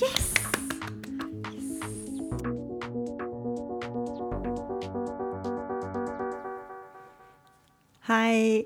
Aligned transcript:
Yes! 0.00 0.28
Hei. 8.08 8.64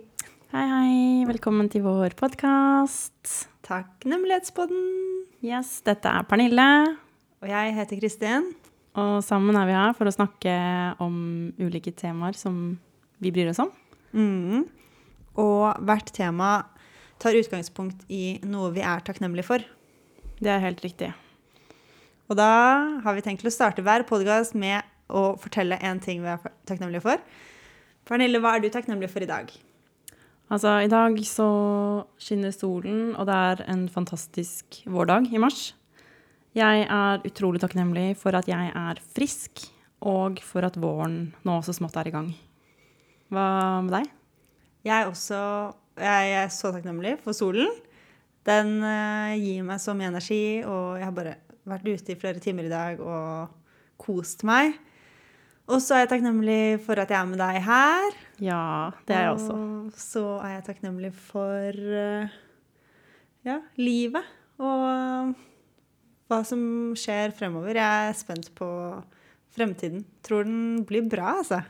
Hei, 0.52 0.66
hei. 0.70 1.24
Velkommen 1.26 1.66
til 1.72 1.82
vår 1.82 2.14
podkast. 2.14 3.48
Takknemlighetspodden. 3.66 4.78
Yes, 5.42 5.81
dette 5.83 6.06
er 6.06 6.22
Pernille. 6.31 6.69
Og 7.42 7.51
jeg 7.51 7.74
heter 7.80 7.98
Kristin. 7.98 8.53
Og 8.94 9.19
sammen 9.26 9.58
er 9.58 9.66
vi 9.66 9.74
her 9.74 9.98
for 9.98 10.06
å 10.06 10.14
snakke 10.14 10.54
om 11.03 11.19
ulike 11.58 11.96
temaer 11.98 12.38
som 12.38 12.78
vi 13.19 13.35
bryr 13.35 13.51
oss 13.51 13.58
om. 13.64 13.74
Mm. 14.14 14.69
Og 15.35 15.82
hvert 15.82 16.14
tema 16.14 16.55
tar 17.19 17.34
utgangspunkt 17.34 18.06
i 18.06 18.38
noe 18.46 18.70
vi 18.78 18.87
er 18.87 19.02
takknemlige 19.02 19.51
for. 19.51 19.66
Det 20.38 20.55
er 20.55 20.62
helt 20.62 20.87
riktig. 20.87 21.10
Og 22.30 22.38
da 22.38 22.51
har 23.05 23.16
vi 23.16 23.23
tenkt 23.24 23.42
til 23.45 23.51
å 23.51 23.55
starte 23.55 23.84
hver 23.84 24.06
podkast 24.09 24.56
med 24.56 24.80
å 25.12 25.34
fortelle 25.41 25.77
en 25.84 26.01
ting 26.01 26.23
vi 26.24 26.30
er 26.32 26.41
takknemlige 26.69 27.05
for. 27.05 27.20
Pernille, 28.09 28.41
hva 28.41 28.55
er 28.56 28.65
du 28.65 28.70
takknemlig 28.73 29.10
for 29.12 29.24
i 29.24 29.28
dag? 29.28 29.52
Altså, 30.52 30.79
i 30.84 30.91
dag 30.92 31.16
så 31.29 31.48
skinner 32.20 32.52
solen, 32.55 33.12
og 33.16 33.29
det 33.29 33.37
er 33.51 33.62
en 33.73 33.87
fantastisk 33.92 34.80
vårdag 34.88 35.29
i 35.32 35.41
mars. 35.41 35.73
Jeg 36.56 36.84
er 36.87 37.24
utrolig 37.29 37.60
takknemlig 37.60 38.12
for 38.20 38.37
at 38.38 38.48
jeg 38.48 38.73
er 38.73 39.01
frisk, 39.16 39.66
og 40.04 40.41
for 40.45 40.65
at 40.65 40.77
våren 40.80 41.34
nå 41.45 41.60
så 41.65 41.77
smått 41.77 41.96
er 42.01 42.09
i 42.09 42.15
gang. 42.15 42.29
Hva 43.32 43.46
med 43.84 43.96
deg? 43.98 44.12
Jeg 44.84 44.96
er 45.01 45.09
også 45.09 45.41
jeg 45.95 46.30
er 46.34 46.48
så 46.51 46.73
takknemlig 46.74 47.18
for 47.23 47.37
solen. 47.37 47.70
Den 48.45 48.80
uh, 48.82 49.32
gir 49.38 49.65
meg 49.66 49.80
så 49.80 49.95
mye 49.96 50.10
energi, 50.10 50.65
og 50.66 50.98
jeg 50.98 51.06
har 51.06 51.15
bare 51.16 51.37
vært 51.68 51.86
ute 51.88 52.12
i 52.12 52.18
flere 52.20 52.42
timer 52.42 52.68
i 52.68 52.73
dag 52.73 53.00
og 53.00 53.54
kost 54.01 54.45
meg. 54.46 54.76
Og 55.65 55.80
så 55.80 55.96
er 55.96 56.04
jeg 56.04 56.10
takknemlig 56.12 56.82
for 56.84 57.01
at 57.01 57.09
jeg 57.09 57.16
er 57.16 57.29
med 57.30 57.40
deg 57.40 57.59
her. 57.65 58.16
Ja, 58.45 58.65
det 59.09 59.16
er 59.16 59.23
jeg 59.29 59.37
også. 59.38 59.54
Og 59.57 59.96
så 59.96 60.24
er 60.45 60.57
jeg 60.59 60.66
takknemlig 60.66 61.10
for 61.16 61.79
uh, 61.80 62.35
ja, 63.48 63.60
livet 63.80 64.29
og 64.61 65.33
hva 66.29 66.41
som 66.45 66.61
skjer 66.98 67.33
fremover. 67.37 67.81
Jeg 67.81 68.11
er 68.11 68.19
spent 68.19 68.51
på 68.57 68.69
fremtiden. 69.57 70.05
Tror 70.25 70.45
den 70.45 70.85
blir 70.85 71.09
bra, 71.09 71.39
altså. 71.41 71.62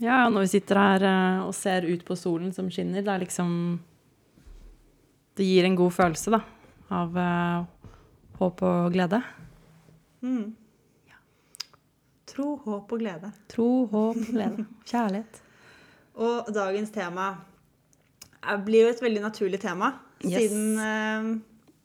Ja, 0.00 0.26
når 0.32 0.44
vi 0.44 0.52
sitter 0.58 0.80
her 0.80 1.08
uh, 1.08 1.48
og 1.48 1.56
ser 1.56 1.88
ut 1.88 2.04
på 2.04 2.16
solen 2.16 2.52
som 2.56 2.68
skinner, 2.72 3.04
det 3.04 3.12
er 3.12 3.24
liksom 3.24 3.80
Det 5.36 5.46
gir 5.46 5.64
en 5.64 5.76
god 5.80 5.96
følelse, 5.96 6.36
da. 6.36 6.44
Av 6.92 7.16
uh, 7.16 7.64
håp 8.40 8.62
og 8.64 8.90
glede. 8.94 9.20
Mm. 10.24 10.56
Tro, 12.30 12.54
håp 12.64 12.92
og 12.94 13.02
glede. 13.02 13.32
Tro, 13.50 13.68
håp, 13.90 14.18
glede. 14.30 14.66
Kjærlighet. 14.88 15.40
Og 16.20 16.50
dagens 16.52 16.90
tema 16.92 17.30
blir 18.66 18.86
jo 18.86 18.92
et 18.92 19.00
veldig 19.02 19.22
naturlig 19.24 19.60
tema. 19.62 19.92
Yes. 20.20 20.50
Siden 20.50 20.76
uh, 20.76 21.28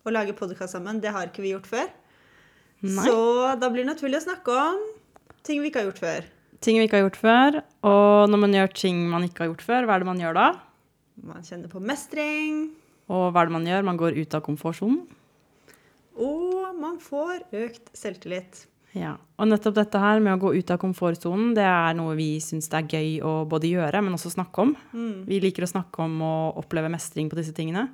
å 0.04 0.12
lage 0.12 0.36
podkast 0.36 0.76
sammen, 0.76 1.00
det 1.04 1.14
har 1.16 1.30
ikke 1.30 1.44
vi 1.46 1.54
gjort 1.54 1.70
før. 1.70 1.88
Nei. 2.84 3.06
Så 3.08 3.18
da 3.62 3.70
blir 3.72 3.86
det 3.86 3.94
naturlig 3.94 4.20
å 4.20 4.26
snakke 4.26 4.56
om 4.60 4.82
ting 5.48 5.62
vi 5.64 5.72
ikke 5.72 5.84
har 5.84 5.90
gjort 5.90 6.04
før. 6.04 6.28
Ting 6.66 6.80
vi 6.82 6.88
ikke 6.88 7.00
har 7.00 7.06
gjort 7.06 7.22
før. 7.22 7.60
Og 7.88 8.32
når 8.32 8.44
man 8.44 8.58
gjør 8.58 8.74
ting 8.76 9.04
man 9.12 9.28
ikke 9.28 9.46
har 9.46 9.54
gjort 9.54 9.66
før, 9.66 9.88
hva 9.88 9.96
er 9.96 10.04
det 10.04 10.10
man 10.12 10.24
gjør 10.24 10.38
da? 10.38 10.48
Man 11.26 11.48
kjenner 11.48 11.72
på 11.72 11.82
mestring. 11.84 12.66
Og 13.08 13.30
hva 13.30 13.44
er 13.44 13.50
det 13.50 13.56
man 13.56 13.70
gjør? 13.70 13.88
Man 13.88 14.02
går 14.02 14.20
ut 14.20 14.36
av 14.36 14.44
komfortsonen. 14.46 15.06
Og 16.16 16.76
man 16.80 16.98
får 17.04 17.44
økt 17.56 17.92
selvtillit. 17.98 18.66
Ja, 18.96 19.18
og 19.36 19.50
nettopp 19.52 19.76
dette 19.76 20.00
her 20.00 20.22
med 20.24 20.38
å 20.38 20.40
gå 20.40 20.54
ut 20.56 20.70
av 20.72 20.80
komfortsonen, 20.80 21.50
det 21.58 21.66
er 21.68 21.98
noe 21.98 22.14
vi 22.16 22.38
syns 22.40 22.70
det 22.72 22.78
er 22.80 22.94
gøy 22.96 23.10
å 23.28 23.34
både 23.52 23.68
gjøre, 23.68 24.00
men 24.06 24.16
også 24.16 24.32
snakke 24.32 24.64
om. 24.64 24.72
Mm. 24.96 25.26
Vi 25.28 25.42
liker 25.44 25.66
å 25.66 25.72
snakke 25.74 26.06
om 26.06 26.22
å 26.24 26.36
oppleve 26.62 26.92
mestring 26.94 27.28
på 27.32 27.36
disse 27.36 27.52
tingene. 27.58 27.90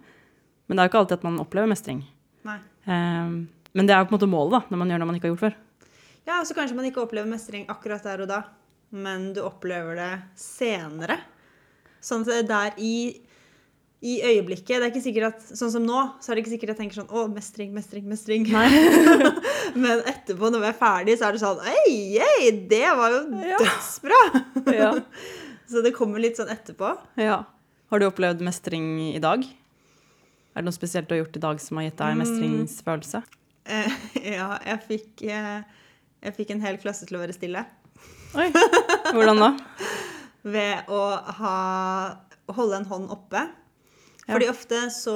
Men 0.69 0.77
det 0.77 0.83
er 0.83 0.87
jo 0.87 0.91
ikke 0.93 1.01
alltid 1.01 1.17
at 1.17 1.25
man 1.25 1.41
opplever 1.41 1.71
mestring. 1.71 2.03
Nei. 2.45 2.59
Um, 2.85 3.33
men 3.73 3.89
det 3.89 3.95
er 3.95 4.03
jo 4.03 4.11
på 4.11 4.13
en 4.13 4.19
måte 4.19 4.29
målet, 4.29 4.53
da, 4.59 4.61
når 4.69 4.81
man 4.83 4.93
gjør 4.93 5.01
noe 5.01 5.09
man 5.09 5.17
ikke 5.17 5.27
har 5.27 5.33
gjort 5.33 5.45
før. 5.47 5.57
Ja, 6.27 6.37
og 6.37 6.45
så 6.45 6.57
kanskje 6.57 6.77
man 6.77 6.87
ikke 6.91 7.01
opplever 7.01 7.29
mestring 7.31 7.65
akkurat 7.71 8.05
der 8.05 8.21
og 8.21 8.29
da, 8.29 8.43
men 8.93 9.31
du 9.33 9.41
opplever 9.41 9.97
det 9.97 10.11
senere. 10.37 11.17
Sånn 12.03 12.25
at 12.27 12.29
det 12.29 12.39
er 12.43 12.49
der 12.51 12.81
i, 12.81 12.95
i 14.01 14.15
øyeblikket 14.25 14.79
Det 14.79 14.81
er 14.81 14.89
ikke 14.89 15.03
sikkert 15.03 15.27
at 15.35 15.43
Sånn 15.57 15.71
som 15.73 15.83
nå, 15.85 15.99
så 16.17 16.31
er 16.31 16.37
det 16.37 16.41
ikke 16.43 16.53
sikkert 16.55 16.71
jeg 16.73 16.79
tenker 16.79 16.99
sånn 17.01 17.11
Å, 17.13 17.27
mestring, 17.29 17.69
mestring, 17.75 18.07
mestring. 18.09 18.47
men 19.83 20.01
etterpå, 20.09 20.49
når 20.49 20.63
vi 20.63 20.69
er 20.71 20.77
ferdig, 20.79 21.17
så 21.19 21.27
er 21.27 21.37
det 21.37 21.41
sånn 21.43 21.61
Ei, 21.69 22.17
ei, 22.17 22.49
det 22.71 22.87
var 22.97 23.13
jo 23.13 23.23
dødsbra! 23.61 24.21
Ja. 24.81 24.93
så 25.69 25.83
det 25.85 25.93
kommer 25.95 26.21
litt 26.23 26.39
sånn 26.39 26.49
etterpå. 26.51 26.95
ja. 27.21 27.43
Har 27.91 27.99
du 27.99 28.05
opplevd 28.07 28.39
mestring 28.47 28.85
i 29.11 29.19
dag? 29.19 29.43
Er 29.43 30.61
det 30.61 30.63
noe 30.63 30.75
spesielt 30.75 31.09
du 31.09 31.13
har 31.13 31.25
gjort 31.25 31.35
i 31.35 31.41
dag 31.43 31.57
som 31.59 31.75
har 31.75 31.89
gitt 31.89 31.97
deg 31.99 32.17
mestringsfølelse? 32.21 33.19
Mm. 33.67 33.97
ja, 34.37 34.47
jeg 34.63 34.79
fikk, 34.87 35.23
eh, 35.27 35.81
jeg 36.23 36.35
fikk 36.37 36.53
en 36.55 36.63
hel 36.63 36.79
klasse 36.79 37.07
til 37.09 37.19
å 37.19 37.21
være 37.21 37.35
stille. 37.35 37.65
Oi, 38.39 38.47
hvordan 39.11 39.43
da? 39.43 39.49
ved 40.55 40.87
å 40.87 41.01
ha, 41.41 41.55
holde 42.55 42.79
en 42.79 42.87
hånd 42.93 43.11
oppe. 43.11 43.43
Ja. 44.27 44.35
Fordi 44.35 44.47
ofte 44.51 44.83
så 44.93 45.13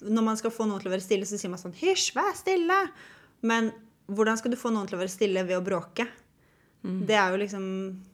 Når 0.00 0.24
man 0.24 0.36
skal 0.40 0.50
få 0.50 0.64
noen 0.66 0.80
til 0.80 0.88
å 0.88 0.94
være 0.94 1.04
stille, 1.04 1.26
så 1.28 1.36
sier 1.38 1.50
man 1.52 1.60
sånn 1.60 1.74
Hysj, 1.76 2.14
vær 2.16 2.32
stille! 2.38 2.78
Men 3.42 3.70
hvordan 4.08 4.38
skal 4.40 4.50
du 4.50 4.56
få 4.56 4.70
noen 4.72 4.86
til 4.88 4.96
å 4.96 5.02
være 5.02 5.12
stille 5.12 5.42
ved 5.46 5.58
å 5.58 5.64
bråke? 5.66 6.06
Det 6.86 7.16
er 7.18 7.32
jo 7.34 7.40
liksom 7.42 7.64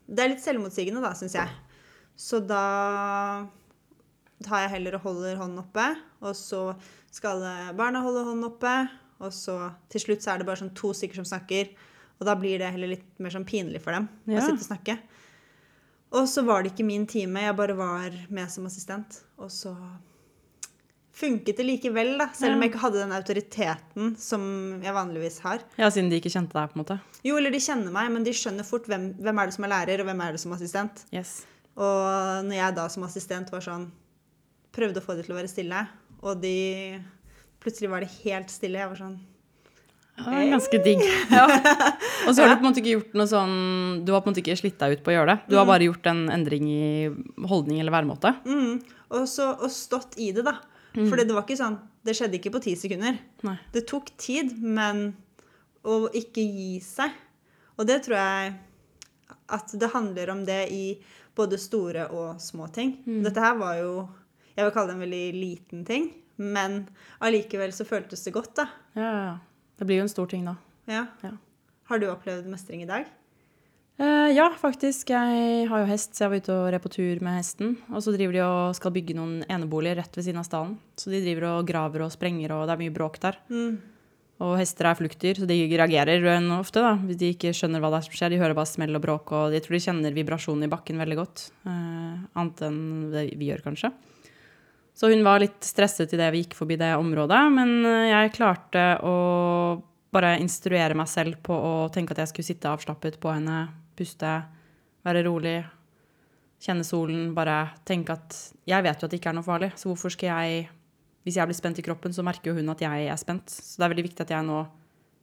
Det 0.08 0.22
er 0.25 0.32
litt 0.32 0.42
selvmotsigende, 0.42 1.02
da, 1.04 1.12
syns 1.14 1.34
jeg. 1.36 1.48
Så 2.16 2.41
da 2.44 3.47
tar 4.42 4.64
jeg 4.64 4.72
heller 4.75 4.97
og 4.98 5.04
holder 5.06 5.36
hånden 5.38 5.60
oppe, 5.62 5.84
og 6.25 6.34
så 6.36 6.62
skal 7.12 7.42
barna 7.78 8.00
holde 8.02 8.25
hånden 8.26 8.48
oppe, 8.48 8.72
og 9.22 9.31
så 9.34 9.56
til 9.92 10.02
slutt 10.06 10.25
så 10.25 10.32
er 10.34 10.42
det 10.42 10.48
bare 10.48 10.58
sånn 10.64 10.72
to 10.75 10.91
stykker 10.97 11.20
som 11.20 11.28
snakker, 11.28 11.70
og 12.19 12.26
da 12.26 12.34
blir 12.38 12.58
det 12.58 12.72
heller 12.75 12.94
litt 12.97 13.06
mer 13.22 13.31
sånn 13.34 13.47
pinlig 13.47 13.82
for 13.84 13.94
dem 13.94 14.08
Ja. 14.26 14.41
å 14.41 14.47
sitte 14.48 14.58
og 14.64 14.66
snakke. 14.66 14.98
Og 16.12 16.26
så 16.28 16.44
var 16.44 16.62
det 16.62 16.72
ikke 16.72 16.84
min 16.86 17.06
time, 17.06 17.41
jeg 17.41 17.56
bare 17.56 17.76
var 17.76 18.10
med 18.28 18.50
som 18.50 18.66
assistent. 18.66 19.22
Og 19.38 19.48
så 19.48 19.76
funket 21.22 21.56
det 21.62 21.65
likevel, 21.69 22.12
da, 22.21 22.27
selv 22.37 22.56
om 22.56 22.62
jeg 22.66 22.72
ikke 22.72 22.83
hadde 22.83 23.00
den 23.05 23.15
autoriteten 23.16 24.12
som 24.21 24.44
jeg 24.83 24.94
vanligvis 24.97 25.38
har. 25.47 25.62
Ja, 25.78 25.88
siden 25.94 26.10
de 26.12 26.19
ikke 26.21 26.33
kjente 26.34 26.56
deg, 26.59 26.72
på 26.72 26.78
en 26.78 26.83
måte. 26.84 26.99
Jo, 27.25 27.38
eller 27.38 27.55
de 27.55 27.62
kjenner 27.62 27.94
meg, 27.94 28.10
men 28.12 28.27
de 28.27 28.34
skjønner 28.37 28.66
fort 28.66 28.91
hvem, 28.91 29.12
hvem 29.22 29.41
er 29.43 29.49
det 29.50 29.56
som 29.56 29.66
er 29.69 29.72
lærer, 29.77 30.03
og 30.03 30.11
hvem 30.11 30.22
er 30.27 30.34
det 30.37 30.43
som 30.43 30.53
er 30.53 30.59
assistent. 30.61 31.05
Yes. 31.15 31.34
Og 31.78 32.47
når 32.50 32.56
jeg 32.59 32.77
da 32.82 32.87
som 32.93 33.06
assistent 33.09 33.53
var 33.55 33.65
sånn 33.65 33.88
Prøvde 34.72 35.00
å 35.00 35.05
få 35.05 35.15
de 35.19 35.22
til 35.25 35.34
å 35.34 35.37
være 35.37 35.49
stille, 35.53 35.82
og 36.25 36.41
de 36.43 36.56
Plutselig 37.62 37.91
var 37.93 38.03
det 38.03 38.09
helt 38.25 38.50
stille. 38.50 38.81
Jeg 38.81 38.91
var 38.91 38.99
sånn 38.99 39.19
Ja, 40.19 40.25
det 40.27 40.38
er 40.43 40.50
ganske 40.53 40.81
digg. 40.84 41.03
Ja. 41.38 41.44
Og 42.27 42.34
så 42.34 42.43
har 42.43 42.50
du 42.53 42.56
på 42.56 42.65
en 42.65 42.69
måte 42.71 42.81
ikke 42.82 42.97
gjort 42.97 43.15
noe 43.21 43.28
sånn 43.31 43.55
Du 44.06 44.12
har 44.15 44.21
på 44.25 44.28
en 44.31 44.34
måte 44.34 44.43
ikke 44.43 44.56
slitt 44.61 44.81
deg 44.81 44.97
ut 44.99 45.05
på 45.06 45.12
å 45.12 45.16
gjøre 45.16 45.34
det. 45.34 45.53
Du 45.53 45.56
har 45.61 45.69
bare 45.69 45.87
gjort 45.87 46.09
en 46.11 46.25
endring 46.34 46.66
i 46.72 46.88
holdning 47.49 47.81
eller 47.82 47.94
væremåte. 47.94 48.34
mm. 48.49 48.75
Og 49.12 49.27
så 49.28 49.50
og 49.53 49.69
stått 49.69 50.15
i 50.25 50.31
det, 50.32 50.41
da. 50.47 50.55
For 50.92 51.16
det 51.16 51.32
var 51.32 51.44
ikke 51.47 51.56
sånn 51.56 51.78
Det 52.04 52.12
skjedde 52.19 52.36
ikke 52.36 52.50
på 52.53 52.60
ti 52.64 52.72
sekunder. 52.76 53.16
Nei. 53.47 53.54
Det 53.72 53.84
tok 53.88 54.10
tid, 54.20 54.50
men 54.58 55.12
å 55.86 56.08
ikke 56.19 56.42
gi 56.42 56.80
seg. 56.84 57.14
Og 57.78 57.86
det 57.88 58.00
tror 58.04 58.19
jeg 58.19 58.54
at 59.52 59.72
det 59.78 59.91
handler 59.94 60.32
om 60.34 60.42
det 60.44 60.60
i 60.75 60.84
både 61.38 61.58
store 61.60 62.08
og 62.12 62.41
små 62.42 62.66
ting. 62.75 62.97
Dette 63.06 63.41
her 63.41 63.54
var 63.60 63.78
jo 63.81 63.92
Jeg 64.56 64.66
vil 64.66 64.75
kalle 64.75 64.91
det 64.91 64.97
en 64.98 65.04
veldig 65.06 65.26
liten 65.38 65.84
ting, 65.88 66.10
men 66.36 66.82
allikevel 67.25 67.72
så 67.72 67.86
føltes 67.88 68.20
det 68.26 68.34
godt, 68.34 68.52
da. 68.58 68.66
Ja, 68.98 69.06
ja, 69.06 69.22
ja. 69.31 69.38
Det 69.81 69.87
blir 69.88 70.02
jo 70.02 70.05
en 70.05 70.12
stor 70.12 70.28
ting, 70.28 70.44
da. 70.44 70.58
Ja. 70.90 71.06
Ja. 71.25 71.31
Har 71.88 72.02
du 72.02 72.11
opplevd 72.11 72.50
mestring 72.52 72.82
i 72.84 72.88
dag? 72.90 73.08
Eh, 74.00 74.33
ja, 74.33 74.49
faktisk. 74.59 75.12
Jeg 75.12 75.69
har 75.69 75.83
jo 75.83 75.89
hest, 75.91 76.15
så 76.17 76.25
jeg 76.25 76.33
var 76.33 76.43
ute 76.43 76.56
og 76.56 76.67
red 76.73 76.83
på 76.83 76.93
tur 76.93 77.23
med 77.25 77.39
hesten. 77.39 77.77
Og 77.93 78.03
så 78.05 78.15
driver 78.15 78.37
de 78.37 78.43
og 78.47 78.77
skal 78.79 78.94
bygge 78.94 79.17
noen 79.19 79.41
eneboliger 79.53 80.00
rett 80.00 80.17
ved 80.17 80.27
siden 80.27 80.41
av 80.41 80.49
stallen. 80.49 80.77
Så 80.97 81.12
de 81.12 81.23
driver 81.23 81.50
og 81.53 81.67
graver 81.69 82.06
og 82.06 82.15
sprenger, 82.15 82.55
og 82.56 82.67
det 82.67 82.77
er 82.77 82.83
mye 82.83 82.94
bråk 82.94 83.21
der. 83.23 83.39
Mm. 83.53 83.81
Og 84.43 84.56
hester 84.59 84.89
er 84.89 84.99
fluktdyr, 84.99 85.39
så 85.39 85.47
de 85.47 85.59
reagerer 85.71 86.25
ofte 86.56 86.83
da, 86.83 86.97
hvis 87.05 87.19
de 87.21 87.29
ikke 87.35 87.53
skjønner 87.55 87.83
hva 87.83 87.93
det 87.93 88.00
er 88.00 88.06
som 88.09 88.17
skjer. 88.17 88.33
De 88.33 88.41
hører 88.41 88.56
bare 88.59 88.71
smell 88.71 88.99
og 88.99 89.05
bråk, 89.05 89.35
og 89.39 89.55
jeg 89.55 89.62
tror 89.62 89.77
de 89.77 89.83
kjenner 89.85 90.17
vibrasjonen 90.17 90.67
i 90.67 90.73
bakken 90.73 90.99
veldig 90.99 91.19
godt. 91.21 91.44
Eh, 91.69 92.17
annet 92.41 92.65
enn 92.67 92.81
det 93.12 93.29
vi 93.39 93.53
gjør, 93.53 93.62
kanskje. 93.69 93.93
Så 94.99 95.09
hun 95.12 95.23
var 95.25 95.41
litt 95.41 95.62
stresset 95.65 96.11
idet 96.12 96.33
vi 96.35 96.43
gikk 96.43 96.56
forbi 96.59 96.77
det 96.81 96.91
området, 96.99 97.43
men 97.55 97.79
eh, 97.87 98.09
jeg 98.11 98.35
klarte 98.35 98.89
å 99.06 99.15
bare 100.12 100.35
instruere 100.43 100.97
meg 100.99 101.09
selv 101.09 101.39
på 101.47 101.55
å 101.55 101.73
tenke 101.93 102.12
at 102.12 102.25
jeg 102.25 102.33
skulle 102.33 102.50
sitte 102.50 102.73
avslappet 102.73 103.17
på 103.23 103.31
henne, 103.33 103.62
puste, 103.97 104.33
være 105.06 105.25
rolig, 105.27 105.59
kjenne 106.62 106.87
solen, 106.87 107.33
bare 107.35 107.73
tenke 107.89 108.15
at 108.15 108.37
jeg 108.69 108.85
vet 108.87 109.00
jo 109.00 109.09
at 109.09 109.12
det 109.12 109.19
ikke 109.19 109.33
er 109.33 109.39
noe 109.39 109.47
farlig, 109.47 109.73
så 109.79 109.91
hvorfor 109.91 110.15
skal 110.15 110.31
jeg 110.31 110.71
Hvis 111.23 111.37
jeg 111.39 111.47
blir 111.47 111.55
spent 111.55 111.79
i 111.79 111.83
kroppen, 111.87 112.11
så 112.11 112.23
merker 112.27 112.50
jo 112.50 112.56
hun 112.56 112.69
at 112.73 112.81
jeg 112.83 113.06
er 113.06 113.17
spent. 113.17 113.47
Så 113.47 113.79
det 113.79 113.85
er 113.85 113.91
veldig 113.93 114.05
viktig 114.09 114.25
at 114.25 114.31
jeg 114.35 114.43
nå 114.43 114.56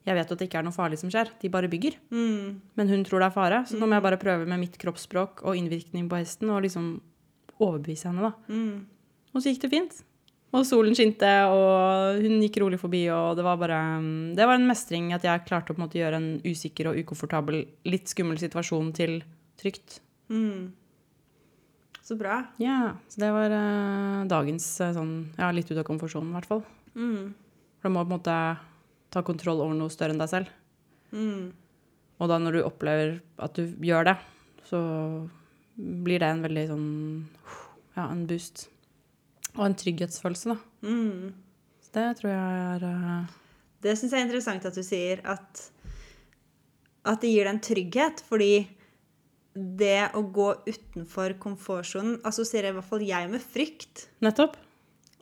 Jeg 0.07 0.15
vet 0.15 0.29
jo 0.29 0.33
at 0.33 0.39
det 0.39 0.47
ikke 0.47 0.59
er 0.61 0.63
noe 0.63 0.71
farlig 0.71 0.99
som 0.99 1.09
skjer, 1.11 1.27
de 1.41 1.49
bare 1.51 1.67
bygger. 1.67 1.97
Mm. 2.09 2.61
Men 2.79 2.87
hun 2.87 3.03
tror 3.03 3.19
det 3.19 3.27
er 3.27 3.35
fare, 3.35 3.57
så 3.67 3.75
nå 3.75 3.85
må 3.85 3.97
jeg 3.97 4.05
bare 4.05 4.19
prøve 4.21 4.47
med 4.47 4.61
mitt 4.61 4.77
kroppsspråk 4.79 5.43
og 5.43 5.59
innvirkning 5.59 6.07
på 6.09 6.21
hesten 6.21 6.49
og 6.49 6.63
liksom 6.63 7.01
overbevise 7.59 8.07
henne, 8.07 8.29
da. 8.31 8.31
Mm. 8.47 8.87
Og 9.35 9.43
så 9.43 9.51
gikk 9.51 9.65
det 9.65 9.71
fint. 9.73 9.99
Og 10.49 10.65
solen 10.65 10.95
skinte, 10.97 11.29
og 11.45 12.23
hun 12.23 12.39
gikk 12.41 12.57
rolig 12.63 12.79
forbi, 12.81 13.03
og 13.13 13.35
det 13.37 13.45
var 13.45 13.59
bare 13.61 13.77
mm, 14.01 14.33
Det 14.37 14.47
var 14.49 14.57
en 14.57 14.65
mestring 14.69 15.11
at 15.13 15.25
jeg 15.25 15.45
klarte 15.45 15.73
å 15.73 15.77
på 15.77 15.81
en 15.81 15.85
måte 15.85 15.99
gjøre 15.99 16.17
en 16.17 16.29
usikker 16.41 16.89
og 16.89 16.97
ukomfortabel, 17.03 17.61
litt 17.85 18.09
skummel 18.09 18.39
situasjon 18.41 18.89
til 18.97 19.19
trygt. 19.61 19.99
Mm. 20.33 20.71
Så 22.01 22.17
bra. 22.17 22.39
Ja, 22.57 22.95
så 23.13 23.21
det 23.21 23.29
var 23.35 23.53
uh, 23.53 24.25
dagens 24.29 24.65
eh, 24.81 24.95
sånn 24.95 25.13
Ja, 25.37 25.51
litt 25.53 25.69
ut 25.69 25.77
av 25.77 25.85
komfortsonen, 25.85 26.31
i 26.31 26.39
hvert 26.39 26.49
fall. 26.49 26.63
Mm. 26.97 27.35
For 27.77 27.91
du 27.91 27.93
må 27.93 28.01
på 28.01 28.09
en 28.09 28.15
måte 28.15 28.37
ta 29.13 29.21
kontroll 29.25 29.61
over 29.61 29.77
noe 29.77 29.93
større 29.93 30.15
enn 30.15 30.21
deg 30.21 30.31
selv. 30.31 30.49
Mm. 31.13 31.51
Og 32.17 32.31
da 32.31 32.39
når 32.41 32.57
du 32.57 32.63
opplever 32.65 33.19
at 33.37 33.53
du 33.53 33.77
gjør 33.85 34.09
det, 34.09 34.17
så 34.65 34.81
blir 35.77 36.25
det 36.25 36.33
en 36.33 36.43
veldig 36.47 36.65
sånn 36.73 36.89
Ja, 37.93 38.09
en 38.09 38.25
boost. 38.25 38.65
Og 39.57 39.65
en 39.65 39.77
trygghetsfølelse, 39.77 40.53
da. 40.53 40.87
Mm. 40.87 41.33
Så 41.83 41.93
det 41.95 42.07
tror 42.19 42.31
jeg 42.33 42.63
er 42.75 42.85
uh... 42.85 43.37
Det 43.79 43.95
syns 43.95 44.11
jeg 44.11 44.19
er 44.19 44.27
interessant 44.27 44.65
at 44.67 44.75
du 44.75 44.83
sier 44.83 45.21
at, 45.27 45.61
at 47.07 47.21
det 47.23 47.31
gir 47.31 47.47
deg 47.47 47.53
en 47.53 47.63
trygghet, 47.63 48.23
fordi 48.27 48.53
det 49.79 50.11
å 50.15 50.23
gå 50.35 50.49
utenfor 50.67 51.35
komfortsonen 51.41 52.19
assosierer 52.27 52.73
i 52.73 52.77
hvert 52.77 52.89
fall 52.91 53.05
jeg 53.07 53.31
med 53.31 53.43
frykt. 53.43 54.07
Nettopp. 54.23 54.59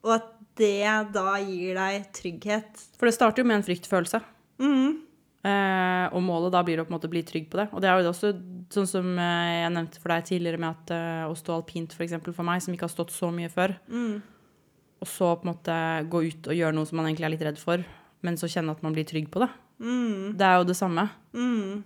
Og 0.03 0.18
at 0.18 0.33
det 0.57 0.89
da 1.13 1.38
gir 1.41 1.77
deg 1.77 2.09
trygghet. 2.18 2.85
For 2.97 3.09
det 3.09 3.15
starter 3.15 3.44
jo 3.44 3.50
med 3.50 3.59
en 3.59 3.68
fryktfølelse. 3.68 4.21
Mm. 4.62 5.06
Eh, 5.48 6.06
og 6.12 6.24
målet 6.26 6.52
da 6.56 6.64
blir 6.66 6.80
å 6.82 6.84
på 6.88 6.92
en 6.92 6.96
måte 6.98 7.10
bli 7.12 7.22
trygg 7.24 7.46
på 7.52 7.60
det. 7.62 7.68
Og 7.72 7.80
det 7.84 7.88
er 7.92 8.02
jo 8.02 8.10
også 8.10 8.32
sånn 8.74 8.88
som 8.90 9.12
eh, 9.22 9.52
jeg 9.64 9.74
nevnte 9.76 10.02
for 10.02 10.12
deg 10.12 10.26
tidligere 10.28 10.60
med 10.60 10.74
at 10.74 10.94
eh, 10.96 11.26
å 11.30 11.36
stå 11.38 11.54
alpint 11.60 11.94
for, 11.94 12.04
eksempel, 12.08 12.34
for 12.36 12.48
meg, 12.48 12.64
som 12.66 12.74
ikke 12.74 12.88
har 12.90 12.94
stått 12.96 13.14
så 13.16 13.30
mye 13.32 13.52
før, 13.54 13.76
Mm. 13.88 14.18
og 15.00 15.08
så 15.08 15.30
på 15.38 15.46
en 15.46 15.52
måte 15.54 15.78
gå 16.10 16.24
ut 16.26 16.50
og 16.50 16.58
gjøre 16.58 16.74
noe 16.76 16.90
som 16.90 16.98
man 17.00 17.06
egentlig 17.12 17.28
er 17.30 17.34
litt 17.36 17.46
redd 17.48 17.62
for, 17.62 17.86
men 18.26 18.36
så 18.42 18.50
kjenne 18.50 18.74
at 18.74 18.82
man 18.84 18.96
blir 18.98 19.06
trygg 19.08 19.30
på 19.32 19.40
det. 19.46 19.50
Mm. 19.80 20.34
Det 20.42 20.48
er 20.50 20.58
jo 20.58 20.66
det 20.72 20.76
samme. 20.80 21.06
Mm. 21.38 21.84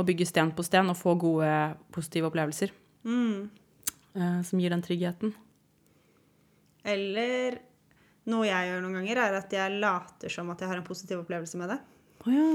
Å 0.00 0.04
bygge 0.08 0.26
sten 0.26 0.50
på 0.56 0.64
sten 0.66 0.90
og 0.90 0.98
få 0.98 1.14
gode, 1.20 1.52
positive 1.94 2.26
opplevelser 2.32 2.74
Mm. 3.06 3.48
eh, 4.16 4.42
som 4.42 4.58
gir 4.60 4.70
den 4.74 4.82
tryggheten. 4.82 5.32
Eller 6.84 7.58
noe 8.30 8.46
jeg 8.48 8.68
gjør 8.70 8.82
noen 8.84 8.98
ganger, 9.00 9.20
er 9.24 9.38
at 9.40 9.52
jeg 9.54 9.78
later 9.80 10.28
som 10.32 10.50
at 10.52 10.60
jeg 10.60 10.68
har 10.70 10.80
en 10.80 10.86
positiv 10.86 11.22
opplevelse 11.22 11.56
med 11.60 11.72
det. 11.74 11.78
Oh, 12.26 12.32
ja. 12.34 12.50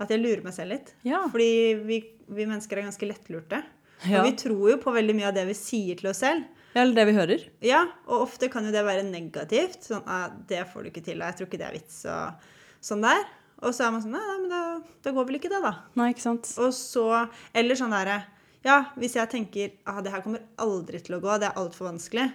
At 0.00 0.12
jeg 0.12 0.22
lurer 0.22 0.42
meg 0.44 0.56
selv 0.56 0.74
litt. 0.74 0.94
Ja. 1.04 1.26
Fordi 1.30 1.50
vi, 1.84 2.00
vi 2.32 2.46
mennesker 2.48 2.80
er 2.80 2.88
ganske 2.88 3.08
lettlurte. 3.08 3.60
Ja. 4.06 4.22
Og 4.22 4.30
vi 4.30 4.36
tror 4.40 4.70
jo 4.72 4.78
på 4.80 4.94
veldig 4.94 5.16
mye 5.18 5.28
av 5.28 5.36
det 5.36 5.44
vi 5.50 5.56
sier 5.58 5.98
til 5.98 6.08
oss 6.12 6.22
selv. 6.24 6.46
ja, 6.72 6.82
eller 6.82 6.96
det 6.96 7.04
vi 7.10 7.16
hører. 7.18 7.44
Ja, 7.66 7.82
og 8.06 8.24
ofte 8.28 8.48
kan 8.52 8.64
jo 8.64 8.72
det 8.72 8.84
være 8.86 9.04
negativt. 9.04 9.84
Sånn 9.90 10.06
ah, 10.06 10.30
'Det 10.30 10.64
får 10.72 10.82
du 10.82 10.90
ikke 10.92 11.04
til, 11.04 11.20
og 11.20 11.28
jeg 11.28 11.36
tror 11.36 11.48
ikke 11.50 11.60
det 11.60 11.68
er 11.68 11.76
vits', 11.76 12.04
og 12.08 12.48
sånn 12.80 13.04
der. 13.04 13.24
Og 13.60 13.74
så 13.76 13.86
er 13.86 13.92
man 13.92 14.00
sånn 14.00 14.14
Nei, 14.16 14.24
nei 14.24 14.38
men 14.40 14.52
da, 14.52 14.62
da 15.04 15.12
går 15.12 15.26
vel 15.28 15.36
ikke 15.36 15.52
det, 15.52 15.60
da. 15.60 15.74
Nei, 16.00 16.10
ikke 16.14 16.24
sant? 16.24 16.48
Og 16.64 16.72
så 16.72 17.28
Eller 17.52 17.76
sånn 17.76 17.92
derre 17.92 18.22
Ja, 18.64 18.86
hvis 18.96 19.18
jeg 19.18 19.28
tenker 19.28 19.74
ah, 19.84 20.00
'Det 20.00 20.14
her 20.14 20.24
kommer 20.24 20.46
aldri 20.56 21.00
til 21.00 21.18
å 21.18 21.20
gå, 21.20 21.36
det 21.36 21.50
er 21.50 21.60
altfor 21.60 21.92
vanskelig'. 21.92 22.32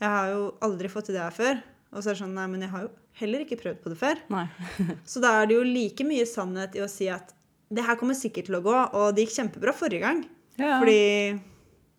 Jeg 0.00 0.08
har 0.08 0.30
jo 0.30 0.54
aldri 0.62 0.88
fått 0.88 1.10
til 1.10 1.18
det 1.18 1.26
her 1.26 1.34
før. 1.34 1.58
Og 1.90 2.02
så 2.02 2.10
er 2.10 2.14
det 2.14 2.22
sånn 2.22 2.38
Nei, 2.38 2.46
men 2.46 2.62
jeg 2.62 2.70
har 2.70 2.86
jo 2.86 2.92
heller 3.20 3.44
ikke 3.44 3.58
prøvd 3.60 3.82
på 3.82 3.92
det 3.92 3.98
før. 4.00 4.20
Nei. 4.32 4.46
Så 5.10 5.22
da 5.22 5.34
er 5.40 5.50
det 5.50 5.58
jo 5.58 5.66
like 5.66 6.06
mye 6.06 6.26
sannhet 6.28 6.76
i 6.78 6.84
å 6.84 6.90
si 6.90 7.10
at 7.12 7.34
det 7.70 7.84
her 7.86 7.98
kommer 8.00 8.18
sikkert 8.18 8.48
til 8.48 8.58
å 8.58 8.64
gå, 8.64 8.74
og 8.74 9.14
det 9.14 9.26
gikk 9.26 9.36
kjempebra 9.36 9.74
forrige 9.76 10.02
gang. 10.02 10.24
Ja. 10.58 10.80
Fordi 10.80 11.00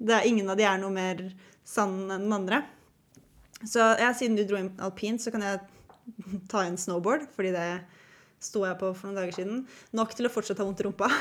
det 0.01 0.15
er, 0.17 0.27
ingen 0.27 0.49
av 0.51 0.59
de 0.59 0.65
er 0.67 0.81
noe 0.81 0.91
mer 0.93 1.23
sann 1.67 2.09
enn 2.09 2.25
den 2.25 2.35
andre. 2.35 2.63
Så 3.61 3.79
ja, 4.01 4.09
siden 4.17 4.35
du 4.39 4.43
dro 4.49 4.57
inn 4.59 4.73
alpint, 4.81 5.21
så 5.21 5.31
kan 5.33 5.45
jeg 5.45 5.61
ta 6.51 6.65
inn 6.65 6.79
snowboard, 6.81 7.27
fordi 7.35 7.53
det 7.55 7.67
sto 8.41 8.63
jeg 8.65 8.77
på 8.79 8.89
for 8.97 9.09
noen 9.09 9.19
dager 9.19 9.37
siden. 9.37 9.59
Nok 9.97 10.15
til 10.17 10.27
å 10.27 10.31
fortsatt 10.33 10.61
ha 10.61 10.65
vondt 10.65 10.81
i 10.81 10.87
rumpa. 10.87 11.11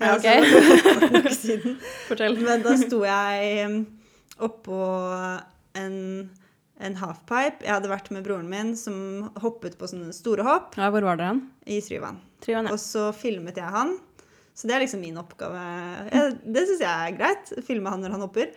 Ja, 0.00 0.14
ok. 0.14 0.26
Altså. 1.20 1.56
Fortell. 2.06 2.38
Men 2.40 2.62
da 2.64 2.72
sto 2.80 3.02
jeg 3.04 3.80
oppå 4.40 4.78
en, 5.76 5.96
en 6.80 6.96
halfpipe. 7.00 7.64
Jeg 7.66 7.74
hadde 7.74 7.90
vært 7.92 8.10
med 8.14 8.24
broren 8.26 8.48
min 8.50 8.74
som 8.78 9.28
hoppet 9.42 9.76
på 9.80 9.88
sånne 9.90 10.14
store 10.16 10.44
hopp 10.46 10.76
Ja, 10.80 10.88
hvor 10.92 11.04
var 11.06 11.18
dere 11.20 11.34
hen? 11.34 11.42
i 11.68 11.80
Tryvann. 11.84 12.20
Ja. 12.48 12.62
Og 12.72 12.78
så 12.80 13.10
filmet 13.16 13.58
jeg 13.60 13.68
han. 13.74 13.96
Så 14.56 14.68
det 14.68 14.74
er 14.76 14.82
liksom 14.84 15.00
min 15.04 15.18
oppgave. 15.20 15.60
Jeg, 16.10 16.36
det 16.44 16.66
syns 16.68 16.82
jeg 16.84 16.90
er 17.10 17.16
greit. 17.16 17.52
Filme 17.66 17.92
han 17.92 18.02
når 18.04 18.16
han 18.16 18.24
hopper. 18.24 18.50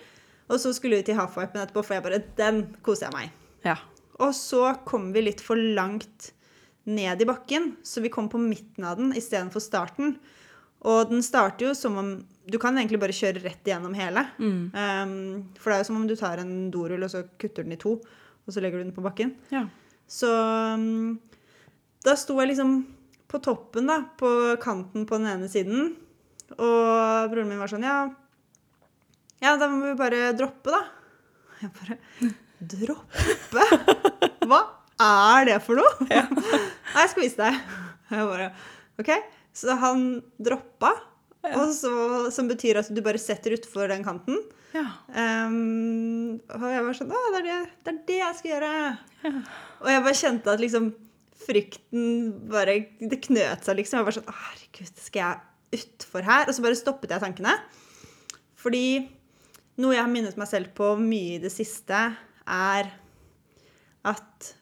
Og 0.52 0.60
så 0.60 0.74
skulle 0.76 1.00
vi 1.00 1.06
til 1.08 1.16
halfpipen 1.20 1.62
etterpå, 1.62 1.84
for 1.86 1.96
jeg 1.96 2.04
bare 2.06 2.22
Den 2.40 2.64
koser 2.84 3.08
jeg 3.10 3.16
meg. 3.16 3.36
Ja. 3.68 3.78
Og 4.24 4.34
så 4.38 4.74
kom 4.88 5.12
vi 5.16 5.24
litt 5.28 5.42
for 5.44 5.56
langt 5.60 6.32
ned 6.84 7.22
i 7.24 7.28
bakken, 7.30 7.78
så 7.88 8.02
vi 8.04 8.12
kom 8.12 8.28
på 8.30 8.42
midten 8.42 8.84
av 8.84 8.98
den 9.00 9.14
istedenfor 9.16 9.64
starten. 9.64 10.18
Og 10.84 11.08
den 11.14 11.24
starter 11.24 11.70
jo 11.70 11.76
som 11.80 11.96
om 12.02 12.10
Du 12.50 12.58
kan 12.60 12.76
egentlig 12.76 13.00
bare 13.00 13.16
kjøre 13.16 13.42
rett 13.44 13.70
igjennom 13.70 13.94
hele. 13.96 14.26
Mm. 14.38 14.64
Um, 14.76 15.14
for 15.56 15.72
det 15.72 15.78
er 15.78 15.84
jo 15.84 15.90
som 15.92 16.00
om 16.02 16.08
du 16.10 16.16
tar 16.20 16.42
en 16.42 16.54
dorull 16.74 17.06
og 17.06 17.12
så 17.14 17.24
kutter 17.40 17.64
den 17.64 17.78
i 17.78 17.80
to, 17.80 17.96
og 18.44 18.52
så 18.52 18.64
legger 18.64 18.82
du 18.82 18.88
den 18.88 18.96
på 18.96 19.06
bakken. 19.06 19.38
ja. 19.54 19.68
Så 20.14 20.28
um, 20.28 21.16
da 22.04 22.14
sto 22.20 22.36
jeg 22.42 22.52
liksom 22.52 22.74
på 23.32 23.40
toppen, 23.42 23.88
da, 23.90 24.02
på 24.20 24.30
kanten 24.62 25.08
på 25.10 25.18
den 25.18 25.30
ene 25.32 25.48
siden. 25.50 25.94
Og 26.54 27.32
broren 27.32 27.50
min 27.50 27.62
var 27.62 27.72
sånn 27.72 27.86
Ja, 27.88 27.98
ja 29.42 29.56
da 29.58 29.70
må 29.72 29.88
vi 29.88 29.96
bare 29.98 30.34
droppe, 30.38 30.76
da. 30.76 30.84
Jeg 31.64 31.72
bare 31.80 31.98
Droppe? 32.64 33.64
Hva 34.50 34.60
er 35.04 35.48
det 35.50 35.58
for 35.66 35.80
noe? 35.80 36.06
Nei, 36.12 37.02
jeg 37.02 37.12
skal 37.12 37.24
vise 37.24 37.40
deg. 37.40 37.58
Jeg 38.14 38.28
bare 38.30 38.52
OK. 39.02 39.12
Så 39.54 39.76
han 39.82 40.06
droppa, 40.42 40.94
så, 41.76 41.94
som 42.32 42.48
betyr 42.48 42.80
at 42.80 42.92
du 42.94 43.02
bare 43.04 43.20
setter 43.22 43.58
utfor 43.58 43.92
den 43.92 44.06
kanten. 44.06 44.40
ja. 44.74 44.86
Um, 45.12 46.40
og 46.50 46.68
jeg 46.72 46.84
var 46.86 46.96
sånn 46.98 47.12
Å, 47.14 47.24
det 47.36 47.42
er 47.44 47.48
det, 47.50 47.58
det 47.84 47.92
er 47.92 47.98
det 48.08 48.20
jeg 48.20 48.38
skal 48.40 48.54
gjøre. 48.54 48.70
Og 49.84 49.90
jeg 49.92 50.06
bare 50.08 50.22
kjente 50.22 50.54
at 50.54 50.64
liksom 50.64 50.94
frykten 51.44 52.06
bare 52.48 52.78
Det 53.02 53.20
knøt 53.26 53.66
seg, 53.68 53.78
liksom. 53.82 54.00
Jeg 54.00 54.08
var 54.08 54.16
sånn 54.16 54.32
herregud, 54.32 55.04
skal 55.04 55.22
jeg 55.26 55.82
utfor 55.82 56.26
her? 56.28 56.48
Og 56.48 56.56
så 56.56 56.66
bare 56.66 56.80
stoppet 56.80 57.14
jeg 57.14 57.24
tankene. 57.24 57.58
Fordi 58.64 58.86
noe 59.82 59.96
jeg 59.96 60.04
har 60.06 60.12
minnet 60.12 60.38
meg 60.40 60.50
selv 60.50 60.72
på 60.78 60.94
mye 61.02 61.38
i 61.38 61.42
det 61.44 61.52
siste, 61.52 62.06
er 62.48 62.92
at 64.08 64.54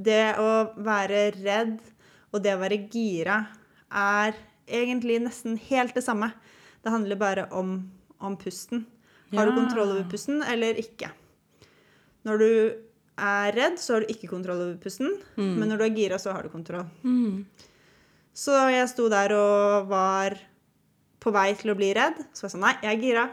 det 0.00 0.36
å 0.40 0.50
være 0.80 1.30
redd 1.38 1.78
og 2.30 2.42
det 2.44 2.54
å 2.54 2.60
være 2.60 2.84
gira 2.92 3.42
er 3.90 4.36
egentlig 4.70 5.18
nesten 5.24 5.58
helt 5.68 5.94
det 5.96 6.04
samme. 6.06 6.30
Det 6.84 6.92
handler 6.94 7.18
bare 7.20 7.46
om, 7.52 7.74
om 8.20 8.36
pusten. 8.40 8.86
Har 9.34 9.46
du 9.46 9.54
kontroll 9.54 9.92
over 9.92 10.06
pusten 10.10 10.40
eller 10.42 10.78
ikke? 10.80 11.10
Når 12.26 12.40
du 12.42 12.48
er 13.20 13.52
redd, 13.54 13.76
så 13.78 13.94
har 13.94 14.04
du 14.04 14.10
ikke 14.12 14.30
kontroll 14.32 14.62
over 14.64 14.78
pusten. 14.82 15.12
Men 15.36 15.68
når 15.70 15.78
du 15.80 15.84
er 15.86 15.94
gira, 15.96 16.18
så 16.18 16.32
har 16.34 16.42
du 16.46 16.50
kontroll. 16.52 16.88
Mm. 17.04 17.44
Så 18.34 18.56
jeg 18.72 18.88
sto 18.90 19.08
der 19.12 19.34
og 19.36 19.88
var 19.90 20.34
på 21.20 21.32
vei 21.34 21.50
til 21.60 21.72
å 21.72 21.76
bli 21.78 21.92
redd. 21.96 22.18
Så 22.32 22.46
jeg 22.46 22.54
sa 22.54 22.60
Nei, 22.62 22.74
jeg 22.82 22.96
er 22.96 23.00
gira. 23.04 23.24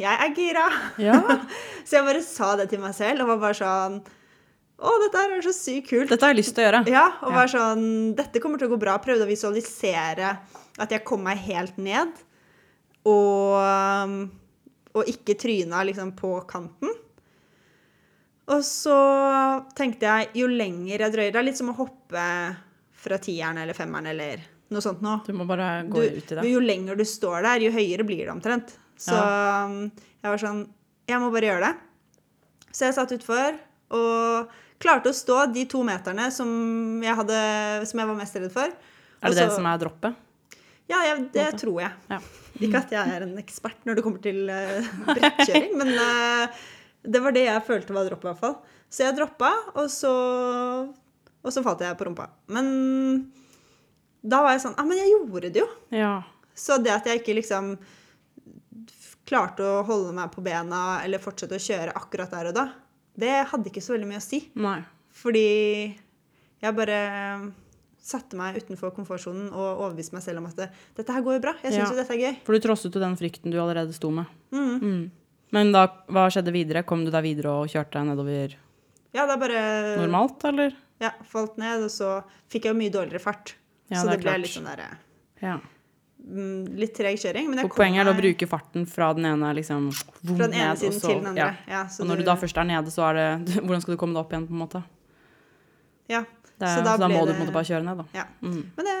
Jeg 0.00 0.18
er 0.24 0.34
gira. 0.36 0.64
Ja. 1.02 1.18
Så 1.86 1.98
jeg 1.98 2.06
bare 2.06 2.22
sa 2.24 2.52
det 2.58 2.68
til 2.72 2.80
meg 2.82 2.94
selv 2.96 3.24
og 3.24 3.32
var 3.34 3.40
bare 3.42 3.58
sånn 3.58 3.98
Å, 4.82 4.92
dette 5.04 5.20
her 5.20 5.34
er 5.36 5.44
så 5.44 5.52
sykt 5.54 5.90
kult. 5.92 6.08
Dette 6.10 6.24
har 6.26 6.32
jeg 6.32 6.40
lyst 6.40 6.54
til 6.56 6.64
å 6.64 6.66
gjøre. 6.66 6.80
Ja, 6.90 7.02
og 7.22 7.28
Ja. 7.30 7.34
var 7.36 7.50
sånn 7.52 7.84
Dette 8.18 8.40
kommer 8.42 8.58
til 8.58 8.70
å 8.70 8.72
gå 8.72 8.78
bra. 8.82 8.96
Prøvde 9.04 9.26
å 9.26 9.30
visualisere 9.30 10.32
at 10.80 10.92
jeg 10.94 11.04
kom 11.04 11.24
meg 11.26 11.40
helt 11.44 11.76
ned. 11.82 12.12
Og, 13.08 13.56
og 14.94 15.10
ikke 15.10 15.36
tryna 15.40 15.82
liksom 15.88 16.14
på 16.18 16.36
kanten. 16.48 16.92
Og 18.52 18.62
så 18.66 18.98
tenkte 19.78 20.08
jeg 20.08 20.42
jo 20.42 20.48
lenger 20.50 21.04
jeg 21.06 21.14
drøyer 21.14 21.34
Det 21.34 21.40
er 21.40 21.46
litt 21.46 21.58
som 21.60 21.70
å 21.70 21.76
hoppe 21.78 22.24
fra 23.02 23.18
tieren 23.22 23.60
eller 23.62 23.76
femmeren 23.76 24.10
eller 24.10 24.42
noe 24.72 24.82
sånt 24.84 25.02
noe. 25.04 25.20
Du 25.26 25.34
må 25.36 25.46
bare 25.48 25.82
Du, 25.86 25.94
gå 25.94 26.04
ut 26.04 26.32
i 26.32 26.38
det. 26.38 26.46
jo 26.48 26.62
lenger 26.62 26.98
du 26.98 27.04
står 27.06 27.42
der, 27.46 27.66
jo 27.66 27.74
høyere 27.74 28.06
blir 28.08 28.24
det 28.24 28.32
omtrent. 28.34 28.74
Så 28.98 29.14
ja. 29.16 29.66
jeg 30.22 30.34
var 30.34 30.42
sånn 30.42 30.64
Jeg 31.10 31.18
må 31.22 31.30
bare 31.34 31.48
gjøre 31.50 31.68
det. 31.68 31.72
Så 32.72 32.86
jeg 32.86 32.96
satt 32.96 33.14
utfor 33.18 33.58
og 33.92 34.52
klarte 34.82 35.10
å 35.10 35.16
stå 35.16 35.44
de 35.52 35.66
to 35.68 35.82
meterne 35.86 36.28
som 36.34 36.48
jeg, 37.02 37.14
hadde, 37.18 37.40
som 37.88 38.00
jeg 38.00 38.08
var 38.08 38.18
mest 38.18 38.38
redd 38.38 38.52
for. 38.54 38.70
Er 38.72 39.26
det 39.26 39.34
Også, 39.34 39.42
det 39.42 39.56
som 39.58 39.68
er 39.68 39.82
droppet? 39.82 40.22
Ja, 40.92 41.00
jeg, 41.08 41.26
det 41.32 41.48
Måte. 41.48 41.60
tror 41.64 41.80
jeg. 41.82 41.92
Ja. 42.12 42.20
Ikke 42.62 42.82
at 42.82 42.92
jeg 42.94 43.16
er 43.16 43.24
en 43.24 43.36
ekspert 43.40 43.86
når 43.88 43.98
det 43.98 44.04
kommer 44.04 44.22
til 44.22 44.44
uh, 44.52 44.90
brettkjøring, 45.08 45.72
men 45.80 45.94
uh, 45.96 46.64
det 47.02 47.22
var 47.24 47.34
det 47.34 47.46
jeg 47.46 47.64
følte 47.66 47.96
var 47.96 48.06
droppet, 48.10 48.28
i 48.28 48.30
hvert 48.30 48.42
fall. 48.42 48.58
Så 48.92 49.06
jeg 49.06 49.16
droppa, 49.16 49.50
og 49.80 49.88
så, 49.90 50.12
og 51.40 51.54
så 51.54 51.62
falt 51.64 51.80
jeg 51.82 51.96
på 51.96 52.06
rumpa. 52.10 52.28
Men 52.52 52.68
da 54.22 54.42
var 54.44 54.54
jeg 54.54 54.62
sånn 54.66 54.76
Ja, 54.76 54.84
men 54.86 55.00
jeg 55.00 55.14
gjorde 55.14 55.50
det 55.50 55.62
jo. 55.64 55.68
Ja. 55.96 56.12
Så 56.54 56.76
det 56.82 56.92
at 56.94 57.08
jeg 57.08 57.22
ikke 57.22 57.38
liksom 57.40 57.72
klarte 59.28 59.64
å 59.64 59.82
holde 59.86 60.12
meg 60.14 60.32
på 60.34 60.44
bena 60.44 61.00
eller 61.00 61.22
fortsette 61.22 61.56
å 61.56 61.62
kjøre 61.62 61.94
akkurat 61.96 62.32
der 62.34 62.50
og 62.50 62.56
da, 62.58 62.66
det 63.16 63.32
hadde 63.48 63.70
ikke 63.70 63.82
så 63.84 63.94
veldig 63.94 64.08
mye 64.10 64.20
å 64.20 64.24
si. 64.24 64.42
Nei. 64.60 64.78
Fordi 65.12 65.48
jeg 66.62 66.76
bare 66.76 67.00
satte 68.02 68.34
meg 68.36 68.56
utenfor 68.58 68.90
komfortsonen 68.96 69.52
og 69.52 69.78
overbevise 69.86 70.12
meg 70.16 70.22
selv 70.24 70.38
om 70.42 70.46
at 70.50 70.56
det, 70.58 70.68
dette 70.98 71.14
her 71.14 71.22
går 71.22 71.36
jo 71.38 71.42
bra. 71.44 71.52
Jeg 71.62 71.72
syns 71.72 71.84
Ja. 71.84 71.90
jo 71.92 71.96
dette 72.02 72.14
er 72.16 72.22
gøy. 72.24 72.36
For 72.44 72.52
du 72.58 72.60
trosset 72.66 72.94
jo 72.94 73.00
den 73.00 73.16
frykten 73.16 73.50
du 73.54 73.58
allerede 73.62 73.94
sto 73.94 74.10
med. 74.10 74.26
Mm. 74.50 74.80
Mm. 74.82 75.10
Men 75.52 75.70
da, 75.72 75.86
hva 76.10 76.26
skjedde 76.32 76.52
videre? 76.52 76.82
Kom 76.84 77.04
du 77.04 77.10
deg 77.14 77.22
videre 77.22 77.52
og 77.62 77.68
kjørte 77.70 77.92
deg 78.00 78.08
nedover 78.10 78.56
Ja, 79.14 79.26
det 79.28 79.34
er 79.36 79.42
bare 79.42 79.62
normalt, 80.00 80.42
eller? 80.48 80.72
Ja, 81.00 81.10
falt 81.28 81.58
ned, 81.58 81.82
og 81.84 81.90
så 81.90 82.22
fikk 82.48 82.64
jeg 82.64 82.72
jo 82.74 82.78
mye 82.78 82.90
dårligere 82.94 83.20
fart. 83.20 83.54
Ja, 83.90 84.00
så 84.00 84.08
det 84.08 84.16
det, 84.16 84.20
ble 84.22 84.30
klart. 84.30 84.40
litt 84.40 84.54
sånn 84.56 84.64
derre 84.70 84.98
Ja. 85.42 85.58
mm, 86.24 86.76
Litt 86.78 86.94
treg 86.96 87.18
kjøring. 87.18 87.48
Men 87.50 87.58
jeg 87.58 87.64
Og 87.66 87.70
kom 87.70 87.84
poenget 87.84 88.06
er 88.06 88.12
å 88.12 88.16
bruke 88.16 88.48
farten 88.48 88.86
fra 88.88 89.12
den 89.12 89.24
ene 89.26 89.54
liksom 89.54 89.92
fra 89.92 90.46
den 90.48 90.52
ene 90.54 90.68
ned, 90.72 90.78
siden 90.78 91.00
så- 91.00 91.08
til 91.08 91.18
den 91.20 91.26
andre. 91.36 91.56
Ja. 91.68 91.82
Og 92.00 92.06
når 92.08 92.16
du 92.16 92.22
da 92.24 92.34
først 92.36 92.56
er 92.56 92.64
nede, 92.64 92.86
så 92.90 93.02
er 93.10 93.14
det 93.44 93.54
Hvordan 93.66 93.82
skal 93.82 93.94
du 93.94 93.98
komme 94.00 94.14
deg 94.14 94.24
opp 94.24 94.30
igjen, 94.32 94.46
på 94.48 94.52
en 94.56 94.66
måte? 94.66 94.84
Ja. 96.08 96.24
Det 96.58 96.68
så 96.68 96.74
Så 96.74 96.80
så 96.80 96.84
da 96.84 96.96
da, 96.96 97.08
må 97.08 97.20
du 97.26 97.32
det- 97.32 97.36
en 97.36 97.46
måte 97.46 97.52
bare 97.54 97.64
kjøre 97.70 97.84
ned, 97.84 97.96
da. 97.96 98.04
ja. 98.14 98.24
Mm. 98.42 98.62
Men 98.76 98.84
det 98.86 98.96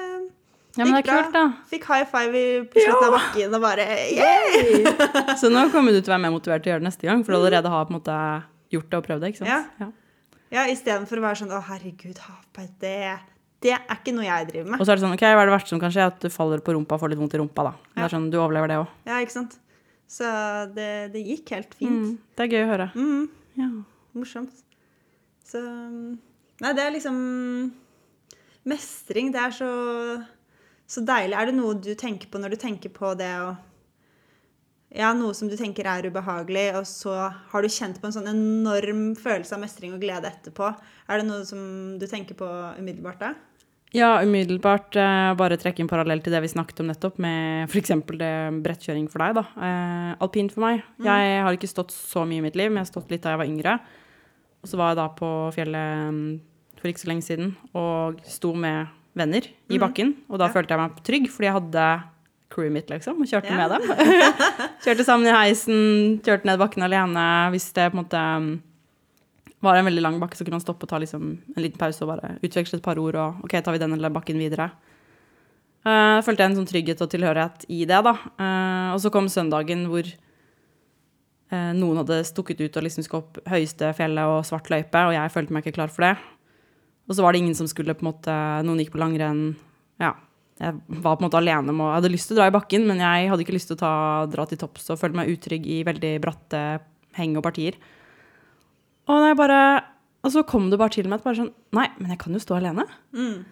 Ja, 0.76 0.84
men 0.86 0.94
det 0.94 1.00
er 1.06 1.12
kult, 1.12 1.32
da. 1.34 1.44
fikk 1.68 1.84
high 1.84 2.04
five 2.08 2.42
på 2.72 2.80
slutten 2.80 3.04
av 3.04 3.12
bakken 3.18 3.54
og 3.54 3.60
bare 3.60 3.84
yeah! 4.16 5.34
Så 5.40 5.50
nå 5.52 5.66
kommer 5.70 5.92
du 5.92 6.00
til 6.00 6.08
å 6.08 6.14
være 6.16 6.22
mer 6.24 6.32
motivert 6.32 6.62
til 6.64 6.72
å 6.72 6.74
gjøre 6.74 6.80
det 6.80 6.88
neste 6.88 7.04
gang, 7.10 7.24
for 7.24 7.32
du 7.32 7.38
allerede 7.42 7.68
har 7.68 7.84
på 7.84 7.92
en 7.92 7.98
måte 8.00 8.16
gjort 8.72 8.88
det 8.88 8.96
og 8.96 9.04
prøvd 9.04 9.20
det, 9.20 9.28
ikke 9.34 9.42
sant? 9.44 9.76
Ja. 9.78 9.90
Ja, 10.52 10.64
istedenfor 10.72 11.20
å 11.20 11.26
være 11.26 11.36
sånn 11.42 11.52
å 11.52 11.60
herregud, 11.64 12.18
halfpipe, 12.24 12.64
det, 12.80 13.18
det 13.64 13.70
er 13.76 13.94
ikke 14.00 14.12
noe 14.16 14.24
jeg 14.24 14.48
driver 14.48 14.70
med. 14.72 14.80
Og 14.80 14.86
så 14.88 14.92
er 14.92 14.96
det 14.96 15.04
sånn, 15.04 15.12
ok, 15.16 15.22
hva 15.28 15.44
er 15.44 15.48
det 15.48 15.54
verste 15.54 15.68
som 15.72 15.80
kan 15.80 15.92
skje? 15.92 16.06
At 16.08 16.18
du 16.24 16.28
faller 16.32 16.60
på 16.64 16.72
rumpa 16.76 16.96
og 16.96 17.00
får 17.04 17.12
litt 17.12 17.20
vondt 17.20 17.36
i 17.36 17.40
rumpa, 17.40 17.64
da. 17.68 17.72
Det 17.94 18.02
er 18.04 18.12
sånn, 18.16 18.30
du 18.32 18.36
overlever 18.40 18.68
det 18.72 18.76
òg. 18.80 18.88
Ja, 19.08 19.20
ikke 19.24 19.32
sant? 19.36 19.58
Så 20.08 20.24
det, 20.74 21.12
det 21.14 21.22
gikk 21.24 21.52
helt 21.56 21.72
fint. 21.76 22.04
Mm. 22.04 22.18
Det 22.36 22.44
er 22.44 22.52
gøy 22.52 22.64
å 22.66 22.68
høre. 22.72 22.88
Mm. 22.96 23.28
Ja. 23.60 23.68
Morsomt. 24.16 24.52
Så 25.44 25.60
Nei, 26.62 26.70
det 26.78 26.84
er 26.84 26.94
liksom 26.94 27.18
Mestring, 28.70 29.32
det 29.34 29.42
er 29.42 29.54
så, 29.56 29.68
så 30.86 31.02
deilig. 31.02 31.34
Er 31.34 31.50
det 31.50 31.56
noe 31.56 31.74
du 31.82 31.92
tenker 31.98 32.30
på 32.30 32.38
når 32.38 32.54
du 32.54 32.60
tenker 32.62 32.92
på 32.94 33.14
det 33.18 33.34
å 33.42 33.52
Ja, 34.92 35.10
noe 35.16 35.34
som 35.34 35.48
du 35.48 35.56
tenker 35.56 35.88
er 35.88 36.04
ubehagelig, 36.06 36.66
og 36.76 36.84
så 36.86 37.14
har 37.32 37.64
du 37.64 37.72
kjent 37.72 37.96
på 37.98 38.06
en 38.06 38.14
sånn 38.14 38.28
enorm 38.28 39.14
følelse 39.16 39.56
av 39.56 39.62
mestring 39.62 39.94
og 39.96 40.02
glede 40.02 40.28
etterpå. 40.28 40.68
Er 41.08 41.22
det 41.22 41.30
noe 41.30 41.46
som 41.48 41.62
du 41.98 42.04
tenker 42.06 42.36
på 42.36 42.48
umiddelbart 42.76 43.22
da? 43.24 43.32
Ja, 43.96 44.10
umiddelbart 44.24 44.96
eh, 44.96 45.30
bare 45.36 45.56
trekke 45.60 45.82
en 45.84 45.88
parallell 45.88 46.20
til 46.24 46.32
det 46.32 46.42
vi 46.44 46.52
snakket 46.52 46.84
om 46.84 46.92
nettopp, 46.92 47.18
med 47.24 47.72
f.eks. 47.72 47.96
det 48.20 48.34
brettkjøring 48.64 49.08
for 49.12 49.24
deg, 49.24 49.40
da. 49.40 49.46
Eh, 49.64 50.12
alpint 50.28 50.54
for 50.54 50.64
meg. 50.64 50.84
Jeg 51.04 51.42
har 51.44 51.56
ikke 51.56 51.72
stått 51.72 51.92
så 51.96 52.28
mye 52.28 52.40
i 52.40 52.46
mitt 52.46 52.56
liv, 52.56 52.70
men 52.70 52.80
jeg 52.80 52.86
har 52.86 52.92
stått 52.92 53.12
litt 53.12 53.24
da 53.24 53.34
jeg 53.34 53.42
var 53.42 53.50
yngre. 53.50 53.74
Og 54.62 54.70
så 54.70 54.78
var 54.78 54.92
jeg 54.92 55.00
da 55.00 55.08
på 55.16 55.28
fjellet 55.56 56.12
mm, 56.14 56.32
for 56.82 56.90
ikke 56.90 57.04
så 57.04 57.10
lenge 57.12 57.24
siden 57.26 57.52
og 57.78 58.18
sto 58.26 58.50
med 58.58 58.90
venner 59.18 59.46
i 59.70 59.78
bakken. 59.78 60.16
Og 60.32 60.40
da 60.42 60.48
følte 60.52 60.74
jeg 60.74 60.82
meg 60.82 60.98
trygg, 61.06 61.28
fordi 61.30 61.48
jeg 61.48 61.56
hadde 61.60 61.86
crewet 62.52 62.74
mitt, 62.74 62.90
liksom, 62.92 63.20
og 63.22 63.28
kjørte 63.30 63.48
Ja. 63.54 63.62
med 63.62 63.72
dem. 63.72 63.86
kjørte 64.84 65.06
sammen 65.06 65.30
i 65.30 65.36
heisen, 65.36 66.18
kjørte 66.26 66.48
ned 66.48 66.60
bakken 66.60 66.84
alene. 66.84 67.24
Hvis 67.54 67.70
det 67.76 67.86
på 67.92 67.96
en 67.96 68.02
måte 68.02 68.20
mm, 68.20 68.48
var 69.64 69.78
en 69.78 69.86
veldig 69.88 70.02
lang 70.04 70.18
bakke, 70.20 70.36
så 70.36 70.44
kunne 70.44 70.58
man 70.58 70.64
stoppe 70.64 70.84
og 70.84 70.90
ta 70.90 70.98
liksom 71.00 71.28
en 71.56 71.62
liten 71.62 71.80
pause 71.80 72.02
og 72.04 72.10
bare 72.12 72.34
utveksle 72.42 72.80
et 72.80 72.84
par 72.84 73.00
ord. 73.00 73.16
Og 73.20 73.46
ok, 73.46 73.56
tar 73.62 73.76
vi 73.76 73.80
den 73.84 73.94
eller 73.96 74.12
bakken 74.12 74.40
videre? 74.42 74.72
Uh, 75.82 76.20
følte 76.22 76.44
jeg 76.44 76.52
en 76.52 76.58
sånn 76.60 76.68
trygghet 76.70 77.00
og 77.02 77.08
tilhørighet 77.10 77.64
i 77.72 77.84
det, 77.88 78.02
da. 78.06 78.12
Uh, 78.36 78.90
og 78.94 79.00
så 79.02 79.10
kom 79.14 79.26
søndagen 79.32 79.86
hvor 79.90 80.06
eh, 81.52 81.72
noen 81.76 81.98
hadde 82.02 82.20
stukket 82.28 82.60
ut 82.62 82.76
og 82.78 82.86
liksom 82.86 83.04
skulle 83.06 83.24
opp 83.24 83.40
høyeste 83.50 83.90
fjellet 83.98 84.30
og 84.30 84.44
svart 84.46 84.70
løype, 84.72 85.02
og 85.08 85.16
jeg 85.16 85.32
følte 85.34 85.52
meg 85.56 85.66
ikke 85.66 85.76
klar 85.80 85.90
for 85.92 86.06
det. 86.06 86.14
Og 87.12 87.18
så 87.18 87.24
var 87.24 87.34
det 87.34 87.42
ingen 87.42 87.56
som 87.56 87.68
skulle 87.68 87.92
på 87.92 88.06
en 88.06 88.08
måte 88.08 88.34
Noen 88.64 88.80
gikk 88.80 88.94
på 88.94 89.00
langrenn. 89.02 89.50
Ja. 90.00 90.14
Jeg 90.62 90.78
var 91.02 91.16
på 91.16 91.22
en 91.22 91.26
måte 91.26 91.40
alene 91.40 91.72
med 91.74 91.88
Jeg 91.88 91.96
hadde 91.98 92.12
lyst 92.12 92.30
til 92.30 92.36
å 92.36 92.40
dra 92.40 92.48
i 92.48 92.54
bakken, 92.54 92.86
men 92.88 93.00
jeg 93.02 93.28
hadde 93.28 93.44
ikke 93.44 93.56
lyst 93.56 93.68
til 93.68 93.76
å 93.76 93.82
ta, 93.82 93.94
dra 94.32 94.46
til 94.48 94.60
topps 94.60 94.92
og 94.92 95.00
føle 95.00 95.18
meg 95.18 95.32
utrygg 95.32 95.66
i 95.68 95.80
veldig 95.84 96.12
bratte 96.22 96.60
heng 97.18 97.34
og 97.36 97.44
partier. 97.44 97.76
Og, 99.10 99.26
bare, 99.36 99.58
og 100.22 100.32
så 100.32 100.44
kom 100.48 100.70
det 100.72 100.78
bare 100.80 100.94
til 100.94 101.08
meg 101.10 101.20
at 101.20 101.26
bare 101.26 101.40
sånn 101.42 101.50
Nei, 101.76 101.88
men 101.98 102.14
jeg 102.14 102.20
kan 102.22 102.36
jo 102.36 102.40
stå 102.40 102.60
alene. 102.60 102.86
Mm. 103.16 103.42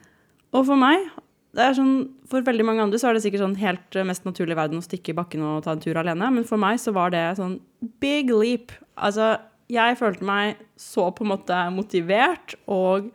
Og 0.56 0.64
for 0.68 0.80
meg, 0.80 1.10
det 1.56 1.68
sånn, 1.76 1.94
for 2.30 2.46
veldig 2.46 2.66
mange 2.66 2.84
andre 2.86 3.00
så 3.00 3.10
er 3.10 3.18
det 3.18 3.24
sikkert 3.24 3.42
sånn 3.42 3.58
helt 3.60 3.98
eh, 3.98 4.06
mest 4.06 4.26
naturlig 4.28 4.54
i 4.54 4.60
verden 4.60 4.80
å 4.80 4.86
stikke 4.86 5.12
i 5.12 5.18
bakken 5.18 5.44
og 5.46 5.64
ta 5.66 5.74
en 5.74 5.82
tur 5.82 5.98
alene, 5.98 6.30
men 6.36 6.46
for 6.46 6.62
meg 6.62 6.78
så 6.82 6.94
var 6.94 7.10
det 7.14 7.24
sånn 7.40 7.58
big 8.02 8.30
leap. 8.30 8.74
Altså, 8.94 9.34
jeg 9.70 9.98
følte 9.98 10.26
meg 10.26 10.62
så 10.78 11.08
på 11.14 11.26
en 11.26 11.32
måte 11.32 11.58
motivert 11.74 12.54
og 12.70 13.10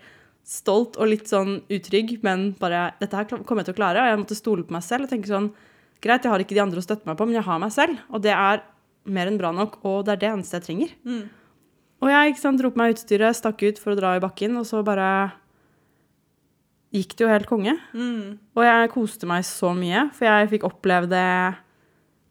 stolt 0.46 1.00
og 1.02 1.10
litt 1.10 1.30
sånn 1.32 1.58
utrygg, 1.74 2.20
men 2.26 2.52
bare 2.60 2.92
dette 3.00 3.18
her 3.18 3.26
kommer 3.30 3.64
jeg 3.64 3.72
til 3.72 3.76
å 3.76 3.80
klare, 3.80 4.04
og 4.04 4.12
jeg 4.12 4.20
måtte 4.22 4.38
stole 4.38 4.66
på 4.68 4.76
meg 4.76 4.86
selv 4.86 5.08
og 5.08 5.14
tenke 5.14 5.32
sånn 5.32 5.50
greit, 6.04 6.26
jeg 6.26 6.32
har 6.32 6.44
ikke 6.44 6.54
de 6.54 6.62
andre 6.62 6.82
å 6.82 6.86
støtte 6.86 7.10
meg 7.10 7.18
på, 7.18 7.26
men 7.26 7.40
jeg 7.40 7.48
har 7.48 7.62
meg 7.62 7.74
selv, 7.74 7.98
og 8.14 8.22
det 8.22 8.36
er 8.36 8.62
mer 9.10 9.30
enn 9.30 9.40
bra 9.42 9.52
nok, 9.56 9.80
og 9.86 10.06
det 10.06 10.16
er 10.16 10.22
det 10.22 10.30
eneste 10.34 10.60
jeg 10.60 10.68
trenger. 10.68 10.94
Mm. 11.06 11.24
Og 12.04 12.12
jeg 12.12 12.32
ikke 12.32 12.44
sant, 12.44 12.62
dro 12.62 12.70
på 12.74 12.82
meg 12.82 12.94
utstyret, 12.94 13.38
stakk 13.38 13.64
ut 13.66 13.82
for 13.82 13.94
å 13.94 13.98
dra 13.98 14.14
i 14.18 14.22
bakken, 14.22 14.58
og 14.60 14.68
så 14.70 14.84
bare 14.86 15.10
gikk 16.96 17.16
det 17.18 17.26
jo 17.26 17.32
helt 17.32 17.50
konge. 17.50 17.76
Mm. 17.96 18.38
Og 18.56 18.66
jeg 18.66 18.92
koste 18.94 19.30
meg 19.30 19.46
så 19.48 19.72
mye, 19.78 20.08
for 20.16 20.30
jeg 20.30 20.52
fikk 20.56 20.68
oppleve 20.70 21.12
det 21.12 21.30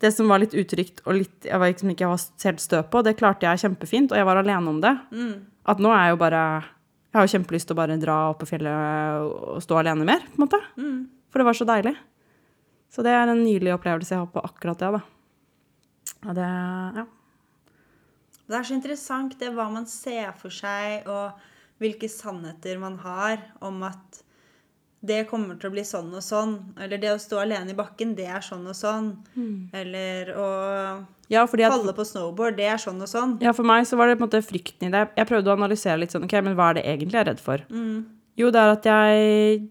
Det 0.04 0.10
som 0.12 0.28
var 0.28 0.42
litt 0.42 0.52
utrygt 0.52 0.98
og 1.06 1.14
litt 1.16 1.46
jeg 1.46 1.56
var 1.56 1.70
liksom 1.70 1.90
ikke 1.94 2.08
var 2.10 2.20
helt 2.44 2.60
stø 2.60 2.80
på, 2.82 3.00
det 3.06 3.14
klarte 3.16 3.46
jeg 3.46 3.62
kjempefint, 3.62 4.10
og 4.12 4.18
jeg 4.18 4.26
var 4.26 4.36
alene 4.36 4.68
om 4.68 4.80
det. 4.82 4.92
Mm. 5.14 5.34
At 5.64 5.80
nå 5.80 5.88
er 5.94 6.02
jeg 6.02 6.12
jo 6.12 6.18
bare 6.20 6.40
Jeg 7.14 7.20
har 7.20 7.28
jo 7.28 7.34
kjempelyst 7.36 7.68
til 7.70 7.76
å 7.76 7.78
bare 7.78 7.94
dra 8.02 8.14
opp 8.32 8.40
på 8.42 8.48
fjellet 8.50 9.22
og 9.22 9.60
stå 9.62 9.76
alene 9.78 10.02
mer, 10.08 10.24
på 10.32 10.34
en 10.34 10.42
måte. 10.42 10.58
Mm. 10.74 10.96
For 11.30 11.38
det 11.38 11.46
var 11.46 11.54
så 11.54 11.66
deilig. 11.68 11.92
Så 12.90 13.04
det 13.06 13.12
er 13.14 13.30
en 13.30 13.38
nylig 13.38 13.70
opplevelse 13.70 14.16
jeg 14.16 14.18
har 14.18 14.32
på 14.34 14.42
akkurat 14.42 14.82
det, 14.82 14.88
da. 14.96 15.02
Og 16.24 16.34
det 16.34 16.48
Ja. 16.98 17.04
Det 18.44 18.58
er 18.58 18.66
så 18.66 18.74
interessant 18.74 19.38
det 19.38 19.52
hva 19.54 19.68
man 19.70 19.86
ser 19.86 20.34
for 20.36 20.50
seg, 20.50 21.06
og 21.06 21.38
hvilke 21.78 22.10
sannheter 22.10 22.82
man 22.82 22.98
har 22.98 23.38
om 23.62 23.78
at 23.86 24.23
det 25.04 25.24
kommer 25.28 25.58
til 25.60 25.70
å 25.70 25.74
bli 25.74 25.84
sånn 25.86 26.08
og 26.16 26.22
sånn. 26.24 26.54
Eller 26.80 27.00
det 27.02 27.12
å 27.12 27.20
stå 27.20 27.42
alene 27.42 27.74
i 27.74 27.76
bakken, 27.78 28.14
det 28.16 28.26
er 28.30 28.44
sånn 28.44 28.64
og 28.70 28.76
sånn. 28.78 29.12
Eller 29.76 30.32
å 30.36 30.48
Ja, 31.32 31.44
at 31.44 31.52
falle 31.52 31.94
på 31.96 32.04
snowboard, 32.04 32.56
det 32.56 32.66
er 32.68 32.80
sånn 32.80 33.00
og 33.00 33.08
sånn. 33.10 33.36
Ja, 33.44 33.52
for 33.56 33.66
meg 33.68 33.86
så 33.88 33.96
var 34.00 34.08
det 34.08 34.18
på 34.18 34.24
en 34.24 34.28
måte 34.28 34.42
frykten 34.44 34.88
i 34.88 34.92
det. 34.94 35.06
Jeg 35.16 35.28
prøvde 35.30 35.52
å 35.52 35.56
analysere 35.58 36.00
litt 36.02 36.12
sånn, 36.14 36.26
ok, 36.26 36.36
men 36.44 36.56
hva 36.58 36.70
er 36.72 36.80
det 36.80 36.86
egentlig 36.88 37.18
jeg 37.18 37.24
er 37.24 37.30
redd 37.32 37.44
for? 37.44 37.64
Jo, 38.40 38.50
det 38.50 38.60
er 38.60 38.74
at 38.74 38.88
jeg 38.90 39.70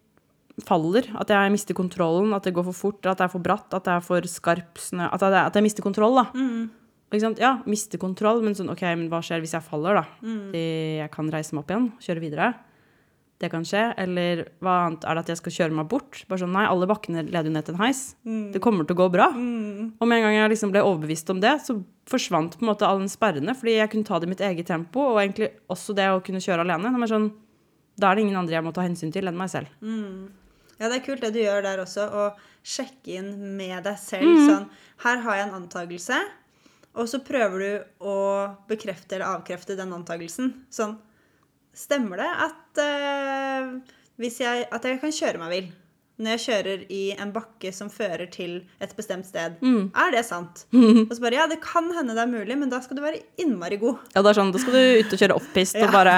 faller, 0.68 1.10
at 1.18 1.32
jeg 1.34 1.52
mister 1.54 1.74
kontrollen, 1.78 2.34
at 2.38 2.46
det 2.46 2.54
går 2.54 2.68
for 2.70 2.78
fort, 2.78 3.06
at 3.10 3.18
det 3.18 3.26
er 3.26 3.34
for 3.34 3.42
bratt, 3.42 3.74
at 3.74 3.86
det 3.88 3.94
er 3.96 4.04
for 4.06 4.30
skarp 4.30 4.78
snø, 4.82 5.08
at 5.10 5.22
jeg, 5.26 5.34
at 5.34 5.58
jeg 5.58 5.66
mister 5.66 5.86
kontroll, 5.86 6.20
da. 6.22 6.28
Mm. 6.38 6.70
Ja, 7.38 7.56
mister 7.70 8.02
kontroll, 8.02 8.42
men 8.42 8.56
sånn, 8.58 8.72
ok, 8.74 8.82
men 8.98 9.10
hva 9.12 9.20
skjer 9.22 9.42
hvis 9.44 9.54
jeg 9.54 9.66
faller, 9.66 10.00
da? 10.02 10.06
Mm. 10.26 10.54
Jeg 10.58 11.10
kan 11.14 11.30
reise 11.34 11.54
meg 11.54 11.64
opp 11.64 11.74
igjen, 11.74 11.90
kjøre 12.02 12.24
videre. 12.24 12.54
Det 13.42 13.50
kan 13.52 13.66
skje. 13.68 13.82
Eller 14.00 14.44
hva 14.64 14.76
annet 14.86 15.04
er 15.04 15.18
det 15.18 15.24
at 15.26 15.32
jeg 15.34 15.40
skal 15.42 15.56
kjøre 15.58 15.76
meg 15.76 15.88
bort? 15.92 16.22
Bare 16.30 16.44
sånn, 16.44 16.54
nei, 16.56 16.64
alle 16.70 16.88
bakkene 16.88 17.26
leder 17.26 17.50
jo 17.50 17.56
ned 17.56 17.66
til 17.68 17.76
en 17.76 17.82
heis. 17.82 18.02
Det 18.54 18.62
kommer 18.64 18.88
til 18.88 18.96
å 18.96 19.02
gå 19.02 19.08
bra. 19.16 19.28
Og 19.34 20.08
med 20.08 20.20
en 20.20 20.26
gang 20.28 20.38
jeg 20.38 20.54
liksom 20.54 20.72
ble 20.72 20.84
overbevist 20.86 21.32
om 21.34 21.42
det, 21.44 21.56
så 21.66 21.76
forsvant 22.10 22.56
på 22.60 22.64
en 22.64 22.70
måte 22.72 22.88
alle 22.88 23.10
sperrene, 23.12 23.56
fordi 23.58 23.78
jeg 23.80 23.92
kunne 23.92 24.08
ta 24.08 24.20
det 24.20 24.30
i 24.30 24.32
mitt 24.32 24.44
eget 24.44 24.70
tempo, 24.70 25.10
og 25.14 25.20
egentlig 25.24 25.50
også 25.72 25.96
det 25.98 26.08
å 26.14 26.22
kunne 26.24 26.44
kjøre 26.44 26.64
alene. 26.66 26.94
Er 26.94 27.12
sånn, 27.12 27.30
da 28.00 28.10
er 28.10 28.16
det 28.18 28.26
ingen 28.28 28.40
andre 28.40 28.58
jeg 28.58 28.66
må 28.66 28.74
ta 28.76 28.86
hensyn 28.86 29.12
til 29.14 29.28
enn 29.28 29.40
meg 29.40 29.52
selv. 29.52 29.72
Ja, 30.80 30.90
det 30.90 30.98
er 30.98 31.06
kult 31.06 31.22
det 31.24 31.34
du 31.36 31.42
gjør 31.44 31.64
der 31.64 31.84
også, 31.84 32.08
å 32.10 32.24
sjekke 32.64 33.20
inn 33.20 33.34
med 33.58 33.84
deg 33.86 34.00
selv. 34.02 34.40
Sånn, 34.48 34.70
her 35.04 35.24
har 35.26 35.40
jeg 35.40 35.50
en 35.50 35.58
antakelse, 35.62 36.20
og 36.94 37.10
så 37.10 37.20
prøver 37.26 37.64
du 37.64 38.06
å 38.06 38.16
bekrefte 38.70 39.18
eller 39.18 39.40
avkrefte 39.40 39.78
den 39.80 39.94
antakelsen. 39.96 40.52
Sånn, 40.74 40.98
stemmer 41.74 42.22
det 42.22 42.30
at, 42.48 42.82
uh, 42.84 43.96
hvis 44.22 44.40
jeg, 44.44 44.68
at 44.72 44.84
jeg 44.86 45.00
kan 45.02 45.12
kjøre 45.16 45.42
meg 45.42 45.52
vill 45.56 45.72
når 46.24 46.36
jeg 46.36 46.42
kjører 46.44 46.82
i 46.94 47.00
en 47.18 47.32
bakke 47.34 47.72
som 47.74 47.88
fører 47.90 48.28
til 48.32 48.60
et 48.86 48.92
bestemt 48.96 49.26
sted? 49.26 49.56
Er 49.66 50.12
det 50.14 50.22
sant? 50.28 50.68
Og 51.10 51.10
så 51.10 51.24
bare, 51.24 51.40
ja, 51.40 51.48
det 51.50 51.58
kan 51.66 51.90
hende 51.98 52.14
det 52.14 52.22
er 52.22 52.30
mulig, 52.30 52.58
men 52.62 52.70
da 52.70 52.78
skal 52.86 53.00
du 53.00 53.02
være 53.04 53.24
innmari 53.42 53.80
god. 53.82 53.98
Ja, 54.14 54.22
det 54.22 54.30
er 54.30 54.38
sånn, 54.38 54.52
da 54.54 54.62
skal 54.62 54.78
du 54.78 54.84
ut 55.02 55.16
og 55.18 55.24
kjøre 55.24 55.38
opphist 55.42 55.80
og 55.82 55.90
bare 55.98 56.14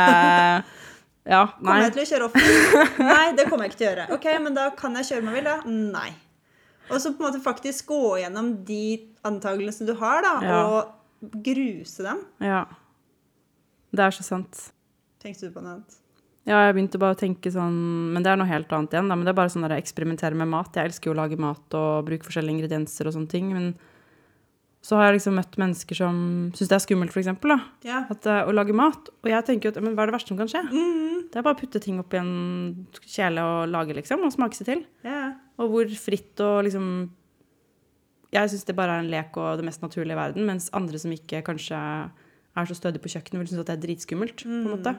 Ja, 1.25 1.45
Kommer 1.57 1.85
jeg 1.87 1.95
til 1.95 2.03
å 2.03 2.09
kjøre 2.11 2.27
opp? 2.27 2.35
Nei, 3.15 3.23
det 3.39 3.47
kommer 3.47 3.65
jeg 3.65 3.71
ikke 3.73 3.79
til 3.79 3.87
å 3.87 3.91
gjøre. 3.93 4.07
Ok, 4.19 4.27
men 4.43 4.59
da 4.59 4.67
kan 4.77 4.99
jeg 4.99 5.07
kjøre 5.13 5.25
meg 5.29 5.39
vill, 5.39 5.47
da? 5.47 5.55
Nei. 5.95 6.11
Og 6.91 6.99
så 7.01 7.15
på 7.15 7.23
en 7.23 7.29
måte 7.31 7.41
faktisk 7.41 7.87
gå 7.89 8.01
gjennom 8.21 8.51
de 8.67 8.83
antagelsene 9.25 9.87
du 9.89 9.95
har, 10.03 10.21
da, 10.27 10.35
Ja. 10.45 10.59
og 10.67 11.31
gruse 11.41 12.03
dem. 12.05 12.19
Ja. 12.45 12.65
Det 13.95 14.05
er 14.05 14.13
så 14.19 14.27
sant. 14.27 14.67
Tenkte 15.25 15.49
du 15.49 15.55
på 15.55 15.63
noe 15.63 15.79
annet? 15.79 15.97
Ja, 16.45 16.59
jeg 16.67 16.75
begynte 16.77 17.01
bare 17.01 17.15
å 17.15 17.17
tenke 17.17 17.49
sånn 17.49 17.77
Men 18.13 18.21
det 18.21 18.29
er 18.29 18.37
noe 18.37 18.49
helt 18.49 18.69
annet 18.77 18.93
igjen. 18.93 19.09
Da. 19.09 19.17
Men 19.17 19.25
det 19.25 19.33
er 19.33 19.39
bare 19.41 19.51
sånn 19.53 19.65
der 19.65 19.79
eksperimenterer 19.79 20.37
med 20.37 20.51
mat. 20.51 20.77
Jeg 20.77 20.91
elsker 20.91 21.09
jo 21.09 21.15
å 21.15 21.19
lage 21.19 21.39
mat 21.41 21.77
og 21.77 22.05
bruke 22.05 22.27
forskjellige 22.27 22.59
ingredienser 22.59 23.09
og 23.09 23.15
sånne 23.17 23.31
ting. 23.31 23.49
Men 23.55 23.71
så 24.85 24.99
har 24.99 25.09
jeg 25.09 25.17
liksom 25.17 25.39
møtt 25.39 25.57
mennesker 25.57 25.97
som 25.97 26.17
syns 26.53 26.69
det 26.69 26.75
er 26.77 26.83
skummelt, 26.83 27.13
for 27.13 27.23
eksempel, 27.23 27.55
da. 27.55 27.87
Ja. 27.87 28.03
At, 28.13 28.27
å 28.45 28.53
lage 28.53 28.75
mat. 28.77 29.09
Og 29.25 29.31
jeg 29.31 29.47
tenker 29.47 29.67
jo 29.67 29.73
at 29.73 29.79
men 29.81 29.95
hva 29.97 30.05
er 30.05 30.11
det 30.11 30.17
verste 30.19 30.29
som 30.29 30.37
kan 30.37 30.51
skje? 30.51 30.61
Mm. 30.69 31.23
Det 31.33 31.39
er 31.41 31.47
bare 31.47 31.57
å 31.57 31.61
putte 31.63 31.81
ting 31.81 31.97
oppi 32.03 32.19
en 32.21 32.35
kjele 33.01 33.41
og 33.41 33.73
lage, 33.73 33.97
liksom. 33.97 34.27
Og 34.27 34.35
smake 34.35 34.59
seg 34.59 34.69
til. 34.69 34.85
ja. 35.07 35.31
Og 35.55 35.69
hvor 35.71 35.91
fritt 35.95 36.41
og 36.43 36.65
liksom 36.67 36.87
Jeg 38.35 38.49
syns 38.51 38.65
det 38.67 38.73
bare 38.75 38.97
er 38.97 39.05
en 39.05 39.07
lek 39.07 39.37
og 39.39 39.61
det 39.61 39.63
mest 39.63 39.79
naturlige 39.79 40.17
i 40.17 40.19
verden, 40.19 40.43
mens 40.43 40.67
andre 40.75 40.99
som 40.99 41.13
ikke 41.15 41.39
kanskje 41.47 41.79
er 41.79 42.67
så 42.67 42.75
stødige 42.75 43.05
på 43.05 43.13
kjøkkenet, 43.13 43.39
vil 43.39 43.47
synes 43.53 43.61
at 43.63 43.69
det 43.69 43.75
er 43.77 43.83
dritskummelt. 43.85 44.43
på 44.43 44.51
en 44.51 44.67
måte. 44.67 44.95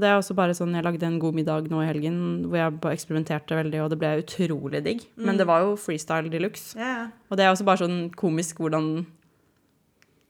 Og 0.00 0.04
det 0.06 0.08
er 0.08 0.16
også 0.16 0.32
bare 0.32 0.54
sånn, 0.56 0.72
Jeg 0.72 0.84
lagde 0.86 1.04
en 1.04 1.18
god 1.20 1.34
middag 1.36 1.66
nå 1.68 1.82
i 1.82 1.88
helgen 1.90 2.20
hvor 2.48 2.56
jeg 2.56 2.96
eksperimenterte 2.96 3.58
veldig, 3.58 3.82
og 3.84 3.90
det 3.92 3.98
ble 4.00 4.12
utrolig 4.22 4.80
digg. 4.86 5.02
Men 5.20 5.36
det 5.36 5.44
var 5.44 5.60
jo 5.60 5.74
freestyle 5.76 6.32
de 6.32 6.40
luxe. 6.40 6.72
Yeah. 6.78 7.10
Og 7.28 7.36
det 7.36 7.44
er 7.44 7.52
også 7.52 7.66
bare 7.68 7.82
sånn 7.82 7.98
komisk 8.16 8.62
hvordan 8.64 9.04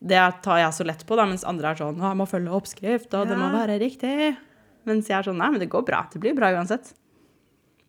Det 0.02 0.18
tar 0.42 0.58
jeg 0.58 0.72
så 0.74 0.84
lett 0.88 1.04
på, 1.06 1.14
da, 1.14 1.26
mens 1.28 1.44
andre 1.44 1.70
er 1.70 1.76
sånn 1.76 2.00
«Å, 2.00 2.08
'Jeg 2.08 2.16
må 2.16 2.26
følge 2.26 2.56
oppskrift, 2.56 3.12
og 3.14 3.28
det 3.28 3.36
må 3.36 3.50
være 3.52 3.76
riktig'. 3.78 4.36
Mens 4.88 5.06
jeg 5.06 5.18
er 5.18 5.28
sånn 5.28 5.36
'Nei, 5.36 5.50
men 5.52 5.60
det 5.60 5.68
går 5.68 5.84
bra. 5.84 6.08
Det 6.10 6.18
blir 6.18 6.34
bra 6.34 6.48
uansett'. 6.56 6.94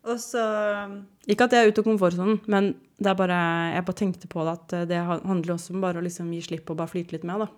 Og 0.04 0.20
så 0.20 1.02
Ikke 1.26 1.48
at 1.48 1.50
jeg 1.50 1.64
er 1.64 1.72
ute 1.72 1.80
av 1.80 1.88
komfortsonen, 1.88 2.40
men 2.46 2.76
det 3.00 3.10
er 3.10 3.14
bare, 3.16 3.40
jeg 3.74 3.84
bare 3.86 3.96
tenkte 3.96 4.28
på 4.28 4.44
det 4.44 4.52
at 4.52 4.88
det 4.88 5.00
handler 5.02 5.56
også 5.56 5.72
om 5.72 5.80
bare 5.80 5.98
å 5.98 6.04
liksom 6.04 6.30
gi 6.30 6.42
slipp 6.42 6.70
og 6.70 6.76
bare 6.76 6.92
flyte 6.92 7.12
litt 7.12 7.24
med. 7.24 7.38
da. 7.40 7.48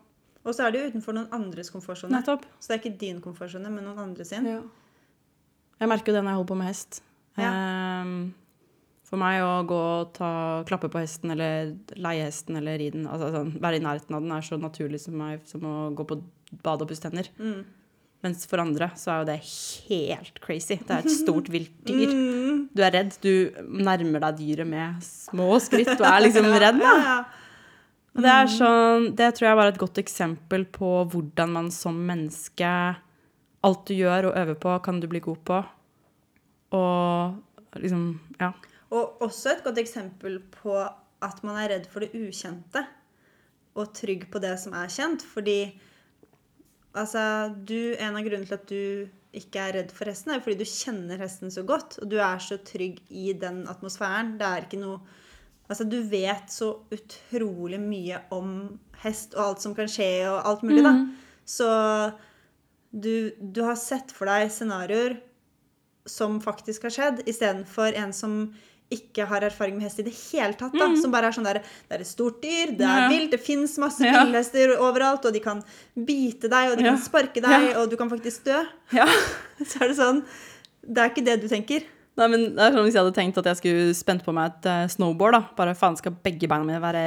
Og 0.45 0.53
så 0.53 0.67
er 0.67 0.75
det 0.75 0.81
jo 0.81 0.93
utenfor 0.93 1.17
noen 1.17 1.33
andres 1.33 1.73
komfortsone. 1.73 2.21
Så 2.25 2.69
det 2.69 2.77
er 2.77 2.81
ikke 2.83 2.97
din 3.01 3.21
komfortsone, 3.25 3.71
men 3.73 3.87
noen 3.89 4.03
andre 4.11 4.27
sin. 4.29 4.49
Jeg 4.49 5.91
merker 5.91 6.13
jo 6.13 6.19
det 6.19 6.25
når 6.25 6.35
jeg 6.35 6.41
holder 6.41 6.51
på 6.53 6.59
med 6.61 6.69
hest. 6.69 7.01
Ehm, 7.41 8.19
for 9.09 9.21
meg 9.21 9.41
å 9.43 9.55
gå 9.69 9.79
og 9.79 10.13
ta, 10.17 10.31
klappe 10.69 10.91
på 10.93 11.01
hesten 11.03 11.33
eller 11.35 11.73
leie 11.97 12.29
hesten 12.29 12.61
eller 12.61 12.79
ri 12.81 12.91
den, 12.95 13.09
altså 13.11 13.31
sånn, 13.35 13.55
være 13.63 13.81
i 13.81 13.85
nærheten 13.85 14.17
av 14.17 14.25
den, 14.25 14.35
er 14.37 14.47
så 14.47 14.59
naturlig 14.61 15.01
som 15.03 15.17
meg 15.19 15.43
som 15.49 15.65
å 15.69 15.75
gå 15.97 16.07
på 16.09 16.21
bade 16.65 16.85
og 16.85 16.93
pusse 16.93 17.05
tenner. 17.05 17.31
Mm. 17.41 17.65
Mens 18.25 18.47
for 18.49 18.63
andre 18.63 18.89
så 18.97 19.13
er 19.13 19.21
jo 19.21 19.29
det 19.29 19.39
helt 19.45 20.39
crazy. 20.45 20.79
Det 20.81 20.93
er 20.93 21.05
et 21.05 21.17
stort 21.23 21.51
vilt 21.53 21.75
dyr. 21.89 22.13
Mm. 22.13 22.61
Du 22.75 22.85
er 22.85 22.95
redd. 22.95 23.17
Du 23.25 23.65
nærmer 23.65 24.29
deg 24.29 24.39
dyret 24.41 24.69
med 24.69 25.03
små 25.05 25.59
skritt. 25.63 25.93
Du 25.99 26.05
er 26.09 26.23
liksom 26.25 26.49
redd, 26.65 26.81
da. 26.81 27.19
Og 28.15 28.23
det 28.23 28.31
er 28.31 28.51
sånn, 28.51 29.09
det 29.19 29.33
tror 29.35 29.49
jeg 29.49 29.59
var 29.59 29.71
et 29.73 29.81
godt 29.81 29.99
eksempel 29.99 30.69
på 30.71 30.91
hvordan 31.11 31.57
man 31.57 31.73
som 31.75 31.99
menneske 32.07 32.71
Alt 33.65 33.87
du 33.89 33.95
gjør 33.97 34.29
og 34.29 34.35
øver 34.37 34.59
på, 34.61 34.73
kan 34.85 34.99
du 35.01 35.07
bli 35.09 35.23
god 35.25 35.39
på. 35.49 35.59
Og 36.77 37.81
liksom 37.81 38.21
Ja. 38.41 38.53
Og 38.93 39.23
også 39.25 39.55
et 39.55 39.65
godt 39.65 39.81
eksempel 39.81 40.39
på 40.53 40.77
at 41.23 41.41
man 41.43 41.57
er 41.57 41.71
redd 41.73 41.87
for 41.89 42.05
det 42.05 42.13
ukjente. 42.13 42.85
Og 43.75 43.95
trygg 43.97 44.29
på 44.31 44.39
det 44.39 44.53
som 44.61 44.77
er 44.77 44.93
kjent. 44.93 45.25
Fordi 45.25 45.73
altså, 46.95 47.55
du, 47.57 47.97
en 47.97 48.15
av 48.15 48.23
grunnene 48.23 48.47
til 48.47 48.59
at 48.59 48.69
du 48.69 49.09
ikke 49.35 49.65
er 49.65 49.75
redd 49.79 49.91
for 49.97 50.07
hesten, 50.07 50.31
er 50.31 50.45
fordi 50.45 50.61
du 50.61 50.69
kjenner 50.69 51.25
hesten 51.25 51.51
så 51.51 51.65
godt. 51.67 51.99
Og 52.03 52.13
du 52.13 52.19
er 52.23 52.39
så 52.39 52.61
trygg 52.63 53.01
i 53.11 53.33
den 53.33 53.65
atmosfæren. 53.67 54.37
Det 54.39 54.47
er 54.47 54.69
ikke 54.69 54.83
noe 54.85 55.01
Altså, 55.71 55.85
du 55.89 56.03
vet 56.03 56.51
så 56.53 56.75
utrolig 56.93 57.79
mye 57.81 58.19
om 58.37 58.79
hest 59.05 59.35
og 59.35 59.45
alt 59.47 59.61
som 59.65 59.75
kan 59.75 59.89
skje, 59.89 60.27
og 60.29 60.43
alt 60.47 60.63
mulig, 60.63 60.83
da. 60.85 60.93
Så 61.49 61.69
du, 62.93 63.33
du 63.41 63.63
har 63.65 63.77
sett 63.81 64.13
for 64.15 64.29
deg 64.31 64.51
scenarioer 64.53 65.17
som 66.07 66.37
faktisk 66.45 66.85
har 66.85 66.93
skjedd, 66.95 67.23
istedenfor 67.29 67.97
en 67.97 68.13
som 68.13 68.37
ikke 68.93 69.25
har 69.27 69.43
erfaring 69.43 69.79
med 69.79 69.87
hest 69.89 69.99
i 70.03 70.05
det 70.07 70.13
hele 70.31 70.53
tatt. 70.61 70.75
da, 70.77 70.91
Som 71.01 71.11
bare 71.11 71.31
er 71.31 71.35
sånn 71.35 71.47
der 71.49 71.63
Det 71.65 71.97
er 71.97 72.03
et 72.05 72.07
stort 72.07 72.43
dyr, 72.45 72.75
det 72.77 72.85
er 72.85 73.01
Ja. 73.01 73.09
vilt, 73.09 73.31
det 73.33 73.41
fins 73.41 73.79
masse 73.81 74.05
Ja. 74.05 74.23
villhester 74.25 74.77
overalt, 74.79 75.25
og 75.25 75.33
de 75.33 75.41
kan 75.41 75.63
bite 75.97 76.49
deg, 76.53 76.71
og 76.73 76.77
de 76.79 76.85
Ja. 76.85 76.91
kan 76.93 77.01
sparke 77.03 77.41
deg, 77.41 77.71
Ja. 77.73 77.81
og 77.81 77.89
du 77.91 77.97
kan 77.97 78.11
faktisk 78.11 78.45
dø. 78.45 78.61
ja. 78.93 79.07
Så 79.65 79.81
er 79.83 79.89
det 79.89 79.97
sånn 79.97 80.25
Det 80.87 80.99
er 80.99 81.09
ikke 81.11 81.25
det 81.25 81.41
du 81.41 81.49
tenker. 81.49 81.83
Nei, 82.15 82.27
men 82.31 82.45
det 82.55 82.63
er 82.63 82.71
sånn 82.77 82.85
Hvis 82.87 82.95
jeg 82.95 83.03
hadde 83.03 83.15
tenkt 83.17 83.39
at 83.41 83.49
jeg 83.51 83.59
skulle 83.59 83.95
spent 83.99 84.23
på 84.23 84.31
meg 84.37 84.53
et 84.53 84.67
eh, 84.71 84.85
snowboard, 84.93 85.35
da 85.35 85.41
Bare 85.59 85.73
faen 85.75 85.97
skal 85.99 86.15
begge 86.23 86.47
beina 86.51 86.63
mine 86.69 86.79
være 86.83 87.03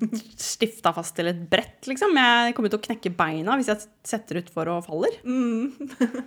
stifta 0.50 0.92
fast 0.94 1.16
til 1.18 1.26
et 1.32 1.40
brett, 1.50 1.80
liksom. 1.90 2.14
Jeg 2.14 2.54
kommer 2.54 2.70
til 2.70 2.78
å 2.78 2.84
knekke 2.84 3.10
beina 3.18 3.56
hvis 3.58 3.72
jeg 3.72 3.88
setter 4.06 4.38
utfor 4.44 4.70
og 4.76 4.86
faller. 4.86 5.16
Men 5.26 5.74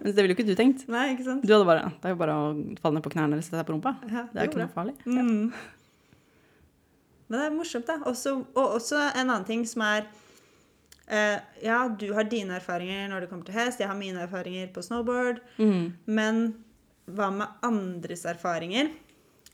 det 0.04 0.18
ville 0.18 0.34
jo 0.34 0.38
ikke 0.38 0.48
du 0.50 0.54
tenkt. 0.60 0.84
Nei, 0.92 1.14
ikke 1.14 1.30
sant? 1.30 1.48
Du 1.48 1.56
hadde 1.56 1.70
bare 1.70 1.88
Det 1.94 2.12
er 2.12 2.16
jo 2.18 2.20
bare 2.20 2.36
å 2.36 2.52
falle 2.84 3.00
ned 3.00 3.08
på 3.08 3.16
knærne 3.16 3.38
eller 3.38 3.48
sette 3.48 3.62
deg 3.62 3.70
på 3.70 3.78
rumpa. 3.78 3.96
Ja, 4.12 4.28
Det 4.34 4.42
er 4.42 4.48
jo 4.50 4.52
ikke 4.52 4.64
noe 4.66 4.76
farlig. 4.76 4.98
Mm. 5.08 5.52
Men 7.28 7.40
det 7.42 7.48
er 7.48 7.56
morsomt, 7.56 7.88
da. 7.88 7.98
Også, 8.08 8.38
og 8.56 8.78
også 8.78 9.00
en 9.10 9.28
annen 9.30 9.48
ting 9.48 9.68
som 9.70 9.88
er 9.88 10.08
Uh, 11.08 11.40
Ja, 11.64 11.86
du 11.88 12.10
har 12.12 12.26
dine 12.28 12.58
erfaringer 12.58 13.06
når 13.08 13.24
det 13.24 13.30
kommer 13.32 13.48
til 13.48 13.56
hest. 13.56 13.80
Jeg 13.80 13.88
har 13.88 13.96
mine 13.96 14.26
erfaringer 14.26 14.68
på 14.76 14.82
snowboard. 14.84 15.38
Mm. 15.56 15.94
Men 16.04 16.42
hva 17.08 17.30
med 17.34 17.48
andres 17.66 18.26
erfaringer? 18.28 18.92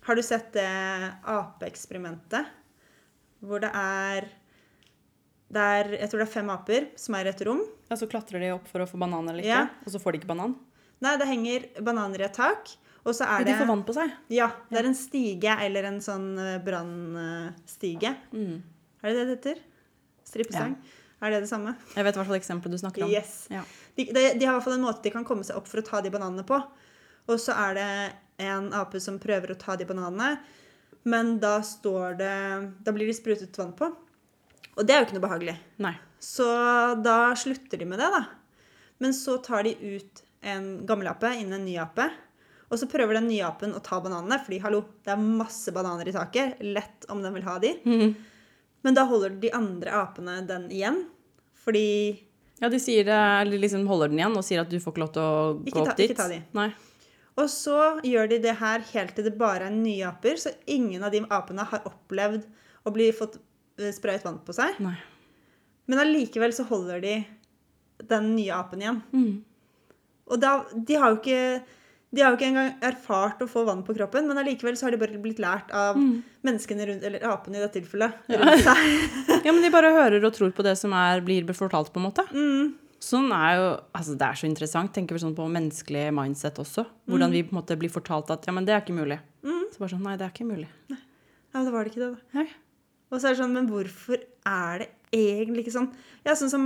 Har 0.03 0.17
du 0.17 0.23
sett 0.25 0.51
det 0.55 0.67
apeeksperimentet? 1.29 2.49
Hvor 3.43 3.61
det 3.63 3.71
er 3.75 4.29
det 5.53 5.61
er, 5.61 5.89
Jeg 6.01 6.09
tror 6.09 6.23
det 6.23 6.27
er 6.27 6.33
fem 6.33 6.49
aper 6.49 6.85
som 6.97 7.15
er 7.17 7.27
i 7.27 7.33
et 7.33 7.43
rom. 7.45 7.61
Ja, 7.91 7.97
så 7.99 8.07
klatrer 8.09 8.41
de 8.41 8.53
opp 8.55 8.65
for 8.71 8.81
å 8.81 8.87
få 8.89 8.97
banan 8.97 9.27
eller 9.29 9.43
ikke, 9.43 9.59
Ja. 9.63 9.67
og 9.85 9.91
så 9.93 10.01
får 10.01 10.13
de 10.15 10.21
ikke 10.23 10.31
banan. 10.33 10.55
Nei, 11.03 11.17
det 11.19 11.27
henger 11.27 11.67
bananer 11.83 12.23
i 12.23 12.25
et 12.25 12.33
tak. 12.33 12.71
Og 13.03 13.11
så 13.13 13.27
er 13.27 13.43
de 13.43 13.51
det 13.51 13.59
får 13.59 13.67
vann 13.67 13.83
på 13.83 13.93
seg. 13.93 14.11
Ja, 14.31 14.47
det 14.71 14.79
er 14.79 14.87
en 14.87 14.95
stige 14.95 15.57
eller 15.59 15.83
en 15.89 15.99
sånn 16.01 16.37
eh, 16.39 16.57
brannstige. 16.63 18.15
Mm. 18.31 18.61
Er 19.03 19.09
det 19.11 19.15
det 19.17 19.25
det 19.27 19.35
heter? 19.35 19.63
Strippestang? 20.23 20.77
Er 21.21 21.31
det 21.31 21.41
det 21.43 21.49
samme? 21.51 21.75
Jeg 21.95 22.03
vet 22.07 22.15
i 22.15 22.19
hvert 22.19 22.29
fall 22.31 22.39
eksempelet 22.39 22.71
du 22.71 22.81
snakker 22.81 23.03
om. 23.05 23.11
Yes. 23.11 23.47
Ja. 23.51 23.61
De, 23.95 24.05
de, 24.05 24.23
de 24.39 24.45
har 24.47 24.55
i 24.55 24.57
hvert 24.57 24.63
fall 24.63 24.77
en 24.79 24.87
måte 24.87 25.03
de 25.03 25.11
kan 25.11 25.27
komme 25.27 25.43
seg 25.43 25.59
opp 25.59 25.67
for 25.67 25.83
å 25.83 25.85
ta 25.85 26.01
de 26.01 26.11
bananene 26.11 26.45
på. 26.47 26.57
Og 27.31 27.39
så 27.39 27.53
er 27.55 27.77
det 27.77 27.89
en 28.43 28.71
ape 28.75 28.99
som 28.99 29.19
prøver 29.21 29.53
å 29.53 29.59
ta 29.59 29.75
de 29.79 29.85
bananene, 29.87 30.39
men 31.05 31.37
da 31.39 31.57
står 31.65 32.17
det 32.19 32.33
Da 32.85 32.91
blir 32.95 33.07
de 33.07 33.13
sprutet 33.15 33.57
vann 33.59 33.73
på. 33.75 33.89
Og 34.77 34.85
det 34.87 34.95
er 34.95 35.01
jo 35.03 35.07
ikke 35.07 35.17
noe 35.19 35.27
behagelig. 35.27 35.55
Nei. 35.83 35.93
Så 36.23 36.45
da 37.03 37.33
slutter 37.37 37.77
de 37.77 37.85
med 37.85 37.99
det, 37.99 38.07
da. 38.09 38.23
Men 39.03 39.11
så 39.13 39.37
tar 39.43 39.63
de 39.67 39.73
ut 39.75 40.21
en 40.41 40.85
gammel 40.87 41.07
ape 41.11 41.29
inn 41.39 41.51
en 41.53 41.65
ny 41.65 41.75
ape. 41.77 42.07
Og 42.71 42.79
så 42.79 42.87
prøver 42.89 43.19
den 43.19 43.27
nye 43.29 43.43
apen 43.45 43.75
å 43.77 43.81
ta 43.85 43.99
bananene, 44.01 44.39
fordi 44.41 44.57
hallo, 44.63 44.79
det 45.05 45.11
er 45.13 45.21
masse 45.21 45.69
bananer 45.75 46.07
i 46.09 46.13
taket. 46.15 46.57
Lett 46.63 47.05
om 47.13 47.21
den 47.21 47.35
vil 47.35 47.43
ha 47.45 47.59
de. 47.61 47.75
Mhm. 47.85 48.15
Men 48.83 48.95
da 48.97 49.05
holder 49.07 49.35
de 49.39 49.51
andre 49.55 49.91
apene 49.95 50.39
den 50.47 50.65
igjen. 50.73 51.05
Fordi 51.63 52.19
Ja, 52.61 52.69
de 52.69 52.79
sier 52.79 53.03
det, 53.05 53.13
eller 53.43 53.59
liksom 53.59 53.85
holder 53.87 54.09
den 54.09 54.19
igjen 54.19 54.35
og 54.37 54.43
sier 54.43 54.61
at 54.63 54.69
du 54.71 54.79
får 54.79 54.93
ikke 54.93 55.03
lov 55.03 55.13
til 55.13 55.21
å 55.21 55.63
gå 55.63 55.71
ta- 55.85 55.91
opp 55.91 55.97
dit. 55.97 56.09
ikke 56.09 56.17
ta 56.17 56.27
de. 56.31 56.41
Nei. 56.53 56.71
Og 57.39 57.47
så 57.49 57.77
gjør 58.05 58.29
de 58.29 58.41
det 58.43 58.57
her 58.59 58.83
helt 58.91 59.15
til 59.17 59.25
det 59.25 59.37
bare 59.39 59.69
er 59.69 59.73
nye 59.73 60.05
aper, 60.09 60.37
så 60.37 60.53
ingen 60.69 61.03
av 61.03 61.13
de 61.13 61.23
apene 61.33 61.65
har 61.69 61.87
opplevd 61.89 62.45
å 62.85 62.93
bli 62.93 63.09
fått 63.15 63.39
eh, 63.81 63.93
sprayet 63.95 64.25
vann 64.25 64.41
på 64.45 64.53
seg. 64.55 64.77
Nei. 64.83 64.97
Men 65.89 66.03
allikevel 66.05 66.53
så 66.55 66.65
holder 66.69 67.01
de 67.03 67.15
den 68.09 68.35
nye 68.35 68.53
apen 68.55 68.83
igjen. 68.83 68.99
Mm. 69.15 69.31
Og 70.29 70.39
da, 70.41 70.59
de 70.73 70.99
har 70.99 71.13
jo 71.13 71.21
ikke 71.21 71.63
de 72.13 72.21
har 72.21 72.29
jo 72.29 72.37
ikke 72.37 72.45
engang 72.51 72.75
erfart 72.85 73.39
å 73.41 73.47
få 73.49 73.63
vann 73.65 73.81
på 73.85 73.95
kroppen, 73.97 74.27
men 74.29 74.37
allikevel 74.37 74.75
så 74.77 74.85
har 74.85 74.93
de 74.93 74.99
bare 75.01 75.17
blitt 75.21 75.39
lært 75.41 75.71
av 75.73 75.97
menneskene 76.45 76.85
rundt, 76.85 77.05
eller 77.09 77.25
apene 77.25 77.57
i 77.57 77.63
dette 77.63 77.79
tilfellet, 77.79 78.19
rundt 78.29 78.61
seg. 78.67 78.83
Ja, 79.47 79.49
men 79.49 79.63
de 79.65 79.71
bare 79.73 79.89
hører 79.95 80.21
og 80.21 80.35
tror 80.35 80.53
på 80.53 80.65
det 80.65 80.75
som 80.77 80.93
er, 80.93 81.23
blir 81.25 81.49
fortalt, 81.57 81.89
på 81.89 81.97
en 81.97 82.05
måte. 82.05 82.27
Mm. 82.29 82.75
Sånn 83.03 83.31
er 83.35 83.57
jo, 83.59 83.69
altså 83.97 84.15
Det 84.19 84.27
er 84.27 84.39
så 84.39 84.47
interessant. 84.47 84.93
Tenker 84.95 85.17
vi 85.17 85.23
sånn 85.23 85.35
på 85.35 85.45
menneskelig 85.51 86.05
mindset 86.15 86.59
også. 86.63 86.85
Hvordan 87.09 87.33
vi 87.33 87.41
på 87.43 87.51
en 87.51 87.59
måte 87.59 87.75
blir 87.79 87.91
fortalt 87.91 88.31
at 88.31 88.47
ja, 88.47 88.53
men 88.55 88.67
det 88.67 88.75
er 88.75 88.83
ikke 88.85 88.95
mulig. 88.95 89.19
Så 89.73 89.81
bare 89.81 89.91
sånn, 89.95 90.03
Nei, 90.05 90.17
det 90.19 90.27
er 90.27 90.33
ikke 90.35 90.47
mulig. 90.47 90.69
Ja, 90.93 91.63
det 91.65 91.71
var 91.73 91.83
det 91.83 91.91
ikke 91.93 92.03
det, 92.03 92.11
da. 92.13 92.39
Nei. 92.39 92.45
Og 93.11 93.19
så 93.19 93.27
er 93.27 93.35
det 93.35 93.41
sånn, 93.43 93.53
men 93.53 93.67
hvorfor 93.69 94.21
er 94.49 94.83
det 94.83 94.87
egentlig 95.13 95.65
ikke 95.65 95.75
sånn? 95.75 95.89
Ja, 96.25 96.33
sånn 96.37 96.49
som 96.53 96.63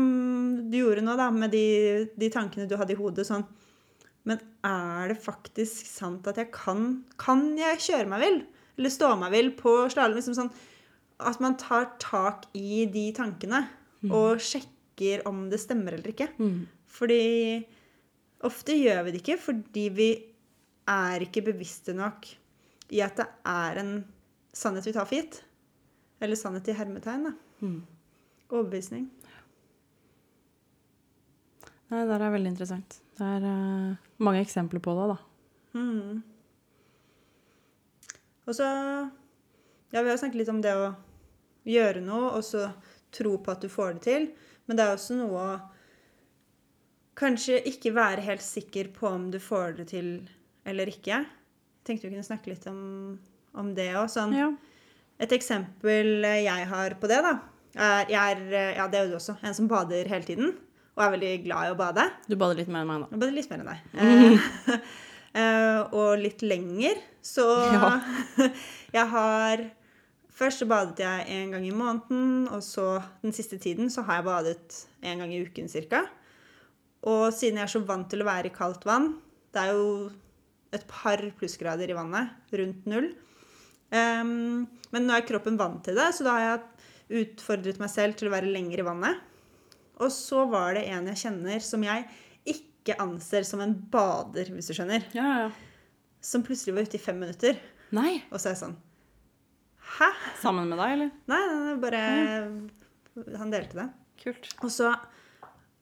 du 0.71 0.77
gjorde 0.77 1.03
nå, 1.03 1.15
da, 1.19 1.27
med 1.33 1.51
de, 1.55 1.63
de 2.19 2.29
tankene 2.31 2.67
du 2.69 2.77
hadde 2.79 2.95
i 2.95 2.99
hodet. 2.99 3.25
sånn, 3.27 3.43
Men 4.27 4.39
er 4.67 5.11
det 5.11 5.17
faktisk 5.23 5.87
sant 5.87 6.27
at 6.27 6.39
jeg 6.39 6.51
kan 6.51 7.03
Kan 7.19 7.57
jeg 7.59 7.79
kjøre 7.83 8.07
meg 8.11 8.23
vill? 8.23 8.39
Eller 8.77 8.93
stå 8.93 9.13
meg 9.19 9.33
vill 9.33 9.51
på 9.59 9.73
slalåm? 9.91 10.19
Liksom 10.19 10.37
sånn, 10.37 10.53
at 11.17 11.39
man 11.41 11.57
tar 11.57 11.93
tak 11.99 12.45
i 12.53 12.85
de 12.85 13.09
tankene 13.17 13.65
og 14.13 14.37
sjekker 14.43 14.76
om 15.29 15.45
det 15.51 15.59
stemmer 15.61 15.97
eller 15.97 16.13
ikke. 16.13 16.29
Mm. 16.39 16.65
Fordi 16.97 17.21
ofte 18.47 18.75
gjør 18.77 19.03
vi 19.05 19.13
det 19.13 19.21
ikke 19.23 19.39
fordi 19.41 19.85
vi 19.93 20.09
er 20.87 21.25
ikke 21.25 21.45
bevisste 21.49 21.95
nok 21.97 22.29
i 22.95 23.01
at 23.03 23.19
det 23.19 23.27
er 23.51 23.81
en 23.81 23.91
sannhet 24.55 24.87
vi 24.87 24.95
tar 24.95 25.07
for 25.07 25.19
gitt. 25.19 25.41
Eller 26.23 26.39
sannhet 26.39 26.69
i 26.71 26.75
hermetegn, 26.77 27.27
da. 27.27 27.33
Mm. 27.61 27.81
Overbevisning. 28.47 29.09
Nei, 31.87 32.03
det 32.03 32.15
er 32.17 32.33
veldig 32.33 32.51
interessant. 32.51 32.97
Det 33.17 33.27
er 33.37 33.45
uh, 33.45 34.07
mange 34.23 34.41
eksempler 34.43 34.81
på 34.83 34.95
det, 34.97 35.05
da. 35.13 35.17
Mm. 35.77 36.23
Og 38.47 38.55
så 38.55 38.67
Ja, 39.91 40.01
vi 40.01 40.09
har 40.09 40.17
snakket 40.19 40.41
litt 40.41 40.51
om 40.51 40.59
det 40.59 40.73
å 40.75 40.89
gjøre 41.67 42.01
noe, 42.03 42.33
og 42.35 42.43
så 42.43 42.65
tro 43.15 43.37
på 43.39 43.53
at 43.53 43.61
du 43.63 43.69
får 43.71 43.97
det 43.97 44.01
til. 44.03 44.25
Men 44.67 44.77
det 44.77 44.85
er 44.85 44.93
også 44.95 45.15
noe 45.17 45.41
å 45.41 45.57
kanskje 47.17 47.61
ikke 47.71 47.95
være 47.95 48.21
helt 48.27 48.43
sikker 48.45 48.91
på 48.93 49.07
om 49.09 49.29
du 49.33 49.39
får 49.41 49.77
det 49.79 49.87
til 49.93 50.09
eller 50.67 50.91
ikke. 50.91 51.23
Jeg 51.23 51.87
tenkte 51.87 52.09
vi 52.09 52.13
kunne 52.17 52.27
snakke 52.27 52.51
litt 52.51 52.65
om, 52.69 53.17
om 53.57 53.73
det 53.77 53.93
òg. 53.95 54.09
Sånn, 54.11 54.35
Ja. 54.37 54.51
Et 55.17 55.31
eksempel 55.33 56.21
jeg 56.21 56.65
har 56.69 56.93
på 57.01 57.07
det, 57.09 57.17
da, 57.25 57.31
er 57.73 58.11
jeg 58.11 58.35
er 58.35 58.75
Ja, 58.77 58.85
det 58.87 58.99
er 58.99 59.07
jo 59.07 59.15
du 59.15 59.17
også. 59.17 59.37
En 59.41 59.55
som 59.57 59.67
bader 59.71 60.05
hele 60.11 60.27
tiden. 60.27 60.51
Og 60.97 61.03
er 61.05 61.11
veldig 61.13 61.31
glad 61.45 61.67
i 61.67 61.73
å 61.73 61.77
bade. 61.77 62.03
Du 62.27 62.35
bader 62.35 62.57
litt 62.57 62.69
mer 62.73 62.81
enn 62.81 62.89
meg, 62.89 63.01
da. 63.01 63.07
Jeg 63.13 63.21
bader 63.21 63.35
litt 63.37 63.49
mer 63.51 63.59
enn 63.63 63.69
deg. 63.71 63.79
Mm. 63.97 64.79
Uh, 65.37 65.83
og 65.99 66.17
litt 66.17 66.41
lenger. 66.41 66.97
Så 67.21 67.43
Ja. 67.45 67.99
jeg 68.95 69.07
har 69.11 69.65
Først 70.37 70.61
så 70.61 70.67
badet 70.69 71.01
jeg 71.01 71.25
en 71.33 71.55
gang 71.55 71.65
i 71.65 71.73
måneden, 71.73 72.45
og 72.53 72.61
så 72.61 72.99
den 73.23 73.33
siste 73.33 73.57
tiden 73.61 73.89
så 73.89 74.03
har 74.05 74.19
jeg 74.19 74.27
badet 74.27 74.79
en 75.01 75.23
gang 75.23 75.33
i 75.33 75.41
uken 75.47 75.69
ca. 75.71 76.03
Og 77.09 77.31
siden 77.33 77.57
jeg 77.57 77.65
er 77.65 77.73
så 77.73 77.81
vant 77.87 78.09
til 78.11 78.21
å 78.21 78.27
være 78.27 78.49
i 78.49 78.53
kaldt 78.53 78.83
vann 78.85 79.11
Det 79.53 79.61
er 79.61 79.75
jo 79.77 80.09
et 80.75 80.83
par 80.89 81.21
plussgrader 81.39 81.89
i 81.89 81.95
vannet, 81.95 82.33
rundt 82.59 82.85
null. 82.91 83.07
Um, 83.89 84.67
men 84.91 85.05
nå 85.07 85.15
er 85.15 85.25
kroppen 85.25 85.57
vant 85.57 85.79
til 85.85 85.95
det, 85.97 86.09
så 86.13 86.25
da 86.27 86.33
har 86.35 86.43
jeg 86.45 87.21
utfordret 87.23 87.79
meg 87.79 87.89
selv 87.89 88.17
til 88.19 88.27
å 88.27 88.33
være 88.33 88.51
lenger 88.51 88.83
i 88.83 88.85
vannet. 88.85 89.21
Og 90.03 90.11
så 90.13 90.43
var 90.51 90.75
det 90.77 90.83
en 90.91 91.07
jeg 91.13 91.21
kjenner 91.23 91.63
som 91.63 91.85
jeg 91.87 92.03
ikke 92.51 92.97
anser 93.01 93.47
som 93.47 93.63
en 93.63 93.73
bader, 93.93 94.51
hvis 94.53 94.69
du 94.69 94.75
skjønner, 94.75 95.07
Ja, 95.15 95.29
ja. 95.47 95.47
som 96.21 96.43
plutselig 96.45 96.75
var 96.75 96.85
ute 96.85 96.99
i 96.99 97.05
fem 97.07 97.17
minutter. 97.23 97.57
Nei. 97.95 98.19
Og 98.29 98.37
så 98.37 98.51
er 98.51 98.57
jeg 98.57 98.65
sånn 98.67 98.77
Hæ? 99.97 100.09
Sammen 100.41 100.69
med 100.69 100.77
deg, 100.81 100.95
eller? 100.95 101.13
Nei, 101.31 101.43
nei, 101.49 101.61
nei 101.65 101.77
bare 101.81 102.01
Han 103.41 103.53
delte 103.53 103.79
det. 103.79 103.87
Kult. 104.21 104.51
Og 104.65 104.73
så 104.73 104.91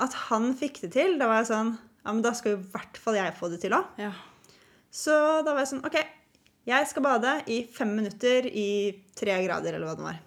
at 0.03 0.15
han 0.27 0.49
fikk 0.59 0.81
det 0.83 0.91
til, 0.95 1.15
da 1.19 1.29
var 1.31 1.41
jeg 1.41 1.51
sånn 1.53 1.73
Ja, 1.75 2.11
men 2.11 2.21
da 2.25 2.33
skal 2.35 2.55
jo 2.55 2.59
i 2.59 2.69
hvert 2.73 2.99
fall 3.01 3.17
jeg 3.17 3.35
få 3.37 3.49
det 3.51 3.61
til 3.63 3.75
òg. 3.75 3.95
Ja. 3.99 4.11
Så 4.95 5.15
da 5.43 5.53
var 5.53 5.63
jeg 5.63 5.71
sånn 5.73 5.85
OK, 5.87 5.97
jeg 6.65 6.89
skal 6.89 7.05
bade 7.05 7.33
i 7.51 7.61
fem 7.71 7.91
minutter 7.97 8.47
i 8.49 8.69
tre 9.17 9.35
grader, 9.45 9.75
eller 9.75 9.89
hva 9.89 9.97
det 9.97 10.05
var. 10.05 10.21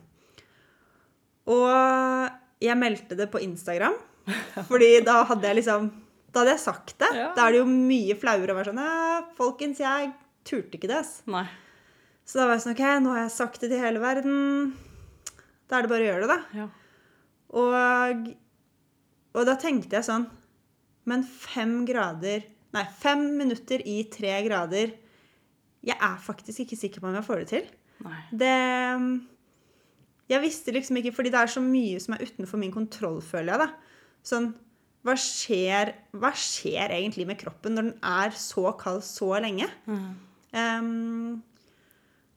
Og 1.49 2.65
jeg 2.65 2.79
meldte 2.79 3.17
det 3.19 3.29
på 3.33 3.41
Instagram, 3.45 3.97
fordi 4.71 4.99
da 5.07 5.23
hadde 5.29 5.49
jeg 5.49 5.61
liksom 5.63 5.89
Da 6.29 6.43
hadde 6.43 6.53
jeg 6.53 6.61
sagt 6.61 6.93
det. 7.01 7.09
Ja. 7.17 7.31
Da 7.37 7.47
er 7.47 7.55
det 7.55 7.63
jo 7.63 7.71
mye 7.71 8.17
flauere 8.21 8.53
å 8.53 8.59
være 8.59 8.73
sånn 8.73 8.83
Ja, 8.85 9.23
folkens, 9.39 9.81
jeg 9.81 10.13
turte 10.49 10.77
ikke 10.77 10.91
det. 10.91 11.01
Nei. 11.33 11.47
Så 12.29 12.37
da 12.37 12.45
var 12.45 12.59
jeg 12.59 12.67
sånn 12.67 12.77
OK, 12.77 12.85
nå 13.01 13.15
har 13.15 13.23
jeg 13.23 13.37
sagt 13.39 13.63
det 13.63 13.71
til 13.73 13.81
hele 13.81 14.03
verden. 14.03 14.75
Da 15.69 15.79
er 15.79 15.87
det 15.87 15.93
bare 15.93 16.05
å 16.05 16.09
gjøre 16.11 16.27
det, 16.27 16.35
da. 16.35 16.39
Ja. 16.59 16.67
Og, 17.57 18.29
og 19.33 19.49
da 19.49 19.55
tenkte 19.57 19.97
jeg 19.97 20.05
sånn 20.05 20.27
Men 21.09 21.23
fem 21.25 21.87
grader 21.89 22.43
Nei, 22.77 22.83
fem 23.01 23.23
minutter 23.39 23.81
i 23.89 24.03
tre 24.13 24.35
grader 24.45 24.93
Jeg 25.81 25.97
er 25.97 26.19
faktisk 26.21 26.67
ikke 26.67 26.77
sikker 26.77 27.01
på 27.01 27.09
om 27.09 27.17
jeg 27.17 27.25
får 27.25 27.41
det 27.41 27.49
til. 27.55 27.71
Nei. 28.05 28.21
Det 28.43 28.53
Jeg 30.35 30.45
visste 30.45 30.77
liksom 30.77 31.01
ikke 31.01 31.15
Fordi 31.17 31.33
det 31.33 31.41
er 31.41 31.55
så 31.57 31.65
mye 31.65 32.05
som 32.05 32.19
er 32.19 32.27
utenfor 32.29 32.61
min 32.61 32.75
kontroll, 32.75 33.23
føler 33.25 33.55
jeg, 33.55 33.65
da. 33.65 33.95
Sånn 34.29 34.53
hva 35.07 35.15
skjer, 35.17 35.95
hva 36.21 36.33
skjer 36.37 36.93
egentlig 36.93 37.25
med 37.29 37.39
kroppen 37.41 37.77
når 37.79 37.85
den 37.87 38.01
er 38.05 38.33
så 38.37 38.73
kald 38.77 38.99
så 39.07 39.31
lenge? 39.41 39.69
Mm. 39.87 40.09
Ehm, 40.59 41.37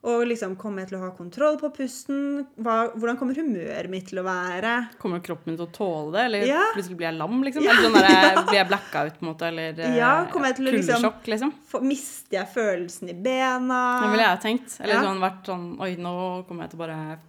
og 0.02 0.24
liksom 0.26 0.56
Kommer 0.58 0.82
jeg 0.82 0.90
til 0.90 0.98
å 0.98 1.02
ha 1.04 1.10
kontroll 1.14 1.60
på 1.62 1.70
pusten? 1.76 2.46
Hva, 2.58 2.88
hvordan 2.96 3.18
kommer 3.20 3.38
humøret 3.38 3.90
mitt 3.92 4.08
til 4.10 4.22
å 4.22 4.24
være? 4.26 4.72
Kommer 5.02 5.22
kroppen 5.22 5.52
min 5.52 5.60
til 5.60 5.68
å 5.68 5.74
tåle 5.76 6.16
det, 6.16 6.24
eller 6.26 6.46
Ja. 6.50 6.62
plutselig 6.74 6.98
blir 6.98 7.10
jeg 7.12 7.18
lam, 7.20 7.44
liksom? 7.46 7.64
Ja. 7.68 7.76
Eller 7.76 7.86
sånn 7.86 8.08
der, 8.08 8.40
blir 8.48 8.58
jeg 8.58 8.68
blacka 8.72 9.04
ut, 9.06 9.20
på 9.20 9.26
en 9.26 9.30
måte, 9.30 9.48
eller 9.52 9.80
eh, 9.86 9.98
Ja, 10.00 10.14
kommer 10.32 10.50
jeg 10.50 10.56
til 10.58 10.68
å 10.72 10.74
liksom- 10.74 11.12
liksom? 11.36 11.54
Mister 11.86 12.40
jeg 12.40 12.48
følelsen 12.56 13.10
i 13.14 13.14
bena? 13.14 13.82
Det 14.02 14.10
ville 14.16 14.26
jeg 14.26 14.34
ha 14.34 14.42
tenkt. 14.42 14.80
Eller 14.82 15.04
sånn 15.06 15.22
vært 15.22 15.46
sånn 15.46 15.68
Oi, 15.80 15.92
nå 16.02 16.16
kommer 16.48 16.64
jeg 16.66 16.72
til 16.74 16.80
å 16.80 16.86
bare 16.88 17.20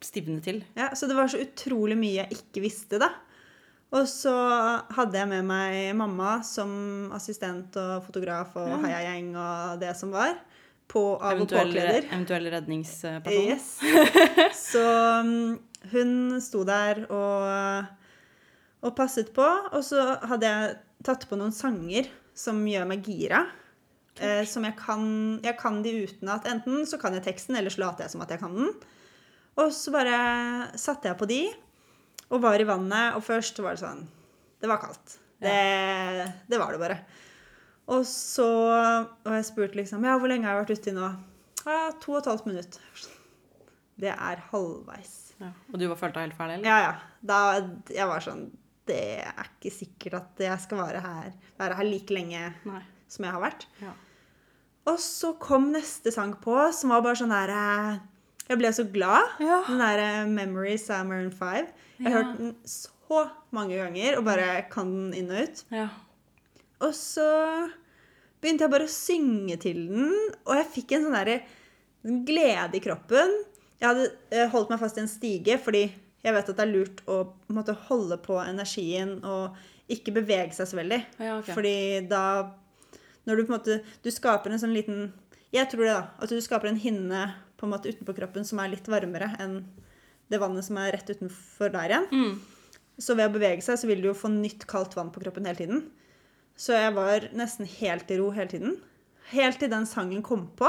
stivne 0.00 0.40
til. 0.42 0.62
Ja, 0.78 0.90
så 0.94 1.06
det 1.10 1.16
var 1.18 1.26
så 1.28 1.42
utrolig 1.42 1.98
mye 1.98 2.22
jeg 2.22 2.38
ikke 2.38 2.62
visste, 2.62 2.98
da. 3.02 3.10
Og 3.92 4.06
så 4.06 4.30
hadde 4.94 5.18
jeg 5.18 5.28
med 5.28 5.44
meg 5.44 5.96
mamma 5.98 6.44
som 6.46 7.10
assistent 7.12 7.74
og 7.76 8.04
fotograf 8.06 8.54
og 8.54 8.84
heiagjeng 8.84 9.32
og 9.34 9.80
det 9.82 9.96
som 9.98 10.12
var, 10.14 10.36
på 10.90 11.02
av- 11.16 11.22
og 11.22 11.36
Eventuell, 11.36 11.70
påkleder. 11.70 12.06
eventuell 12.10 12.50
redningsperson. 12.50 13.46
Yes. 13.46 13.68
Så 14.58 14.82
um, 15.22 15.58
hun 15.92 16.12
sto 16.42 16.64
der 16.66 17.04
og, 17.06 17.86
og 18.82 18.96
passet 18.98 19.30
på, 19.36 19.46
og 19.46 19.84
så 19.86 20.02
hadde 20.26 20.50
jeg 20.50 20.74
tatt 21.06 21.28
på 21.30 21.38
noen 21.40 21.54
sanger 21.54 22.10
som 22.36 22.58
gjør 22.68 22.88
meg 22.90 23.06
gira. 23.06 23.44
Eh, 24.20 24.42
som 24.44 24.66
jeg 24.66 24.74
kan, 24.76 25.04
jeg 25.44 25.56
kan 25.56 25.78
de 25.84 25.94
utenat. 26.02 26.44
Enten 26.50 26.82
så 26.90 26.98
kan 27.00 27.14
jeg 27.16 27.24
teksten, 27.24 27.56
eller 27.56 27.72
så 27.72 27.84
later 27.86 28.04
jeg 28.04 28.12
som 28.12 28.24
at 28.26 28.34
jeg 28.34 28.42
kan 28.42 28.52
den. 28.58 28.74
Og 29.60 29.70
så 29.72 29.92
bare 29.94 30.18
satte 30.78 31.08
jeg 31.08 31.16
på 31.20 31.28
de, 31.30 31.40
og 32.30 32.42
var 32.44 32.60
i 32.60 32.66
vannet, 32.68 33.16
og 33.16 33.24
først 33.26 33.58
var 33.64 33.74
det 33.78 33.82
sånn 33.82 34.04
Det 34.60 34.68
var 34.70 34.82
kaldt. 34.82 35.16
Det, 35.40 35.54
det 36.52 36.58
var 36.60 36.74
det 36.74 36.82
bare. 36.82 36.98
Og 37.90 38.04
så 38.06 38.46
og 38.46 39.32
jeg 39.34 39.46
spurte 39.48 39.78
liksom 39.80 40.04
Ja, 40.06 40.16
hvor 40.20 40.30
lenge 40.30 40.46
har 40.46 40.58
jeg 40.58 40.66
vært 40.66 40.82
uti 40.84 40.94
nå? 40.96 41.08
Ja, 41.66 41.80
to 42.00 42.14
og 42.14 42.22
et 42.22 42.30
halvt 42.30 42.46
minutt. 42.48 42.78
Det 44.00 44.12
er 44.14 44.44
halvveis. 44.50 45.16
Ja. 45.40 45.50
Og 45.72 45.80
du 45.80 45.86
var 45.90 45.98
følte 46.00 46.20
deg 46.20 46.28
helt 46.28 46.38
ferdig, 46.38 46.58
eller? 46.58 46.68
Ja, 46.68 46.78
ja. 46.84 46.92
Da 47.20 47.40
jeg 47.92 48.08
var 48.08 48.24
sånn 48.24 48.46
Det 48.88 49.00
er 49.22 49.48
ikke 49.48 49.72
sikkert 49.72 50.16
at 50.18 50.40
jeg 50.42 50.62
skal 50.64 50.80
være 50.80 51.02
her, 51.04 51.34
være 51.60 51.76
her 51.78 51.86
like 51.86 52.14
lenge 52.14 52.40
Nei. 52.66 52.80
som 53.12 53.26
jeg 53.26 53.34
har 53.36 53.42
vært. 53.44 53.66
Ja. 53.82 53.92
Og 54.90 54.96
så 55.04 55.34
kom 55.38 55.68
neste 55.74 56.10
sang 56.14 56.32
på, 56.42 56.56
som 56.74 56.90
var 56.90 57.04
bare 57.04 57.20
sånn 57.20 57.30
der 57.34 57.52
eh, 57.54 58.00
Jeg 58.48 58.58
ble 58.58 58.72
så 58.74 58.86
glad. 58.90 59.36
Ja. 59.38 59.60
Den 59.68 59.82
derre 59.84 60.08
'Memories' 60.26 60.88
av 60.90 61.06
Maroon 61.06 61.30
5. 61.30 61.68
Jeg 62.00 62.08
har 62.08 62.22
hørt 62.22 62.38
den 62.40 62.56
så 62.64 63.28
mange 63.54 63.76
ganger 63.76 64.18
og 64.18 64.24
bare 64.26 64.48
kan 64.72 64.90
den 64.90 65.12
inn 65.14 65.30
og 65.30 65.44
ut. 65.44 65.62
Ja. 65.70 65.88
Og 66.80 66.92
så 66.96 67.28
begynte 68.40 68.64
jeg 68.64 68.72
bare 68.72 68.88
å 68.88 68.92
synge 68.92 69.56
til 69.60 69.82
den, 69.90 70.12
og 70.46 70.54
jeg 70.56 70.70
fikk 70.76 70.94
en 70.96 71.06
sånn 71.06 71.16
derre 71.18 71.40
glede 72.26 72.78
i 72.78 72.84
kroppen. 72.84 73.34
Jeg 73.80 73.88
hadde 73.88 74.06
eh, 74.32 74.48
holdt 74.52 74.72
meg 74.72 74.80
fast 74.80 74.96
i 74.96 75.04
en 75.04 75.10
stige, 75.10 75.58
fordi 75.60 75.86
jeg 76.20 76.36
vet 76.36 76.48
at 76.52 76.56
det 76.56 76.64
er 76.64 76.72
lurt 76.72 77.02
å 77.08 77.20
måte, 77.52 77.76
holde 77.88 78.18
på 78.20 78.36
energien 78.42 79.18
og 79.24 79.56
ikke 79.90 80.14
bevege 80.20 80.54
seg 80.56 80.68
så 80.68 80.78
veldig. 80.78 81.00
Ja, 81.18 81.38
okay. 81.40 81.54
Fordi 81.56 81.76
da 82.10 82.24
Når 83.28 83.36
du 83.36 83.42
på 83.44 83.50
en 83.50 83.56
måte 83.58 83.74
Du 84.04 84.08
skaper 84.12 84.52
en 84.52 84.60
sånn 84.62 84.74
liten 84.76 85.10
Jeg 85.52 85.66
tror 85.72 85.84
det, 85.84 85.94
da. 85.96 86.04
At 86.22 86.30
du 86.30 86.40
skaper 86.40 86.70
en 86.70 86.78
hinne 86.80 87.24
på 87.60 87.66
en 87.66 87.72
måte 87.74 87.90
utenpå 87.90 88.14
kroppen 88.16 88.46
som 88.46 88.60
er 88.62 88.70
litt 88.72 88.86
varmere 88.88 89.34
enn 89.42 89.58
det 90.30 90.38
vannet 90.38 90.64
som 90.64 90.78
er 90.78 90.94
rett 90.94 91.10
utenfor 91.10 91.72
der 91.74 91.90
igjen. 91.90 92.06
Mm. 92.14 92.76
Så 93.02 93.16
ved 93.18 93.26
å 93.26 93.34
bevege 93.34 93.64
seg, 93.64 93.80
så 93.80 93.88
vil 93.90 94.00
du 94.00 94.06
jo 94.08 94.16
få 94.16 94.30
nytt 94.32 94.62
kaldt 94.70 94.94
vann 94.96 95.10
på 95.12 95.20
kroppen 95.20 95.48
hele 95.48 95.58
tiden. 95.58 95.82
Så 96.60 96.76
jeg 96.76 96.92
var 96.96 97.24
nesten 97.36 97.68
helt 97.78 98.10
i 98.12 98.18
ro 98.20 98.28
hele 98.36 98.50
tiden. 98.52 98.74
Helt 99.32 99.60
til 99.62 99.70
den 99.72 99.86
sangen 99.88 100.20
kom 100.26 100.48
på. 100.58 100.68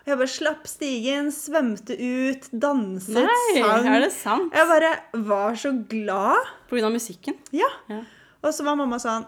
Og 0.00 0.08
jeg 0.08 0.18
bare 0.20 0.32
slapp 0.32 0.68
stigen, 0.68 1.28
svømte 1.32 1.94
ut, 1.96 2.46
danset, 2.52 3.20
Nei, 3.24 3.60
sang. 3.60 3.88
er 3.88 4.04
det 4.04 4.12
sant? 4.16 4.54
Jeg 4.56 4.68
bare 4.68 4.92
var 5.28 5.58
så 5.60 5.72
glad. 5.88 6.48
På 6.68 6.76
grunn 6.76 6.88
av 6.90 6.96
musikken? 6.96 7.36
Ja. 7.56 7.68
Ja. 7.92 8.00
Og 8.40 8.54
så 8.56 8.64
var 8.64 8.78
mamma 8.80 8.96
sånn 9.00 9.26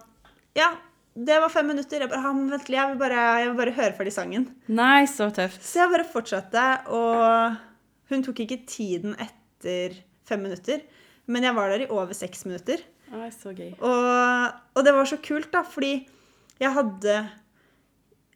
Ja, 0.57 0.71
det 1.13 1.37
var 1.45 1.53
fem 1.53 1.69
minutter. 1.69 2.01
Jeg 2.01 2.09
bare, 2.13 2.23
«Ja, 2.25 2.33
men 2.37 2.49
vent 2.53 2.69
jeg 2.73 2.89
vil 2.89 3.01
bare, 3.01 3.21
jeg 3.41 3.51
vil 3.51 3.59
bare 3.61 3.77
høre 3.77 3.97
ferdig 3.97 4.15
sangen. 4.17 4.47
Nei, 4.69 5.05
så 5.09 5.29
tøft. 5.33 5.61
Så 5.65 5.83
jeg 5.85 5.93
bare 5.93 6.09
fortsatte, 6.09 6.65
og 6.93 7.59
hun 8.13 8.25
tok 8.25 8.41
ikke 8.45 8.63
tiden 8.69 9.15
etter 9.21 9.97
fem 10.29 10.41
minutter. 10.45 10.81
Men 11.29 11.45
jeg 11.47 11.57
var 11.57 11.73
der 11.73 11.85
i 11.85 11.91
over 11.93 12.17
seks 12.17 12.45
minutter. 12.49 12.81
Nei, 13.13 13.29
så 13.35 13.53
gøy. 13.55 13.75
Og, 13.85 14.59
og 14.77 14.85
det 14.87 14.95
var 14.97 15.09
så 15.11 15.19
kult, 15.23 15.51
da, 15.53 15.63
fordi 15.69 15.93
jeg 16.63 16.73
hadde 16.73 17.17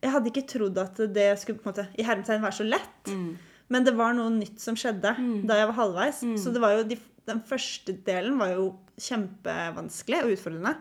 Jeg 0.03 0.13
hadde 0.13 0.29
ikke 0.31 0.47
trodd 0.53 0.79
at 0.79 0.99
det 1.17 1.31
skulle 1.41 1.59
på 1.59 1.67
en 1.69 1.73
måte, 1.73 1.87
i 1.99 2.05
hermetegn 2.07 2.43
være 2.45 2.59
så 2.59 2.67
lett. 2.69 3.09
Mm. 3.11 3.31
Men 3.73 3.87
det 3.87 3.95
var 3.99 4.13
noe 4.15 4.31
nytt 4.31 4.61
som 4.63 4.77
skjedde 4.79 5.15
da 5.49 5.57
jeg 5.59 5.71
var 5.73 5.79
halvveis. 5.81 6.21
Så 6.39 6.53
det 6.55 6.61
var 6.63 6.77
jo 6.77 6.85
de, 6.87 6.99
den 7.27 7.41
første 7.49 7.97
delen 8.07 8.37
var 8.39 8.53
jo 8.53 8.69
kjempevanskelig 9.03 10.21
og 10.23 10.37
utfordrende. 10.37 10.77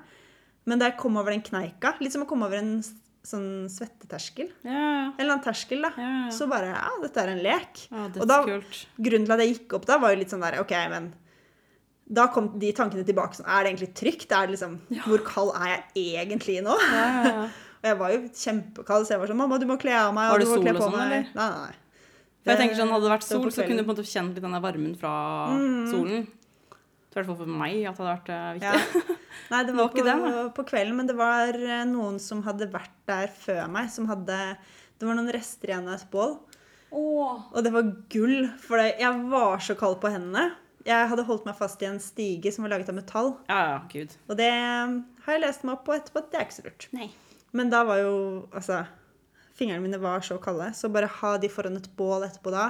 Men 0.69 0.81
da 0.81 0.89
jeg 0.91 0.97
kom 0.99 1.17
over 1.17 1.33
den 1.33 1.41
kneika, 1.45 1.95
litt 2.01 2.13
som 2.13 2.25
å 2.25 2.29
komme 2.29 2.45
over 2.49 2.59
en 2.61 2.75
sånn 3.25 3.65
svetteterskel, 3.73 4.51
Ja, 4.67 4.71
ja. 4.75 5.03
en 5.07 5.17
eller 5.17 5.31
annen 5.37 5.45
terskel, 5.47 5.81
da, 5.81 5.89
Ja, 5.97 6.11
så 6.33 6.45
bare 6.49 6.67
Ja, 6.75 6.91
dette 7.01 7.23
er 7.23 7.31
en 7.33 7.41
lek. 7.41 7.87
Og 7.95 8.27
da-. 8.29 8.43
Grunnen 8.45 9.25
til 9.25 9.33
at 9.33 9.41
jeg 9.41 9.53
gikk 9.55 9.73
opp 9.79 9.87
da, 9.89 9.97
var 10.01 10.13
jo 10.13 10.19
litt 10.21 10.33
sånn 10.33 10.45
der 10.45 10.59
OK, 10.61 10.73
men 10.93 11.09
da 12.05 12.27
kom 12.29 12.51
de 12.61 12.69
tankene 12.77 13.05
tilbake. 13.07 13.37
Sånn, 13.39 13.47
er 13.49 13.63
det 13.65 13.71
egentlig 13.73 13.93
trygt? 13.97 14.29
Er 14.31 14.45
det 14.45 14.55
liksom, 14.57 14.75
Hvor 15.07 15.23
kald 15.25 15.55
er 15.57 15.71
jeg 15.71 15.85
egentlig 16.21 16.59
nå? 16.65 16.75
Ja, 16.91 17.05
ja, 17.05 17.23
ja. 17.31 17.47
Og 17.85 17.89
jeg 17.91 17.97
var 17.99 18.11
jo 18.15 18.19
kjempekald, 18.33 19.05
så 19.05 19.13
jeg 19.13 19.19
var 19.21 19.29
sånn 19.29 19.37
Mamma, 19.37 19.57
du 19.61 19.65
må 19.69 19.75
kle 19.81 19.93
av 19.93 20.13
meg. 20.15 20.29
Var 20.31 20.35
og 20.35 20.39
det 20.41 20.45
du 20.47 20.51
må 20.51 20.55
sol 20.57 20.63
kle 20.65 20.71
og 20.73 20.79
på 20.79 20.85
sånn, 20.89 21.01
eller? 21.05 21.27
Nei, 21.37 21.49
nei. 21.53 21.73
For 22.45 22.51
jeg 22.53 22.61
tenker 22.61 22.79
sånn, 22.79 22.93
Hadde 22.93 23.05
det 23.07 23.11
vært 23.15 23.25
sol, 23.27 23.45
så 23.53 23.65
kunne 23.65 23.77
du 23.77 23.83
på 23.85 23.89
en 23.89 23.91
måte 23.95 24.05
kjent 24.09 24.33
litt 24.37 24.45
denne 24.45 24.61
varmen 24.63 24.95
fra 25.01 25.11
solen. 25.91 26.25
I 26.25 27.15
hvert 27.15 27.29
fall 27.29 27.37
for 27.39 27.51
meg 27.61 27.77
at 27.87 27.95
det 27.95 28.03
hadde 28.03 28.09
vært 28.11 28.31
eh, 28.33 28.57
Ja. 28.65 28.73
viktig. 28.75 29.15
Nei, 29.51 29.59
det 29.63 29.69
Det 29.69 29.75
var, 29.77 29.85
var 29.85 29.93
ikke 29.93 30.03
på, 30.03 30.31
det, 30.33 30.43
på 30.57 30.65
kvelden, 30.73 30.97
men 30.99 31.07
det 31.09 31.15
var 31.19 31.57
eh, 31.61 31.85
noen 31.87 32.17
som 32.19 32.41
hadde 32.45 32.67
vært 32.73 32.97
der 33.07 33.29
før 33.31 33.69
meg, 33.71 33.87
som 33.93 34.09
hadde 34.09 34.39
Det 34.99 35.07
var 35.07 35.15
noen 35.17 35.31
rester 35.33 35.71
igjen 35.71 35.87
av 35.87 35.95
et 35.99 36.09
bål. 36.11 36.35
Og 36.95 37.57
det 37.65 37.71
var 37.75 37.87
gull, 38.13 38.35
for 38.65 38.81
jeg 38.81 39.23
var 39.31 39.63
så 39.63 39.75
kald 39.79 39.97
på 40.03 40.11
hendene. 40.13 40.49
Jeg 40.85 41.09
hadde 41.09 41.25
holdt 41.25 41.47
meg 41.47 41.55
fast 41.57 41.81
i 41.81 41.87
en 41.89 41.97
stige 42.03 42.51
som 42.53 42.65
var 42.65 42.75
laget 42.75 42.91
av 42.91 42.97
metall. 42.99 43.31
Ja, 43.49 43.79
gud. 43.89 44.11
Og 44.29 44.37
det 44.37 44.51
har 44.51 45.33
jeg 45.37 45.41
lest 45.41 45.63
meg 45.65 45.79
opp 45.79 45.85
på 45.87 45.95
etterpå 45.95 46.21
det 46.29 46.37
er 46.39 46.45
ikke 46.45 46.57
så 46.59 46.65
lurt. 46.67 46.87
Nei. 46.93 47.07
Men 47.55 47.71
da 47.73 47.83
var 47.87 48.01
jo 48.03 48.15
Altså, 48.51 48.83
fingrene 49.57 49.81
mine 49.81 50.01
var 50.03 50.21
så 50.25 50.37
kalde, 50.43 50.69
så 50.77 50.91
bare 50.93 51.09
ha 51.21 51.37
de 51.41 51.49
foran 51.49 51.79
et 51.79 51.89
bål 51.97 52.27
etterpå 52.27 52.53
da 52.53 52.67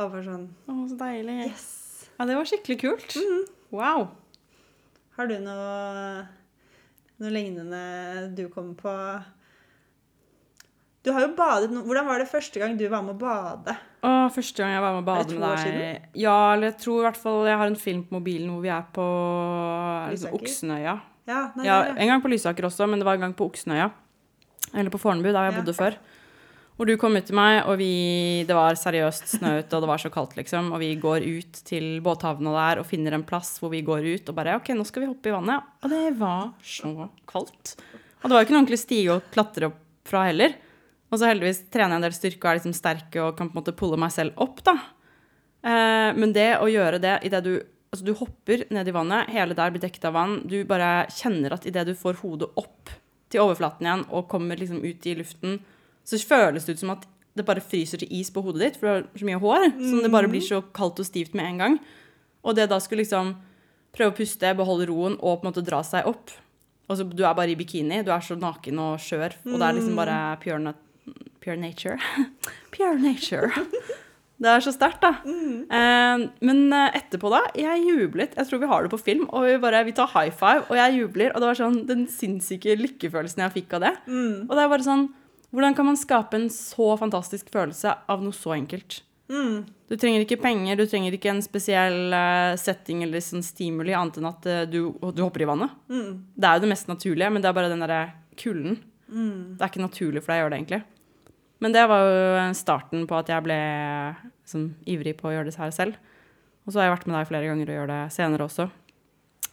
var 0.00 0.10
bare 0.12 0.24
sånn 0.26 0.46
Å, 0.68 0.76
så 0.90 0.96
deilig. 1.00 1.38
Yes! 1.48 1.66
Ja, 2.18 2.26
det 2.28 2.36
var 2.36 2.48
skikkelig 2.48 2.78
kult. 2.82 3.16
Mhm. 3.16 3.42
Wow. 3.72 4.08
Har 5.16 5.28
du 5.30 5.36
noe, 5.40 6.24
noe 7.20 7.32
lignende 7.32 7.80
du 8.36 8.46
kommer 8.52 8.74
på? 8.80 8.94
Du 11.04 11.12
har 11.16 11.24
jo 11.24 11.34
badet 11.36 11.70
nå. 11.72 11.84
Hvordan 11.86 12.08
var 12.08 12.20
det 12.20 12.28
første 12.28 12.60
gang 12.60 12.76
du 12.76 12.84
var 12.92 13.04
med 13.06 13.14
å 13.16 13.20
bade? 13.20 13.76
Å, 14.00 14.10
første 14.32 14.62
gang 14.62 14.70
jeg 14.72 14.80
var 14.80 14.94
med 14.96 15.02
og 15.02 15.08
badet 15.10 15.34
bade 15.36 15.72
med 15.74 15.80
deg 15.82 16.20
Ja, 16.22 16.36
eller 16.54 16.70
jeg 16.70 16.78
tror 16.80 17.02
i 17.02 17.06
hvert 17.08 17.18
fall 17.20 17.42
jeg 17.50 17.58
har 17.60 17.68
en 17.68 17.76
film 17.76 18.04
på 18.08 18.16
mobilen 18.16 18.48
hvor 18.54 18.62
vi 18.64 18.70
er 18.72 18.86
på 18.96 19.08
liksom, 20.12 20.30
Lysaker? 20.30 20.38
Oksenøya. 20.40 20.94
Ja, 21.28 21.40
nei, 21.56 21.66
Ja, 21.66 21.74
nei, 21.82 21.90
nei. 21.92 21.98
en 22.06 22.12
gang 22.14 22.22
på 22.24 22.30
Lysaker 22.32 22.64
også, 22.70 22.88
men 22.88 23.02
det 23.02 23.06
var 23.08 23.18
en 23.18 23.26
gang 23.26 23.34
på 23.36 23.50
Oksenøya. 23.50 23.90
Eller 24.72 24.90
på 24.94 25.00
Fornebu, 25.02 25.28
der 25.34 25.50
jeg 25.50 25.58
bodde 25.58 25.74
før. 25.76 25.98
Hvor 26.80 26.88
du 26.88 26.94
kom 26.96 27.12
ut 27.18 27.26
til 27.28 27.36
meg, 27.36 27.58
og 27.68 27.76
vi, 27.76 27.90
det 28.48 28.56
var 28.56 28.72
seriøst 28.78 29.34
snø 29.34 29.50
ute, 29.58 29.68
og 29.76 29.82
det 29.84 29.88
var 29.90 30.00
så 30.00 30.08
kaldt, 30.14 30.38
liksom. 30.38 30.70
Og 30.72 30.80
vi 30.80 30.94
går 30.96 31.26
ut 31.28 31.58
til 31.68 31.98
båthavna 32.00 32.54
der 32.56 32.80
og 32.80 32.86
finner 32.88 33.12
en 33.18 33.24
plass 33.28 33.58
hvor 33.60 33.68
vi 33.74 33.82
går 33.84 34.06
ut 34.14 34.32
og 34.32 34.38
bare 34.38 34.54
OK, 34.56 34.70
nå 34.78 34.86
skal 34.88 35.04
vi 35.04 35.10
hoppe 35.10 35.28
i 35.28 35.34
vannet. 35.34 35.66
Og 35.84 35.92
det 35.92 36.06
var 36.16 36.46
så 36.64 37.10
kaldt. 37.28 37.74
Og 38.22 38.30
det 38.30 38.32
var 38.32 38.40
jo 38.40 38.46
ikke 38.48 38.56
noe 38.56 38.62
ordentlig 38.62 38.80
stige 38.80 39.12
å 39.18 39.20
klatre 39.34 39.68
opp 39.68 39.76
fra 40.08 40.24
heller. 40.30 40.56
Og 41.10 41.18
så 41.18 41.26
heldigvis 41.26 41.64
trener 41.72 41.96
jeg 41.96 42.00
en 42.00 42.06
del 42.06 42.16
styrke 42.16 42.44
og 42.46 42.50
er 42.52 42.60
liksom 42.60 42.76
sterk 42.76 43.18
og 43.18 43.36
kan 43.38 43.50
på 43.50 43.56
en 43.56 43.60
måte 43.62 43.76
pulle 43.76 43.98
meg 44.00 44.14
selv 44.14 44.38
opp, 44.42 44.62
da. 44.66 44.76
Eh, 45.66 46.10
men 46.16 46.32
det 46.36 46.52
å 46.62 46.70
gjøre 46.70 47.02
det 47.02 47.20
idet 47.28 47.44
du 47.46 47.54
Altså, 47.90 48.04
du 48.06 48.12
hopper 48.14 48.60
ned 48.70 48.86
i 48.86 48.92
vannet, 48.94 49.32
hele 49.34 49.54
der 49.58 49.72
blir 49.74 49.82
dekket 49.82 50.04
av 50.06 50.12
vann. 50.14 50.36
Du 50.46 50.60
bare 50.62 51.08
kjenner 51.10 51.56
at 51.56 51.64
idet 51.66 51.82
du 51.88 51.96
får 51.98 52.20
hodet 52.20 52.46
opp 52.54 52.92
til 53.34 53.42
overflaten 53.42 53.82
igjen 53.82 54.04
og 54.14 54.28
kommer 54.30 54.60
liksom 54.60 54.78
ut 54.84 55.08
i 55.10 55.16
luften, 55.18 55.56
så 56.06 56.20
føles 56.22 56.68
det 56.68 56.76
ut 56.76 56.84
som 56.84 56.92
at 56.94 57.08
det 57.34 57.42
bare 57.48 57.62
fryser 57.62 57.98
til 57.98 58.12
is 58.14 58.30
på 58.30 58.44
hodet 58.46 58.62
ditt, 58.62 58.78
for 58.78 58.86
du 58.86 58.92
har 58.92 59.22
så 59.22 59.26
mye 59.26 59.40
hår. 59.42 59.66
som 59.74 60.04
det 60.04 60.10
bare 60.14 60.30
blir 60.30 60.44
så 60.46 60.60
kaldt 60.70 61.02
og 61.02 61.08
stivt 61.08 61.34
med 61.34 61.48
en 61.48 61.58
gang. 61.64 61.78
Og 62.46 62.54
det 62.54 62.68
da 62.70 62.78
skulle 62.78 63.02
liksom 63.02 63.34
prøve 63.90 64.14
å 64.14 64.18
puste, 64.20 64.54
beholde 64.54 64.86
roen 64.86 65.18
og 65.18 65.40
på 65.40 65.46
en 65.46 65.50
måte 65.50 65.66
dra 65.66 65.82
seg 65.82 66.06
opp. 66.06 66.30
Og 66.86 66.98
så 66.98 67.06
Du 67.06 67.24
er 67.24 67.34
bare 67.34 67.50
i 67.50 67.58
bikini, 67.58 68.04
du 68.06 68.10
er 68.14 68.22
så 68.22 68.38
naken 68.38 68.78
og 68.78 69.02
skjør, 69.02 69.34
og 69.50 69.58
det 69.58 69.66
er 69.66 69.76
liksom 69.78 69.98
bare 69.98 70.58
nat 70.62 70.78
pure 71.40 71.56
nature. 71.56 71.98
pure 72.74 72.98
nature. 72.98 73.50
Det 74.40 74.48
er 74.48 74.62
så 74.64 74.72
sterkt, 74.72 75.02
da. 75.04 75.18
Eh, 75.28 76.22
men 76.48 76.60
eh, 76.72 76.94
etterpå, 76.96 77.28
da, 77.28 77.42
jeg 77.60 77.82
jublet. 77.84 78.32
Jeg 78.38 78.48
tror 78.48 78.62
vi 78.62 78.70
har 78.70 78.86
det 78.86 78.92
på 78.94 79.00
film, 79.02 79.26
og 79.36 79.44
vi 79.44 79.58
bare, 79.60 79.82
vi 79.84 79.92
tar 79.92 80.08
high 80.14 80.32
five, 80.32 80.64
og 80.70 80.78
jeg 80.78 80.96
jubler. 80.96 81.34
Og 81.34 81.42
det 81.42 81.50
var 81.50 81.58
sånn 81.58 81.82
den 81.90 82.06
sinnssyke 82.08 82.72
lykkefølelsen 82.80 83.44
jeg 83.44 83.54
fikk 83.58 83.76
av 83.76 83.84
det. 83.84 83.92
Og 84.08 84.54
det 84.54 84.62
er 84.64 84.72
bare 84.72 84.86
sånn 84.86 85.10
Hvordan 85.50 85.74
kan 85.74 85.88
man 85.88 85.96
skape 85.98 86.38
en 86.38 86.46
så 86.54 86.92
fantastisk 86.94 87.48
følelse 87.50 87.90
av 88.06 88.20
noe 88.22 88.36
så 88.36 88.52
enkelt? 88.54 89.00
Mm. 89.30 89.64
Du 89.90 89.96
trenger 89.98 90.22
ikke 90.22 90.38
penger, 90.38 90.78
du 90.78 90.84
trenger 90.86 91.16
ikke 91.16 91.32
en 91.32 91.42
spesiell 91.42 92.14
eh, 92.14 92.54
setting 92.58 93.02
eller 93.02 93.22
sånn 93.22 93.42
stimuli, 93.42 93.90
annet 93.98 94.20
enn 94.20 94.28
at 94.30 94.46
eh, 94.46 94.62
du, 94.70 94.78
du 94.94 95.24
hopper 95.24 95.42
i 95.42 95.48
vannet. 95.50 95.74
Mm. 95.90 96.12
Det 96.38 96.46
er 96.46 96.54
jo 96.54 96.64
det 96.64 96.70
mest 96.70 96.90
naturlige, 96.90 97.32
men 97.34 97.42
det 97.42 97.50
er 97.50 97.58
bare 97.58 97.72
den 97.72 97.82
derre 97.82 98.04
kulden. 98.38 98.78
Det 99.10 99.58
er 99.58 99.72
ikke 99.72 99.82
naturlig 99.82 100.22
for 100.22 100.32
deg 100.32 100.38
å 100.38 100.44
gjøre 100.44 100.54
det, 100.54 100.60
egentlig. 100.60 100.80
Men 101.60 101.74
det 101.76 101.82
var 101.90 102.04
jo 102.06 102.44
starten 102.56 103.06
på 103.08 103.16
at 103.18 103.28
jeg 103.28 103.44
ble 103.44 103.58
liksom, 104.24 104.70
ivrig 104.88 105.16
på 105.18 105.28
å 105.28 105.34
gjøre 105.34 105.50
det 105.50 105.58
her 105.60 105.74
selv. 105.76 105.98
Og 106.64 106.72
så 106.72 106.80
har 106.80 106.88
jeg 106.88 106.94
vært 106.94 107.08
med 107.08 107.18
deg 107.18 107.28
flere 107.28 107.50
ganger 107.50 107.72
og 107.72 107.76
gjør 107.78 107.90
det 107.90 108.00
senere 108.14 108.46
også. 108.46 108.68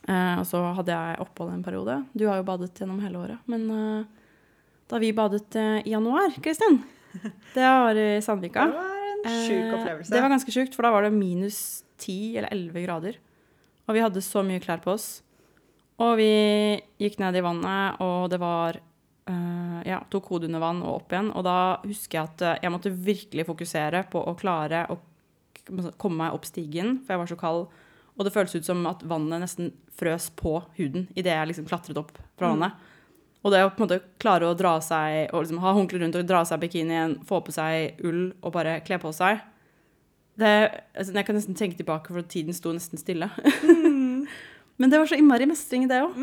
Eh, 0.07 0.35
og 0.39 0.45
så 0.47 0.61
hadde 0.77 0.95
jeg 0.95 1.19
opphold 1.23 1.51
en 1.51 1.65
periode. 1.65 1.97
Du 2.15 2.27
har 2.29 2.39
jo 2.39 2.47
badet 2.47 2.71
gjennom 2.79 3.01
hele 3.03 3.19
året. 3.19 3.43
Men 3.51 3.67
eh, 3.75 4.29
da 4.87 5.01
vi 5.03 5.11
badet 5.15 5.59
eh, 5.59 5.81
i 5.83 5.95
januar, 5.95 6.31
Kristin 6.43 6.79
Det 7.55 7.63
var 7.63 7.97
i 7.99 8.09
Sandvika. 8.23 8.67
Det 8.71 8.77
var 8.77 8.95
en 9.07 9.23
sjuk 9.43 9.63
Eh, 9.67 9.73
opplevelse. 9.73 10.13
Det 10.13 10.21
var 10.21 10.31
ganske 10.31 10.53
sjukt, 10.53 10.75
for 10.77 10.85
da 10.85 10.91
var 10.93 11.07
det 11.07 11.15
minus 11.15 11.83
10 11.97 12.37
eller 12.37 12.53
11 12.53 12.83
grader. 12.85 13.17
Og 13.87 13.95
vi 13.95 14.03
hadde 14.03 14.23
så 14.23 14.43
mye 14.45 14.61
klær 14.63 14.83
på 14.83 14.93
oss. 14.93 15.07
Og 15.97 16.19
vi 16.19 16.29
gikk 17.01 17.17
ned 17.19 17.35
i 17.39 17.41
vannet, 17.41 17.97
og 18.03 18.29
det 18.29 18.37
var 18.39 18.77
eh, 19.31 19.79
Ja, 19.87 20.01
tok 20.11 20.29
hodet 20.31 20.49
under 20.49 20.63
vann 20.63 20.81
og 20.83 21.01
opp 21.01 21.13
igjen. 21.13 21.31
Og 21.35 21.45
da 21.47 21.57
husker 21.85 22.19
jeg 22.19 22.31
at 22.31 22.45
eh, 22.45 22.59
jeg 22.65 22.73
måtte 22.73 22.93
virkelig 22.93 23.47
fokusere 23.47 24.05
på 24.11 24.23
å 24.23 24.35
klare 24.39 24.85
å 24.91 24.99
komme 25.99 26.23
meg 26.23 26.35
opp 26.35 26.47
stigen, 26.47 27.01
for 27.03 27.13
jeg 27.13 27.23
var 27.23 27.31
så 27.31 27.39
kald. 27.39 27.65
Og 28.17 28.25
det 28.25 28.33
føltes 28.33 28.61
ut 28.61 28.69
som 28.69 28.85
at 28.89 29.03
vannet 29.05 29.43
nesten 29.43 29.73
frøs 29.97 30.29
på 30.37 30.59
huden 30.77 31.09
idet 31.17 31.33
jeg 31.33 31.49
liksom 31.51 31.67
klatret 31.69 31.99
opp 31.99 32.15
fra 32.37 32.53
vannet. 32.53 32.87
Og 33.45 33.53
det 33.53 33.61
å 33.63 33.69
på 33.69 33.83
en 33.83 33.85
måte 33.85 33.99
klare 34.19 34.47
å 34.49 34.55
dra 34.57 34.77
seg 34.83 35.29
og 35.31 35.43
liksom 35.43 35.61
ha 35.63 35.75
håndkle 35.77 36.01
rundt 36.01 36.17
og 36.17 36.25
dra 36.27 36.41
seg 36.47 36.63
bikinien, 36.63 37.19
få 37.27 37.39
på 37.45 37.53
seg 37.55 38.01
ull 38.07 38.31
og 38.41 38.55
bare 38.55 38.79
kle 38.87 38.97
på 39.01 39.13
seg 39.15 39.43
det, 40.37 40.69
altså, 40.93 41.13
Jeg 41.13 41.25
kan 41.25 41.37
nesten 41.37 41.57
tenke 41.57 41.77
tilbake, 41.79 42.13
for 42.13 42.21
tiden 42.21 42.53
sto 42.53 42.73
nesten 42.73 42.99
stille. 43.01 43.29
Men 44.77 44.91
det 44.91 44.99
var 44.99 45.09
så 45.09 45.17
innmari 45.17 45.47
mestring 45.49 45.87
i 45.87 45.89
det 45.89 46.01
òg. 46.05 46.17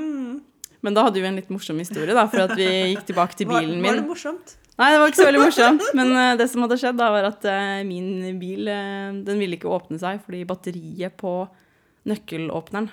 Men 0.85 0.97
da 0.97 1.07
hadde 1.07 1.21
vi 1.23 1.29
en 1.29 1.39
litt 1.41 1.51
morsom 1.53 1.81
historie, 1.81 2.13
da, 2.13 2.27
for 2.29 2.45
at 2.45 2.55
vi 2.59 2.69
gikk 2.93 3.07
tilbake 3.09 3.39
til 3.39 3.49
bilen 3.49 3.79
min. 3.79 3.87
var 3.89 4.01
det 4.03 4.07
morsomt? 4.09 4.57
Nei, 4.75 4.89
det 4.91 5.01
var 5.01 5.11
ikke 5.11 5.21
så 5.21 5.29
veldig 5.29 5.43
morsomt. 5.43 5.85
Men 5.97 6.11
uh, 6.13 6.31
det 6.39 6.49
som 6.51 6.65
hadde 6.65 6.79
skjedd, 6.83 6.99
da, 6.99 7.11
var 7.15 7.29
at 7.31 7.47
uh, 7.47 7.83
min 7.89 8.41
bil 8.41 8.69
uh, 8.69 9.15
den 9.25 9.41
ville 9.41 9.57
ikke 9.57 9.71
åpne 9.71 10.01
seg 10.03 10.21
fordi 10.25 10.43
batteriet 10.49 11.17
på 11.21 11.37
nøkkelåpneren 12.05 12.91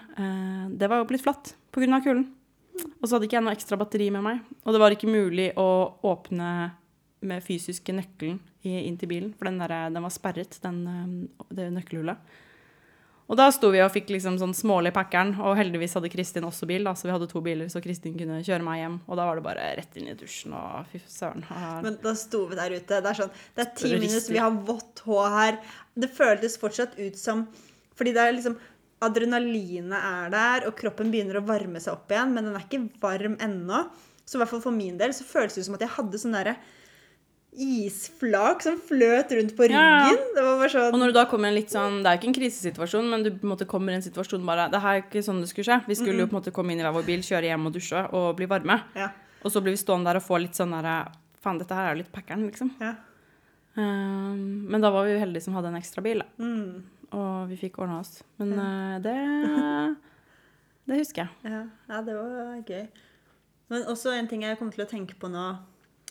det 0.79 0.87
var 0.87 1.01
jo 1.01 1.07
blitt 1.09 1.23
flatt 1.25 1.49
pga. 1.75 1.97
kulden. 1.99 2.29
Og 3.01 3.03
så 3.03 3.17
hadde 3.17 3.27
ikke 3.27 3.35
jeg 3.35 3.43
noe 3.43 3.55
ekstra 3.57 3.75
batteri 3.75 4.05
med 4.13 4.23
meg. 4.23 4.37
Og 4.63 4.71
det 4.71 4.79
var 4.79 4.95
ikke 4.95 5.09
mulig 5.11 5.49
å 5.59 5.67
åpne 6.07 6.51
med 7.27 7.43
fysiske 7.43 7.91
nøkkelen 7.91 8.39
inn 8.63 8.95
til 9.01 9.11
bilen, 9.11 9.33
for 9.35 9.49
den, 9.49 9.59
der, 9.59 9.91
den 9.91 10.05
var 10.05 10.13
sperret, 10.15 10.55
den, 10.63 10.79
det 11.51 11.67
nøkkelhullet. 11.75 12.39
Og 13.31 13.37
da 13.39 13.45
sto 13.55 13.69
vi 13.71 13.79
og 13.79 13.93
fikk 13.93 14.09
liksom 14.11 14.35
sånn 14.41 14.51
smålig 14.51 14.91
packeren, 14.91 15.37
og 15.39 15.55
heldigvis 15.55 15.93
hadde 15.95 16.09
Kristin 16.11 16.43
også 16.43 16.67
bil, 16.67 16.83
da, 16.83 16.91
så 16.99 17.07
vi 17.07 17.13
hadde 17.13 17.29
to 17.31 17.39
biler, 17.43 17.69
så 17.71 17.79
Kristin 17.83 18.17
kunne 18.19 18.41
kjøre 18.43 18.65
meg 18.67 18.81
hjem. 18.81 18.97
Og 19.07 19.15
da 19.15 19.27
var 19.29 19.39
det 19.39 19.45
bare 19.45 19.67
rett 19.77 19.95
inn 19.95 20.09
i 20.11 20.15
dusjen 20.19 20.51
og 20.57 20.89
fy 20.91 20.99
søren. 21.07 21.45
Her. 21.47 21.79
Men 21.85 21.95
da 22.03 22.11
sto 22.19 22.43
vi 22.49 22.59
der 22.59 22.75
ute. 22.75 22.99
Det 22.99 23.13
er 23.13 23.19
sånn, 23.21 23.31
det 23.55 23.63
er 23.63 23.71
ti 23.79 23.93
minutter, 23.93 24.35
vi 24.35 24.41
har 24.43 24.57
vått 24.67 25.03
hår 25.07 25.37
her. 25.37 25.61
Det 26.03 26.11
føltes 26.11 26.59
fortsatt 26.59 26.99
ut 26.99 27.19
som 27.19 27.47
Fordi 27.99 28.13
det 28.15 28.21
er 28.23 28.31
liksom 28.35 28.59
Adrenalinet 29.01 29.97
er 29.97 30.29
der, 30.33 30.67
og 30.69 30.75
kroppen 30.77 31.09
begynner 31.13 31.39
å 31.39 31.45
varme 31.45 31.79
seg 31.81 31.95
opp 31.95 32.11
igjen, 32.11 32.35
men 32.35 32.45
den 32.45 32.57
er 32.57 32.67
ikke 32.67 32.83
varm 33.01 33.39
ennå. 33.41 33.79
Så 34.27 34.37
i 34.37 34.41
hvert 34.41 34.51
fall 34.51 34.61
for 34.67 34.75
min 34.75 34.99
del 34.99 35.15
så 35.15 35.25
føles 35.25 35.55
det 35.55 35.63
ut 35.63 35.69
som 35.71 35.77
at 35.79 35.87
jeg 35.87 35.95
hadde 35.95 36.19
sånn 36.21 36.35
derre 36.35 36.57
isflak 37.51 38.61
som 38.63 38.77
fløt 38.79 39.31
rundt 39.35 39.55
på 39.57 39.67
Ja, 39.67 39.81
ja. 39.81 40.05
ryggen. 40.07 40.27
Det 40.35 40.43
var 40.45 40.57
bare 40.61 40.69
Og 40.69 40.93
sånn 40.93 40.99
når 41.01 41.11
du 41.11 41.15
da 41.17 41.25
kommer 41.27 41.49
i 41.49 41.51
en 41.51 41.57
litt 41.59 41.73
sånn, 41.73 41.97
Det 42.03 42.07
er 42.07 42.15
jo 42.15 42.19
ikke 42.21 42.29
en 42.31 42.37
krisesituasjon, 42.39 43.09
men 43.11 43.23
du 43.25 43.29
på 43.31 43.43
en 43.43 43.51
måte 43.53 43.67
kommer 43.67 43.91
i 43.91 43.95
en 43.99 44.05
situasjon 44.05 44.45
bare 44.47 44.69
Det 44.71 44.79
her 44.81 44.95
er 44.99 45.03
ikke 45.03 45.23
sånn 45.25 45.41
det 45.43 45.49
skulle 45.51 45.67
skje. 45.67 45.79
Vi 45.87 45.95
skulle 45.99 46.19
jo 46.23 46.27
på 46.27 46.35
en 46.37 46.39
måte 46.41 46.53
komme 46.55 46.71
inn 46.71 46.79
i 46.79 46.85
hver 46.85 46.93
vår 46.95 47.05
bil, 47.09 47.19
kjøre 47.21 47.49
hjem 47.51 47.65
og 47.67 47.73
dusje 47.75 48.03
og 48.13 48.35
bli 48.39 48.45
varme. 48.47 48.79
Ja. 48.95 49.09
Og 49.43 49.51
så 49.51 49.59
blir 49.61 49.75
vi 49.75 49.81
stående 49.83 50.05
der 50.11 50.21
og 50.21 50.23
få 50.23 50.39
litt 50.39 50.55
sånn 50.55 50.71
derre 50.71 51.11
Faen, 51.41 51.57
dette 51.57 51.73
her 51.73 51.87
er 51.89 51.95
jo 51.95 52.03
litt 52.03 52.11
packeren, 52.13 52.43
liksom. 52.45 52.69
ja. 52.79 52.93
Um, 53.73 54.67
men 54.69 54.81
da 54.83 54.91
var 54.91 55.05
vi 55.07 55.13
jo 55.15 55.19
heldige 55.23 55.41
som 55.47 55.55
hadde 55.55 55.69
en 55.71 55.77
ekstra 55.79 56.03
bil, 56.05 56.19
da. 56.21 56.25
Mm, 56.37 56.83
Og 57.17 57.47
vi 57.49 57.55
fikk 57.57 57.79
ordna 57.81 57.99
oss. 58.03 58.21
Men 58.37 58.51
uh, 58.59 58.99
det 59.01 59.15
Det 60.87 60.97
husker 60.99 61.23
jeg. 61.23 61.51
ja. 61.51 61.61
ja, 61.89 62.01
det 62.01 62.13
var 62.15 62.61
gøy. 62.67 62.87
Men 63.71 63.85
også 63.87 64.11
en 64.13 64.27
ting 64.27 64.43
jeg 64.43 64.57
kommer 64.59 64.73
til 64.75 64.83
å 64.83 64.89
tenke 64.89 65.15
på 65.17 65.29
nå 65.31 65.43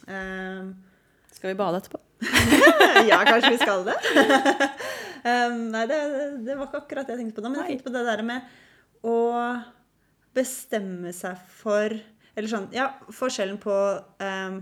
ehm, 0.09 0.71
Skal 1.41 1.55
vi 1.55 1.57
bade 1.57 1.79
etterpå? 1.81 1.99
ja, 3.11 3.23
kanskje 3.25 3.55
vi 3.55 3.61
skal 3.63 3.87
det. 3.87 3.95
um, 5.31 5.71
nei, 5.73 5.87
det, 5.89 6.01
det 6.45 6.57
var 6.59 6.67
ikke 6.67 6.83
akkurat 6.83 7.09
det 7.09 7.15
jeg 7.17 7.23
tenkte 7.23 7.39
på 7.39 7.45
da. 7.47 7.53
Men 7.53 7.63
jeg 7.63 7.71
tenkte 7.71 7.87
på 7.87 7.95
det 7.95 8.03
der 8.11 8.23
med 8.29 8.51
å 9.09 9.15
bestemme 10.37 11.15
seg 11.17 11.41
for 11.63 11.97
Eller 12.37 12.51
sånn 12.53 12.69
Ja, 12.77 12.91
forskjellen 13.17 13.57
på 13.59 13.73
um, 14.21 14.61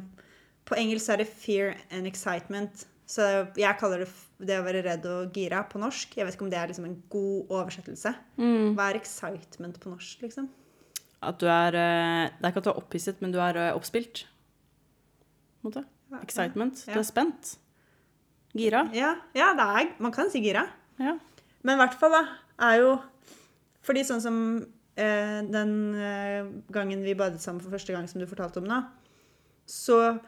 På 0.71 0.79
engelsk 0.79 1.11
er 1.11 1.25
det 1.25 1.27
fear 1.27 1.75
and 1.91 2.07
excitement. 2.07 2.87
Så 3.11 3.27
jeg 3.59 3.75
kaller 3.83 4.07
det 4.07 4.13
det 4.39 4.61
å 4.61 4.63
være 4.63 4.85
redd 4.87 5.07
og 5.11 5.35
gira 5.35 5.65
på 5.67 5.81
norsk. 5.83 6.13
Jeg 6.15 6.27
vet 6.29 6.37
ikke 6.37 6.47
om 6.47 6.51
det 6.53 6.59
er 6.61 6.71
liksom 6.71 6.87
en 6.87 6.99
god 7.11 7.53
oversettelse. 7.59 8.13
Hva 8.39 8.87
er 8.93 8.99
excitement 9.01 9.83
på 9.83 9.91
norsk, 9.91 10.23
liksom? 10.23 10.47
At 11.27 11.41
du 11.43 11.49
er 11.51 11.75
eh, 11.75 12.31
Det 12.39 12.45
er 12.45 12.53
ikke 12.53 12.63
at 12.63 12.69
du 12.69 12.71
er 12.71 12.83
opphisset, 12.85 13.23
men 13.25 13.35
du 13.35 13.41
er 13.43 13.59
eh, 13.59 13.75
oppspilt. 13.75 14.29
Måte. 15.67 15.83
Excitement. 16.23 16.81
Du 16.89 16.97
er 16.99 17.07
spent. 17.07 17.57
Gira. 18.57 18.87
Ja, 18.97 19.15
ja 19.37 19.53
det 19.57 19.67
er, 19.81 19.93
man 20.03 20.15
kan 20.15 20.31
si 20.33 20.41
gira. 20.43 20.65
Ja. 20.99 21.19
Men 21.63 21.77
i 21.77 21.83
hvert 21.83 21.97
fall 22.01 22.15
da, 22.15 22.25
er 22.69 22.81
jo 22.83 22.91
Fordi 23.85 24.03
sånn 24.05 24.21
som 24.21 24.39
eh, 25.01 25.39
den 25.49 25.71
eh, 25.97 26.49
gangen 26.75 27.01
vi 27.07 27.15
badet 27.17 27.41
sammen 27.41 27.63
for 27.65 27.73
første 27.73 27.95
gang, 27.95 28.09
som 28.11 28.21
du 28.21 28.27
fortalte 28.29 28.61
om 28.61 28.67
nå, 28.69 28.83
så 29.65 30.19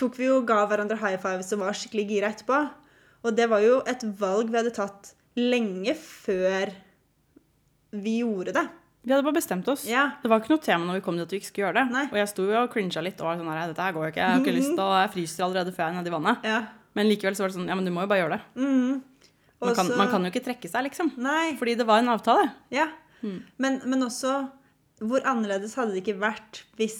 tok 0.00 0.16
vi 0.16 0.30
jo 0.30 0.38
ga 0.48 0.62
hverandre 0.68 0.96
high 1.02 1.20
fives 1.20 1.52
og 1.52 1.64
var 1.64 1.76
skikkelig 1.76 2.06
gira 2.08 2.30
etterpå. 2.32 2.60
Og 3.26 3.36
det 3.36 3.50
var 3.52 3.60
jo 3.64 3.82
et 3.88 4.04
valg 4.20 4.48
vi 4.48 4.60
hadde 4.60 4.72
tatt 4.76 5.12
lenge 5.36 5.92
før 5.98 6.72
vi 7.96 8.18
gjorde 8.22 8.56
det. 8.56 8.64
Vi 9.06 9.12
hadde 9.14 9.22
bare 9.22 9.36
bestemt 9.38 9.68
oss. 9.70 9.84
Ja. 9.86 10.08
Det 10.18 10.28
var 10.30 10.40
ikke 10.42 10.50
noe 10.56 10.62
tema 10.64 10.88
når 10.88 10.98
vi 10.98 11.02
kom 11.06 11.14
dit 11.18 11.22
at 11.28 11.32
vi 11.34 11.38
ikke 11.38 11.46
skulle 11.52 11.68
gjøre 11.68 11.78
det. 11.78 11.84
Nei. 11.94 12.04
Og 12.10 12.16
jeg 12.18 12.30
sto 12.32 12.46
jo 12.48 12.56
og 12.58 12.72
cringa 12.72 13.02
litt 13.06 13.20
og 13.22 13.28
var 13.28 13.38
sånn 13.38 13.50
her, 13.52 13.68
dette 13.70 13.84
her 13.86 13.94
går 13.94 14.02
jo 14.08 14.12
ikke, 14.12 14.22
jeg 14.24 14.32
har 14.34 14.40
ikke 14.42 14.54
lyst 14.56 14.72
til 14.72 14.82
å 14.82 14.88
Jeg 14.98 15.12
fryser 15.14 15.44
allerede 15.46 15.74
før 15.76 15.84
jeg 15.84 15.92
er 15.92 15.98
nede 16.00 16.10
i 16.10 16.16
vannet. 16.16 16.48
ja. 16.50 16.58
Men 16.96 17.10
likevel 17.10 17.34
så 17.36 17.44
var 17.44 17.50
det 17.52 17.56
sånn, 17.58 17.66
ja, 17.68 17.74
men 17.76 17.84
du 17.84 17.90
må 17.92 18.00
jo 18.06 18.08
bare 18.08 18.22
gjøre 18.24 18.36
det. 18.38 18.44
Mhm. 18.56 19.02
Man 19.60 19.74
kan, 19.76 19.88
man 19.98 20.08
kan 20.08 20.24
jo 20.24 20.30
ikke 20.32 20.44
trekke 20.46 20.68
seg, 20.68 20.84
liksom. 20.88 21.10
Nei. 21.20 21.54
Fordi 21.60 21.74
det 21.76 21.84
var 21.88 22.00
en 22.00 22.08
avtale. 22.08 22.46
Ja. 22.72 22.86
Mm. 23.22 23.42
Men, 23.60 23.76
men 23.84 24.02
også 24.06 24.32
hvor 25.04 25.20
annerledes 25.28 25.74
hadde 25.76 25.92
det 25.92 26.02
ikke 26.02 26.16
vært 26.20 26.62
hvis, 26.80 26.96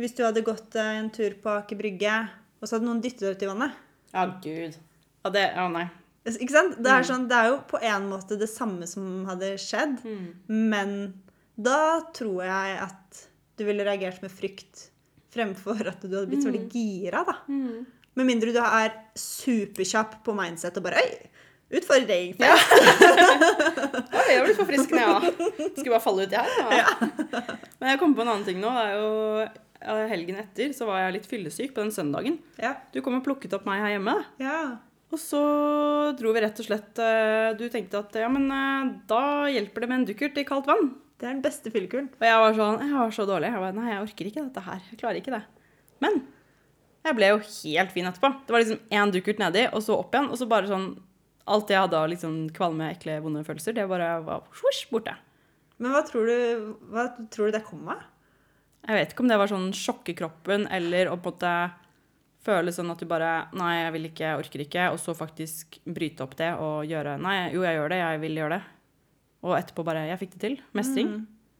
hvis 0.00 0.16
du 0.16 0.22
hadde 0.24 0.42
gått 0.44 0.76
eh, 0.80 0.96
en 1.00 1.10
tur 1.12 1.36
på 1.42 1.52
Aker 1.58 1.76
Brygge, 1.76 2.16
og 2.60 2.68
så 2.68 2.76
hadde 2.78 2.88
noen 2.88 3.02
dyttet 3.04 3.20
deg 3.26 3.36
ut 3.36 3.44
i 3.44 3.50
vannet? 3.52 3.76
Ja, 4.14 4.24
gud. 4.44 4.76
Ja, 5.24 5.32
det, 5.36 5.44
ja, 5.56 5.66
nei. 5.76 5.86
Ikke 6.26 6.52
sant? 6.54 6.76
Det 6.82 6.90
er, 6.90 7.04
sånn, 7.06 7.28
det 7.30 7.36
er 7.38 7.48
jo 7.52 7.60
på 7.70 7.78
en 7.82 8.08
måte 8.10 8.36
det 8.40 8.48
samme 8.50 8.86
som 8.90 9.24
hadde 9.28 9.52
skjedd, 9.62 10.00
men 10.48 10.96
da 11.56 12.00
tror 12.16 12.42
jeg 12.44 12.78
at 12.84 13.22
du 13.56 13.64
ville 13.64 13.84
reagert 13.86 14.18
med 14.24 14.32
frykt 14.34 14.88
fremfor 15.32 15.86
at 15.88 16.02
du 16.02 16.10
hadde 16.16 16.26
blitt 16.30 16.42
så 16.44 16.50
veldig 16.50 16.66
gira, 16.72 17.22
da. 17.28 17.38
Med 18.16 18.24
mindre 18.28 18.52
du 18.52 18.58
er 18.64 18.92
superkjapp 19.16 20.18
på 20.24 20.34
mindset 20.36 20.76
og 20.80 20.86
bare 20.88 21.02
Oi! 21.04 21.10
Utfordring! 21.76 22.36
Oi, 22.40 24.26
jeg 24.30 24.38
ble 24.38 24.46
blitt 24.46 24.58
for 24.58 24.68
frisk 24.68 24.92
ja. 24.94 25.16
ja. 25.18 25.30
Skulle 25.74 25.92
bare 25.96 26.02
falle 26.04 26.26
uti 26.28 26.38
her. 26.38 26.50
Ja. 26.80 26.86
Men 27.80 27.90
jeg 27.90 28.00
kom 28.00 28.14
på 28.16 28.22
en 28.24 28.30
annen 28.32 28.46
ting 28.46 28.60
nå. 28.62 28.70
Det 28.70 28.84
er 28.86 28.98
jo 29.00 30.06
Helgen 30.10 30.38
etter 30.40 30.72
så 30.74 30.86
var 30.88 31.02
jeg 31.04 31.16
litt 31.18 31.26
fyllesyk 31.28 31.74
på 31.76 31.82
den 31.84 31.92
søndagen. 31.94 32.38
Ja. 32.62 32.72
Du 32.94 33.00
kom 33.04 33.18
og 33.18 33.24
plukket 33.26 33.52
opp 33.58 33.66
meg 33.68 33.82
her 33.84 33.96
hjemme. 33.96 34.14
ja. 34.42 34.60
Og 35.14 35.20
så 35.22 35.40
dro 36.18 36.32
vi 36.34 36.42
rett 36.42 36.58
og 36.60 36.66
slett 36.66 36.98
eh, 36.98 37.52
Du 37.58 37.66
tenkte 37.70 38.00
at 38.02 38.16
ja, 38.18 38.28
men 38.32 38.48
eh, 38.50 38.94
da 39.08 39.46
hjelper 39.52 39.84
det 39.84 39.90
med 39.90 40.00
en 40.00 40.06
dukkert 40.08 40.40
i 40.40 40.46
kaldt 40.48 40.66
vann. 40.70 40.94
Det 41.16 41.28
er 41.28 41.36
den 41.36 41.44
beste 41.44 41.70
fyllekuren. 41.72 42.08
Og 42.18 42.26
jeg 42.26 42.40
var 42.42 42.56
sånn 42.56 42.82
Jeg 42.82 42.96
var 42.96 43.14
så 43.14 43.28
dårlig. 43.28 43.52
Jeg 43.54 43.62
var, 43.62 43.76
Nei, 43.76 43.90
jeg 43.92 44.06
orker 44.08 44.30
ikke 44.30 44.46
dette 44.48 44.64
her. 44.66 44.82
Jeg 44.90 45.00
klarer 45.00 45.20
ikke 45.20 45.36
det. 45.36 45.44
Men 46.04 46.18
jeg 47.06 47.16
ble 47.16 47.30
jo 47.30 47.38
helt 47.38 47.92
fin 47.94 48.08
etterpå. 48.10 48.32
Det 48.46 48.54
var 48.54 48.64
liksom 48.64 48.96
én 48.98 49.12
dukkert 49.14 49.40
nedi, 49.40 49.62
og 49.70 49.84
så 49.86 49.94
opp 50.00 50.14
igjen. 50.16 50.32
Og 50.32 50.40
så 50.40 50.48
bare 50.50 50.70
sånn 50.70 50.88
Alt 51.46 51.70
jeg 51.70 51.78
hadde 51.78 51.94
av 51.94 52.08
liksom 52.10 52.38
kvalme, 52.50 52.88
ekle, 52.90 53.20
vonde 53.22 53.44
følelser, 53.46 53.76
det 53.76 53.84
bare 53.86 54.08
var 54.26 54.48
svosj, 54.50 54.88
borte. 54.90 55.12
Men 55.78 55.92
hva 55.94 56.00
tror 56.02 56.26
du, 56.26 56.72
hva 56.90 57.04
tror 57.30 57.46
du 57.46 57.54
det 57.54 57.60
kom 57.68 57.84
av? 57.92 58.00
Jeg 58.82 58.98
vet 58.98 59.12
ikke 59.14 59.22
om 59.22 59.30
det 59.30 59.38
var 59.38 59.52
sånn 59.52 59.68
sjokk 59.70 60.10
i 60.10 60.16
kroppen, 60.18 60.66
eller 60.74 61.06
å 61.06 61.14
på 61.14 61.30
en 61.30 61.36
måte 61.36 61.52
føle 62.46 62.72
sånn 62.74 62.90
at 62.94 63.02
du 63.02 63.06
bare 63.10 63.30
Nei, 63.58 63.72
jeg 63.82 63.92
vil 63.96 64.08
ikke, 64.10 64.24
jeg 64.30 64.40
orker 64.44 64.62
ikke. 64.64 64.86
Og 64.94 64.98
så 65.02 65.14
faktisk 65.18 65.78
bryte 65.84 66.24
opp 66.24 66.36
det 66.38 66.52
og 66.62 66.86
gjøre 66.88 67.16
Nei, 67.22 67.36
jo, 67.54 67.66
jeg 67.66 67.78
gjør 67.80 67.92
det, 67.94 68.00
jeg 68.02 68.22
vil 68.24 68.40
gjøre 68.42 68.56
det. 68.56 68.72
Og 69.46 69.54
etterpå 69.58 69.84
bare 69.86 70.06
Jeg 70.08 70.18
fikk 70.24 70.34
det 70.36 70.42
til. 70.46 70.56
Mestring. 70.78 71.12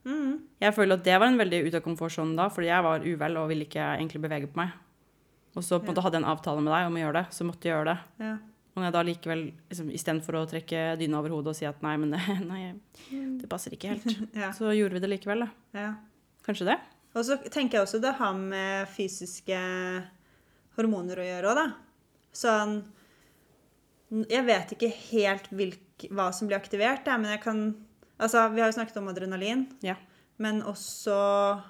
Mm. 0.06 0.34
Jeg 0.62 0.74
føler 0.74 0.96
at 0.98 1.04
det 1.06 1.18
var 1.18 1.26
en 1.32 1.38
veldig 1.40 1.64
ut 1.66 1.74
av 1.76 1.82
komfortsonen 1.84 2.36
da, 2.38 2.48
fordi 2.52 2.68
jeg 2.70 2.84
var 2.86 3.02
uvel 3.06 3.38
og 3.40 3.48
ville 3.50 3.66
ikke 3.66 3.86
egentlig 3.98 4.22
bevege 4.22 4.50
på 4.50 4.60
meg. 4.62 4.74
Og 5.56 5.64
så 5.64 5.78
på 5.80 5.88
en 5.88 5.92
måte 5.94 6.04
hadde 6.04 6.18
jeg 6.20 6.22
en 6.24 6.30
avtale 6.30 6.62
med 6.62 6.70
deg 6.74 6.86
om 6.90 6.98
å 6.98 7.00
gjøre 7.00 7.16
det, 7.22 7.24
så 7.34 7.46
måtte 7.48 7.66
jeg 7.66 7.74
gjøre 7.74 7.94
det. 7.94 7.98
Ja. 8.22 8.34
Og 8.76 8.82
når 8.82 8.86
jeg 8.90 8.94
da 8.94 9.02
likevel, 9.08 9.42
liksom, 9.72 9.86
istedenfor 9.96 10.36
å 10.36 10.42
trekke 10.50 10.82
dyna 11.00 11.18
over 11.22 11.32
hodet 11.32 11.54
og 11.54 11.56
si 11.58 11.64
at 11.66 11.78
nei, 11.82 11.94
men 12.02 12.12
det, 12.12 12.20
nei, 12.50 12.60
det 13.40 13.48
passer 13.50 13.72
ikke 13.74 13.94
helt, 13.94 14.04
Ja. 14.42 14.50
så 14.54 14.68
gjorde 14.76 14.98
vi 14.98 15.02
det 15.06 15.10
likevel, 15.14 15.46
da. 15.46 15.80
ja. 15.80 15.94
Kanskje 16.46 16.68
det? 16.68 16.76
Og 17.16 17.24
så 17.26 17.38
tenker 17.48 17.78
jeg 17.80 17.86
også 17.86 17.98
det 18.04 18.12
har 18.18 18.36
med 18.36 18.86
fysiske 18.92 19.56
hormoner 20.76 21.16
å 21.22 21.26
gjøre 21.26 21.50
òg, 21.50 21.56
da. 21.56 21.66
Sånn 22.36 22.84
Jeg 24.30 24.44
vet 24.46 24.72
ikke 24.76 24.90
helt 25.10 25.48
hvilk, 25.50 26.06
hva 26.14 26.28
som 26.32 26.46
blir 26.48 26.58
aktivert, 26.60 27.06
men 27.18 27.30
jeg 27.32 27.42
kan 27.42 27.74
Altså, 28.20 28.46
vi 28.54 28.60
har 28.62 28.70
jo 28.70 28.76
snakket 28.78 28.96
om 28.96 29.08
adrenalin, 29.08 29.66
Ja. 29.82 29.94
men 30.38 30.62
også 30.62 31.60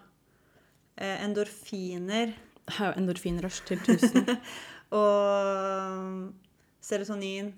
eh, 0.98 1.24
endorfiner 1.24 2.34
Jeg 2.68 2.76
har 2.78 2.92
jo 2.92 3.00
endorfinrush 3.00 3.64
til 3.66 3.78
1000. 3.78 4.36
og 4.92 6.32
serotonin, 6.86 7.52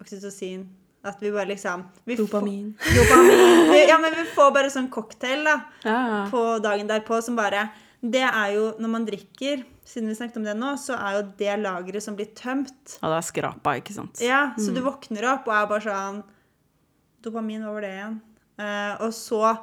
oksytocin 0.00 0.66
At 1.04 1.20
vi 1.22 1.30
bare 1.30 1.46
liksom 1.52 1.84
vi 2.04 2.16
får- 2.16 2.26
Dopamin. 2.26 2.72
Dopamin. 2.80 3.70
Vi- 3.72 3.86
Ja, 3.88 3.98
men 3.98 4.14
vi 4.14 4.24
får 4.34 4.50
bare 4.54 4.70
sånn 4.70 4.90
cocktail, 4.90 5.44
da. 5.44 5.60
Ja. 5.84 6.28
på 6.30 6.58
dagen 6.62 6.88
derpå 6.88 7.22
som 7.22 7.36
bare 7.36 7.68
Det 8.00 8.22
er 8.22 8.52
jo 8.54 8.64
når 8.78 8.90
man 8.92 9.06
drikker, 9.08 9.64
siden 9.88 10.06
vi 10.10 10.14
snakket 10.14 10.36
om 10.38 10.44
det 10.46 10.54
nå, 10.58 10.74
så 10.78 10.94
er 10.94 11.16
jo 11.16 11.22
det 11.40 11.54
lageret 11.64 12.04
som 12.04 12.14
blir 12.18 12.28
tømt. 12.38 12.98
ja, 13.00 13.08
det 13.10 13.16
er 13.16 13.26
skrapa, 13.26 13.74
ikke 13.80 13.94
sant? 13.96 14.20
Ja, 14.22 14.52
Så 14.58 14.70
du 14.74 14.80
våkner 14.84 15.26
opp 15.32 15.48
og 15.48 15.54
er 15.56 15.66
bare 15.72 15.82
sånn 15.88 16.20
Dopamin, 17.24 17.64
var 17.66 17.82
det 17.82 17.90
igjen? 17.96 18.20
Uh, 18.58 18.94
og 19.06 19.10
så 19.14 19.56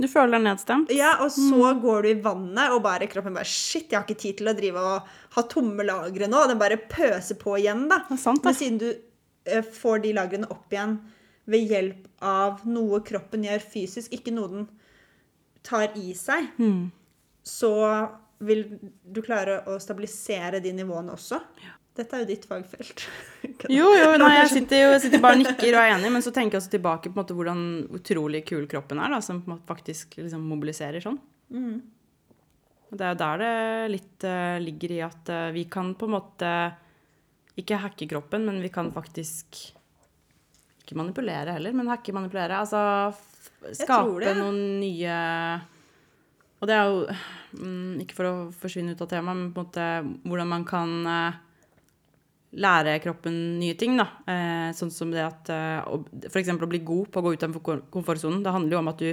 Du 0.00 0.06
føler 0.08 0.38
deg 0.38 0.46
nedstemt? 0.46 0.90
Ja, 0.96 1.12
og 1.22 1.28
så 1.30 1.74
går 1.80 2.02
du 2.02 2.08
i 2.14 2.20
vannet, 2.24 2.72
og 2.72 2.80
bare 2.86 3.06
kroppen 3.10 3.36
bare 3.36 3.44
Shit, 3.48 3.90
jeg 3.92 3.98
har 3.98 4.06
ikke 4.08 4.20
tid 4.24 4.38
til 4.40 4.48
å 4.50 4.56
drive 4.56 4.80
og 4.80 5.12
ha 5.36 5.44
tomme 5.52 5.84
lagre 5.84 6.26
nå. 6.30 6.40
Den 6.48 6.58
bare 6.58 6.80
pøser 6.90 7.36
på 7.40 7.58
igjen, 7.60 7.84
da. 7.92 8.00
Det 8.08 8.16
er 8.16 8.22
sant, 8.24 8.42
Men 8.44 8.56
siden 8.58 8.80
du 8.80 8.88
uh, 8.90 9.60
får 9.76 10.02
de 10.06 10.14
lagrene 10.16 10.48
opp 10.50 10.72
igjen 10.72 10.96
ved 11.44 11.68
hjelp 11.68 12.08
av 12.24 12.62
noe 12.64 13.02
kroppen 13.04 13.44
gjør 13.44 13.60
fysisk, 13.60 14.12
ikke 14.16 14.32
noe 14.32 14.48
den 14.48 14.68
tar 15.64 15.90
i 16.00 16.14
seg, 16.16 16.48
Mm. 16.58 16.90
Så 17.44 17.72
vil 18.44 18.64
du 19.04 19.22
klare 19.24 19.60
å 19.70 19.78
stabilisere 19.80 20.60
de 20.64 20.72
nivåene 20.74 21.14
også. 21.14 21.38
Dette 21.94 22.16
er 22.16 22.24
jo 22.24 22.30
ditt 22.32 22.46
fagfelt. 22.48 23.04
Jo, 23.70 23.86
jo, 23.94 24.08
nei, 24.20 24.32
jeg 24.40 24.48
sitter 24.58 24.80
jo 24.82 24.88
jeg 24.96 25.02
sitter 25.06 25.20
bare 25.22 25.38
og 25.38 25.44
nikker 25.44 25.76
og 25.76 25.78
er 25.78 25.92
enig, 25.94 26.10
men 26.12 26.24
så 26.24 26.32
tenker 26.34 26.56
jeg 26.56 26.64
også 26.64 26.72
tilbake 26.72 27.10
på 27.10 27.20
måte 27.20 27.36
hvordan 27.36 27.60
utrolig 27.96 28.42
kul 28.48 28.64
kroppen 28.68 28.98
er, 29.00 29.14
da, 29.14 29.20
som 29.24 29.40
faktisk 29.68 30.18
liksom 30.18 30.42
mobiliserer 30.50 31.04
sånn. 31.04 31.20
Mm. 31.54 31.76
Og 32.90 32.98
Det 32.98 33.06
er 33.06 33.14
jo 33.14 33.20
der 33.22 33.44
det 33.44 33.92
litt 33.94 34.26
uh, 34.26 34.56
ligger 34.64 34.96
i 34.96 34.98
at 35.06 35.30
uh, 35.32 35.52
vi 35.54 35.64
kan 35.70 35.92
på 35.96 36.08
en 36.08 36.16
måte 36.16 36.50
ikke 37.62 37.78
hacke 37.84 38.10
kroppen, 38.10 38.44
men 38.48 38.58
vi 38.64 38.72
kan 38.74 38.90
faktisk 38.92 39.60
ikke 40.82 40.98
manipulere 40.98 41.54
heller, 41.56 41.76
men 41.78 41.88
hacke, 41.88 42.12
manipulere. 42.16 42.58
Altså 42.58 43.14
skape 43.78 44.34
noen 44.36 44.58
nye 44.82 45.14
Og 46.64 46.68
det 46.70 46.76
er 46.78 46.86
jo 46.88 47.00
mm, 47.60 47.98
Ikke 48.00 48.16
for 48.16 48.24
å 48.30 48.34
forsvinne 48.56 48.94
ut 48.96 49.02
av 49.04 49.10
temaet, 49.10 49.36
men 49.36 49.50
på 49.52 49.60
en 49.60 49.66
måte 49.66 49.88
hvordan 50.24 50.48
man 50.48 50.64
kan 50.64 50.94
eh, 51.12 51.36
lære 52.64 52.94
kroppen 53.04 53.36
nye 53.60 53.74
ting. 53.76 53.98
da. 54.00 54.06
Eh, 54.30 54.70
sånn 54.78 54.92
som 54.94 55.10
det 55.12 55.20
at 55.26 55.50
F.eks. 56.30 56.48
å- 56.54 56.70
bli 56.70 56.80
god 56.86 57.10
på 57.12 57.20
å 57.20 57.26
gå 57.26 57.32
ut 57.34 57.42
av 57.44 57.58
komfortsonen. 57.92 58.42
Det 58.46 58.54
handler 58.54 58.76
jo 58.78 58.78
om 58.80 58.88
at 58.94 58.98
du 59.04 59.10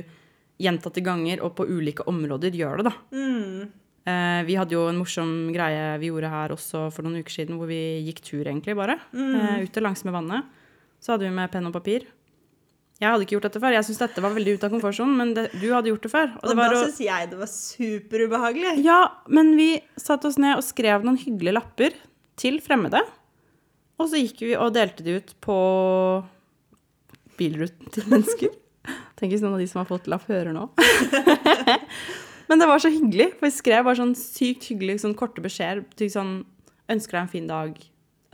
gjentatte 0.61 1.01
ganger 1.03 1.41
og 1.41 1.55
på 1.57 1.65
ulike 1.67 2.05
områder 2.07 2.53
gjør 2.53 2.77
det, 2.83 2.87
da. 2.91 2.93
Mm. 3.11 3.71
Eh, 4.05 4.41
vi 4.47 4.55
hadde 4.57 4.73
jo 4.77 4.87
en 4.89 4.97
morsom 5.01 5.51
greie 5.53 5.97
vi 6.01 6.07
gjorde 6.11 6.29
her 6.29 6.53
også 6.55 6.87
for 6.93 7.03
noen 7.05 7.19
uker 7.21 7.33
siden, 7.33 7.57
hvor 7.59 7.67
vi 7.69 7.81
gikk 8.07 8.21
tur, 8.25 8.45
egentlig, 8.45 8.75
bare. 8.77 8.99
Eh, 9.13 9.65
ute 9.65 9.81
langs 9.83 10.05
med 10.05 10.13
vannet. 10.13 10.45
Så 11.01 11.13
hadde 11.15 11.25
vi 11.27 11.33
med 11.35 11.51
penn 11.51 11.65
og 11.67 11.73
papir. 11.73 12.05
Jeg 13.01 13.09
hadde 13.09 13.25
ikke 13.25 13.33
gjort 13.33 13.47
dette 13.47 13.61
før. 13.63 13.73
Jeg 13.73 13.85
syns 13.87 13.99
dette 14.03 14.21
var 14.21 14.33
veldig 14.35 14.53
ute 14.59 14.67
av 14.67 14.73
komfortsonen, 14.75 15.15
men 15.17 15.31
det, 15.33 15.47
du 15.57 15.65
hadde 15.73 15.89
gjort 15.89 16.03
det 16.05 16.11
før. 16.13 16.27
Og 16.37 16.51
det 16.51 16.57
var 16.59 16.75
da 16.75 16.83
syns 16.83 16.99
jeg 17.01 17.31
det 17.31 17.39
var 17.39 17.49
superubehagelig. 17.49 18.73
ja, 18.85 18.99
men 19.33 19.55
vi 19.57 19.71
satte 19.97 20.29
oss 20.29 20.37
ned 20.41 20.59
og 20.59 20.65
skrev 20.67 21.07
noen 21.07 21.17
hyggelige 21.17 21.55
lapper 21.57 21.97
til 22.41 22.59
fremmede. 22.61 23.01
Og 23.97 24.11
så 24.11 24.21
gikk 24.21 24.45
vi 24.45 24.53
og 24.53 24.75
delte 24.77 25.05
de 25.05 25.17
ut 25.17 25.33
på 25.41 25.57
bilruten 27.41 27.89
til 27.95 28.05
mennesker. 28.11 28.53
Tenk 29.17 29.33
hvis 29.33 29.41
noen 29.41 29.57
av 29.57 29.61
de 29.65 29.69
som 29.69 29.81
har 29.81 29.89
fått 29.89 30.09
lapp, 30.09 30.29
hører 30.29 30.53
nå. 30.53 30.67
men 32.49 32.61
det 32.61 32.69
var 32.69 32.81
så 32.81 32.89
hyggelig, 32.93 33.31
for 33.39 33.49
vi 33.49 33.53
skrev 33.57 33.85
bare 33.89 33.97
sånn 33.97 34.15
sykt 34.17 34.69
hyggelig 34.69 35.01
sånn 35.03 35.17
korte 35.17 35.41
beskjeder. 35.43 35.85
Sånn 36.09 36.41
Ønsker 36.91 37.15
deg 37.15 37.21
en 37.23 37.29
fin 37.31 37.45
dag. 37.47 37.77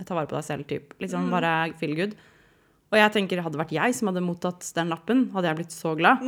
Ta 0.01 0.15
vare 0.17 0.27
på 0.29 0.33
deg 0.33 0.45
selv, 0.47 0.65
typ. 0.65 0.95
Liksom 1.03 1.27
bare 1.29 1.51
feel 1.77 1.93
good. 1.97 2.15
Og 2.87 2.95
jeg 2.95 3.11
tenker, 3.11 3.41
hadde 3.43 3.51
det 3.57 3.59
vært 3.65 3.73
jeg 3.75 3.95
som 3.97 4.07
hadde 4.07 4.21
mottatt 4.23 4.63
den 4.77 4.87
lappen, 4.93 5.25
hadde 5.33 5.49
jeg 5.49 5.57
blitt 5.57 5.73
så 5.75 5.91
glad. 5.99 6.21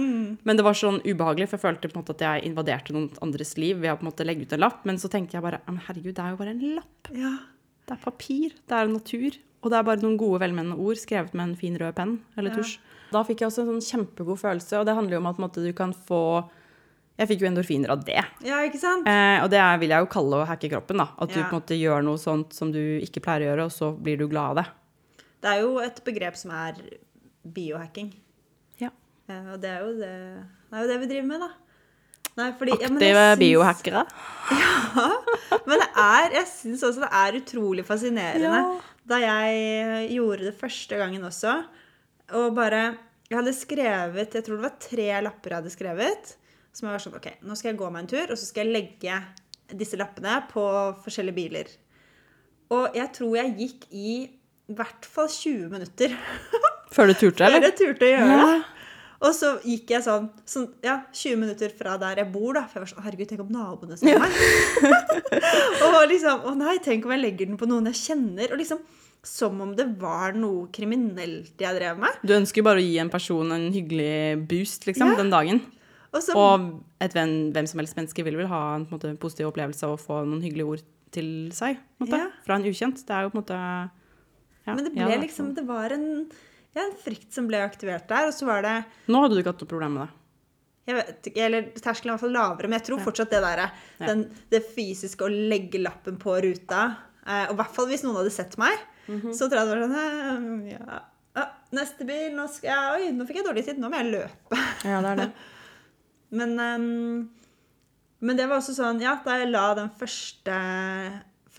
Men 0.44 0.58
det 0.60 0.64
var 0.66 0.74
sånn 0.76 0.98
ubehagelig, 1.06 1.48
for 1.48 1.56
jeg 1.56 1.64
følte 1.64 1.88
på 1.88 1.96
en 1.96 2.02
måte 2.04 2.16
at 2.18 2.24
jeg 2.26 2.50
invaderte 2.52 2.92
noen 2.92 3.10
andres 3.24 3.54
liv 3.58 3.78
ved 3.80 3.94
å 3.94 3.96
på 3.96 4.04
en 4.04 4.10
måte 4.12 4.26
legge 4.28 4.44
ut 4.44 4.54
en 4.58 4.60
lapp. 4.66 4.82
Men 4.84 4.98
så 5.00 5.08
tenkte 5.10 5.38
jeg 5.38 5.46
bare, 5.46 5.62
men 5.68 5.80
herregud, 5.88 6.14
det 6.18 6.20
er 6.26 6.34
jo 6.34 6.40
bare 6.42 6.56
en 6.58 6.76
lapp. 6.76 7.12
Ja. 7.16 7.32
Det 7.88 7.96
er 7.96 8.04
papir, 8.04 8.58
det 8.68 8.76
er 8.76 8.92
natur, 8.92 9.38
og 9.64 9.72
det 9.72 9.78
er 9.80 9.84
bare 9.88 10.04
noen 10.04 10.18
gode, 10.20 10.42
velmenende 10.44 10.76
ord 10.78 11.00
skrevet 11.00 11.34
med 11.34 11.48
en 11.50 11.56
fin 11.56 11.78
rød 11.80 11.96
penn 11.96 12.20
eller 12.38 12.52
Ja. 12.52 12.58
tusj. 12.60 12.78
Da 13.12 13.24
fikk 13.24 13.40
jeg 13.42 13.48
også 13.50 13.64
en 13.64 13.80
sånn 13.82 13.88
kjempegod 14.06 14.38
følelse, 14.38 14.80
og 14.80 14.86
det 14.86 14.94
handler 15.00 15.16
jo 15.16 15.22
om 15.24 15.28
at 15.32 15.38
måte, 15.42 15.64
du 15.66 15.72
kan 15.74 15.94
få 15.94 16.50
Jeg 17.20 17.28
fikk 17.28 17.42
jo 17.42 17.48
endorfiner 17.50 17.90
av 17.92 18.04
det. 18.06 18.22
Ja, 18.48 18.62
ikke 18.64 18.80
sant? 18.80 19.06
Eh, 19.06 19.44
og 19.44 19.50
det 19.52 19.60
er, 19.60 19.78
vil 19.78 19.90
jeg 19.90 20.00
jo 20.00 20.08
kalle 20.08 20.38
å 20.40 20.46
hacke 20.48 20.70
kroppen. 20.72 20.98
da. 21.02 21.10
At 21.20 21.28
du 21.28 21.42
på 21.44 21.52
en 21.52 21.60
måte 21.60 21.76
gjør 21.76 22.02
noe 22.02 22.16
sånt 22.16 22.54
som 22.54 22.72
du 22.72 22.80
ikke 23.04 23.20
pleier 23.20 23.44
å 23.44 23.50
gjøre, 23.50 23.66
og 23.66 23.72
så 23.76 23.90
blir 24.02 24.18
du 24.18 24.26
glad 24.30 24.52
av 24.52 24.56
det. 24.56 24.66
Det 25.40 25.52
er 25.52 25.64
jo 25.64 25.78
et 25.84 26.02
begrep 26.06 26.38
som 26.40 26.52
er 26.56 26.80
biohacking. 27.56 28.12
Ja. 28.82 28.92
Eh, 29.30 29.52
og 29.54 29.60
det 29.64 29.72
er, 29.72 29.90
det, 30.00 30.14
det 30.70 30.78
er 30.78 30.86
jo 30.86 30.92
det 30.92 31.00
vi 31.04 31.12
driver 31.14 31.30
med, 31.32 31.46
da. 31.48 31.52
Nei, 32.40 32.50
fordi, 32.56 32.76
Aktive 32.78 33.26
ja, 33.26 33.36
biohackere. 33.40 34.06
Ja. 35.00 35.06
Men 35.70 35.82
det 35.84 35.88
er, 36.02 36.34
jeg 36.34 36.48
syns 36.50 36.82
også 36.86 37.04
det 37.04 37.10
er 37.14 37.36
utrolig 37.38 37.84
fascinerende. 37.86 38.62
Ja. 38.64 38.96
Da 39.10 39.20
jeg 39.22 40.08
gjorde 40.16 40.48
det 40.48 40.56
første 40.58 40.98
gangen 40.98 41.24
også, 41.28 41.60
og 42.38 42.56
bare 42.58 42.98
Jeg 43.30 43.38
hadde 43.38 43.54
skrevet 43.54 44.34
Jeg 44.34 44.46
tror 44.46 44.58
det 44.58 44.64
var 44.64 44.76
tre 44.82 45.08
lapper 45.22 45.54
jeg 45.54 45.62
hadde 45.62 45.74
skrevet. 45.74 46.32
Som 46.74 46.88
jeg 46.88 46.96
var 46.96 47.04
sånn 47.04 47.18
OK, 47.18 47.28
nå 47.46 47.58
skal 47.58 47.72
jeg 47.72 47.80
gå 47.82 47.90
meg 47.94 48.04
en 48.04 48.10
tur, 48.10 48.32
og 48.34 48.38
så 48.38 48.50
skal 48.50 48.66
jeg 48.66 48.76
legge 48.76 49.20
disse 49.78 49.98
lappene 50.00 50.40
på 50.50 50.64
forskjellige 51.04 51.38
biler. 51.38 51.72
Og 52.74 52.98
jeg 52.98 53.10
tror 53.18 53.38
jeg 53.38 53.56
gikk 53.58 53.88
i 53.94 54.14
i 54.70 54.76
hvert 54.78 55.06
fall 55.10 55.28
20 55.34 55.70
minutter 55.74 56.14
Før 56.96 57.10
du 57.10 57.14
turte, 57.14 57.46
eller? 57.46 57.62
før 57.62 57.68
jeg 57.70 57.78
turte 57.80 58.06
å 58.08 58.12
gjøre 58.16 58.38
det. 58.50 58.60
Og 59.20 59.34
så 59.36 59.50
gikk 59.68 59.92
jeg 59.92 60.04
sånn, 60.06 60.30
sånn 60.48 60.70
ja, 60.86 60.94
20 61.12 61.36
minutter 61.42 61.74
fra 61.76 61.98
der 62.00 62.22
jeg 62.22 62.30
bor, 62.32 62.54
da. 62.56 62.64
For 62.70 62.80
jeg 62.80 62.86
var 62.86 62.92
sånn 62.94 63.04
Herregud, 63.04 63.28
tenk 63.30 63.42
om 63.44 63.52
naboene 63.52 63.98
ser 64.00 64.16
meg. 64.22 64.38
og 65.90 65.98
liksom 66.10 66.46
Å 66.48 66.54
nei, 66.58 66.78
tenk 66.84 67.06
om 67.06 67.14
jeg 67.14 67.22
legger 67.26 67.50
den 67.52 67.60
på 67.60 67.68
noen 67.70 67.90
jeg 67.92 68.00
kjenner. 68.00 68.54
Og 68.56 68.62
liksom 68.62 68.80
som 69.28 69.58
om 69.60 69.74
det 69.76 69.84
var 70.00 70.32
noe 70.40 70.70
kriminelt 70.72 71.60
jeg 71.60 71.76
drev 71.76 71.98
med. 72.00 72.22
Du 72.24 72.32
ønsker 72.38 72.64
bare 72.64 72.80
å 72.80 72.86
gi 72.86 72.96
en 73.04 73.12
person 73.12 73.52
en 73.52 73.66
hyggelig 73.76 74.40
boost 74.48 74.88
liksom, 74.88 75.12
Ja. 75.12 75.18
den 75.20 75.34
dagen. 75.34 75.60
Og 76.16 76.24
så 76.24 76.34
Og 76.40 76.70
et 77.04 77.14
venn, 77.14 77.52
hvem 77.54 77.68
som 77.68 77.82
helst 77.84 77.98
menneske 78.00 78.24
vil 78.24 78.38
vel 78.40 78.48
ha 78.48 78.62
en, 78.78 78.86
på 78.88 78.96
en 78.96 78.98
måte, 78.98 79.12
positiv 79.20 79.52
opplevelse 79.52 79.84
av 79.86 79.98
å 79.98 80.00
få 80.02 80.24
noen 80.26 80.42
hyggelige 80.42 80.72
ord 80.72 80.86
til 81.12 81.50
seg. 81.52 81.76
På 82.00 82.06
en 82.06 82.08
måte, 82.08 82.22
Ja. 82.24 82.30
Fra 82.48 82.56
en 82.56 82.64
ukjent. 82.72 83.04
Det 83.06 83.12
er 83.14 83.28
jo 83.28 83.30
på 83.36 83.38
en 83.38 83.44
måte 83.44 83.60
ja, 84.66 84.76
Men 84.76 84.84
det 84.86 84.92
ble 84.94 85.08
ja, 85.10 85.18
liksom. 85.22 85.54
Det 85.56 85.64
var 85.68 85.92
en, 85.96 86.08
ja, 86.76 86.84
en 86.84 86.96
frykt 87.04 87.34
som 87.34 87.48
ble 87.50 87.58
aktivert 87.66 88.08
der. 88.10 88.28
Og 88.30 88.34
så 88.36 88.46
var 88.46 88.62
det 88.66 88.76
Nå 89.08 89.22
hadde 89.24 89.36
du 89.38 89.42
ikke 89.42 89.54
hatt 89.56 89.62
noe 89.66 89.72
problem 89.74 89.94
med 89.98 90.08
det. 90.08 90.16
jeg 90.90 90.96
vet 91.00 91.28
eller 91.46 91.62
Terskelen 91.78 92.10
er 92.10 92.14
i 92.14 92.16
hvert 92.18 92.24
fall 92.26 92.34
lavere, 92.38 92.68
men 92.70 92.80
jeg 92.80 92.88
tror 92.90 93.04
fortsatt 93.06 93.30
det 93.36 93.42
der, 93.46 93.64
Ja. 94.00 94.16
det 94.50 94.64
fysiske 94.76 95.26
å 95.26 95.30
legge 95.30 95.82
lappen 95.82 96.18
på 96.18 96.34
ruta 96.42 96.98
eh, 97.28 97.46
Og 97.50 97.54
i 97.54 97.60
hvert 97.62 97.76
fall 97.76 97.88
hvis 97.92 98.04
noen 98.04 98.16
hadde 98.22 98.32
sett 98.34 98.58
meg, 98.58 98.78
Mhm. 99.10 99.32
så 99.34 99.48
tror 99.50 99.60
jeg 99.60 99.68
det 99.68 99.78
var 99.78 99.88
sånn 99.88 100.68
eh, 100.70 100.78
ja. 100.78 101.00
Neste 101.72 102.06
bil, 102.06 102.32
nå 102.36 102.48
skal 102.50 102.70
jeg 102.70 102.94
Oi, 103.10 103.12
nå 103.16 103.26
fikk 103.26 103.38
jeg 103.38 103.46
dårlig 103.46 103.66
tid, 103.66 103.78
nå 103.80 103.90
må 103.90 103.98
jeg 104.02 104.12
løpe. 104.12 104.58
Ja, 104.86 105.02
det 105.02 105.10
er 105.12 105.16
det. 105.24 105.32
Men, 106.32 106.60
um, 106.60 107.30
men 108.22 108.36
det 108.38 108.46
var 108.50 108.58
også 108.60 108.76
sånn 108.78 109.00
Ja, 109.02 109.16
da 109.26 109.38
jeg 109.40 109.50
la 109.50 109.74
den 109.74 109.90
første, 109.98 110.54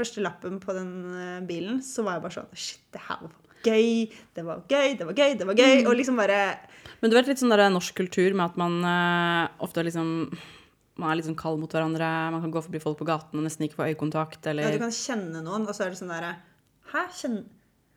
første 0.01 0.25
lappen 0.25 0.59
på 0.63 0.75
den 0.77 0.93
eh, 1.15 1.39
bilen, 1.47 1.81
så 1.85 2.05
var 2.07 2.19
jeg 2.19 2.27
bare 2.27 2.37
sånn 2.39 2.51
Shit, 2.57 2.85
det 2.95 3.03
her 3.07 3.23
var 3.25 3.37
gøy. 3.61 4.07
Det 4.37 4.45
var 4.47 4.63
gøy, 4.65 4.95
det 4.97 5.07
var 5.09 5.17
gøy, 5.17 5.35
det 5.37 5.49
var 5.49 5.59
gøy. 5.59 5.75
Mm. 5.83 5.91
Og 5.91 5.99
liksom 5.99 6.21
bare 6.21 6.41
Men 7.01 7.13
du 7.13 7.17
vet 7.19 7.29
litt 7.31 7.43
sånn 7.43 7.53
der 7.53 7.69
norsk 7.73 7.97
kultur 7.97 8.33
med 8.33 8.47
at 8.49 8.59
man 8.61 8.81
uh, 8.85 9.63
ofte 9.65 9.85
liksom 9.87 10.33
man 11.01 11.13
er 11.13 11.17
litt 11.17 11.29
sånn 11.31 11.39
kald 11.39 11.61
mot 11.63 11.73
hverandre. 11.73 12.07
Man 12.35 12.43
kan 12.45 12.53
gå 12.53 12.61
forbi 12.65 12.81
folk 12.83 12.99
på 12.99 13.07
gaten 13.09 13.41
og 13.41 13.47
nesten 13.47 13.65
ikke 13.65 13.79
få 13.79 13.87
øyekontakt. 13.89 14.45
Eller... 14.51 14.67
Ja, 14.67 14.75
du 14.75 14.83
kan 14.83 14.93
kjenne 14.93 15.41
noen, 15.41 15.65
og 15.65 15.73
så 15.73 15.87
er 15.87 15.95
det 15.95 16.01
sånn 16.01 16.13
derre 16.13 16.35
Hæ? 16.93 17.07
Kjenn... 17.17 17.39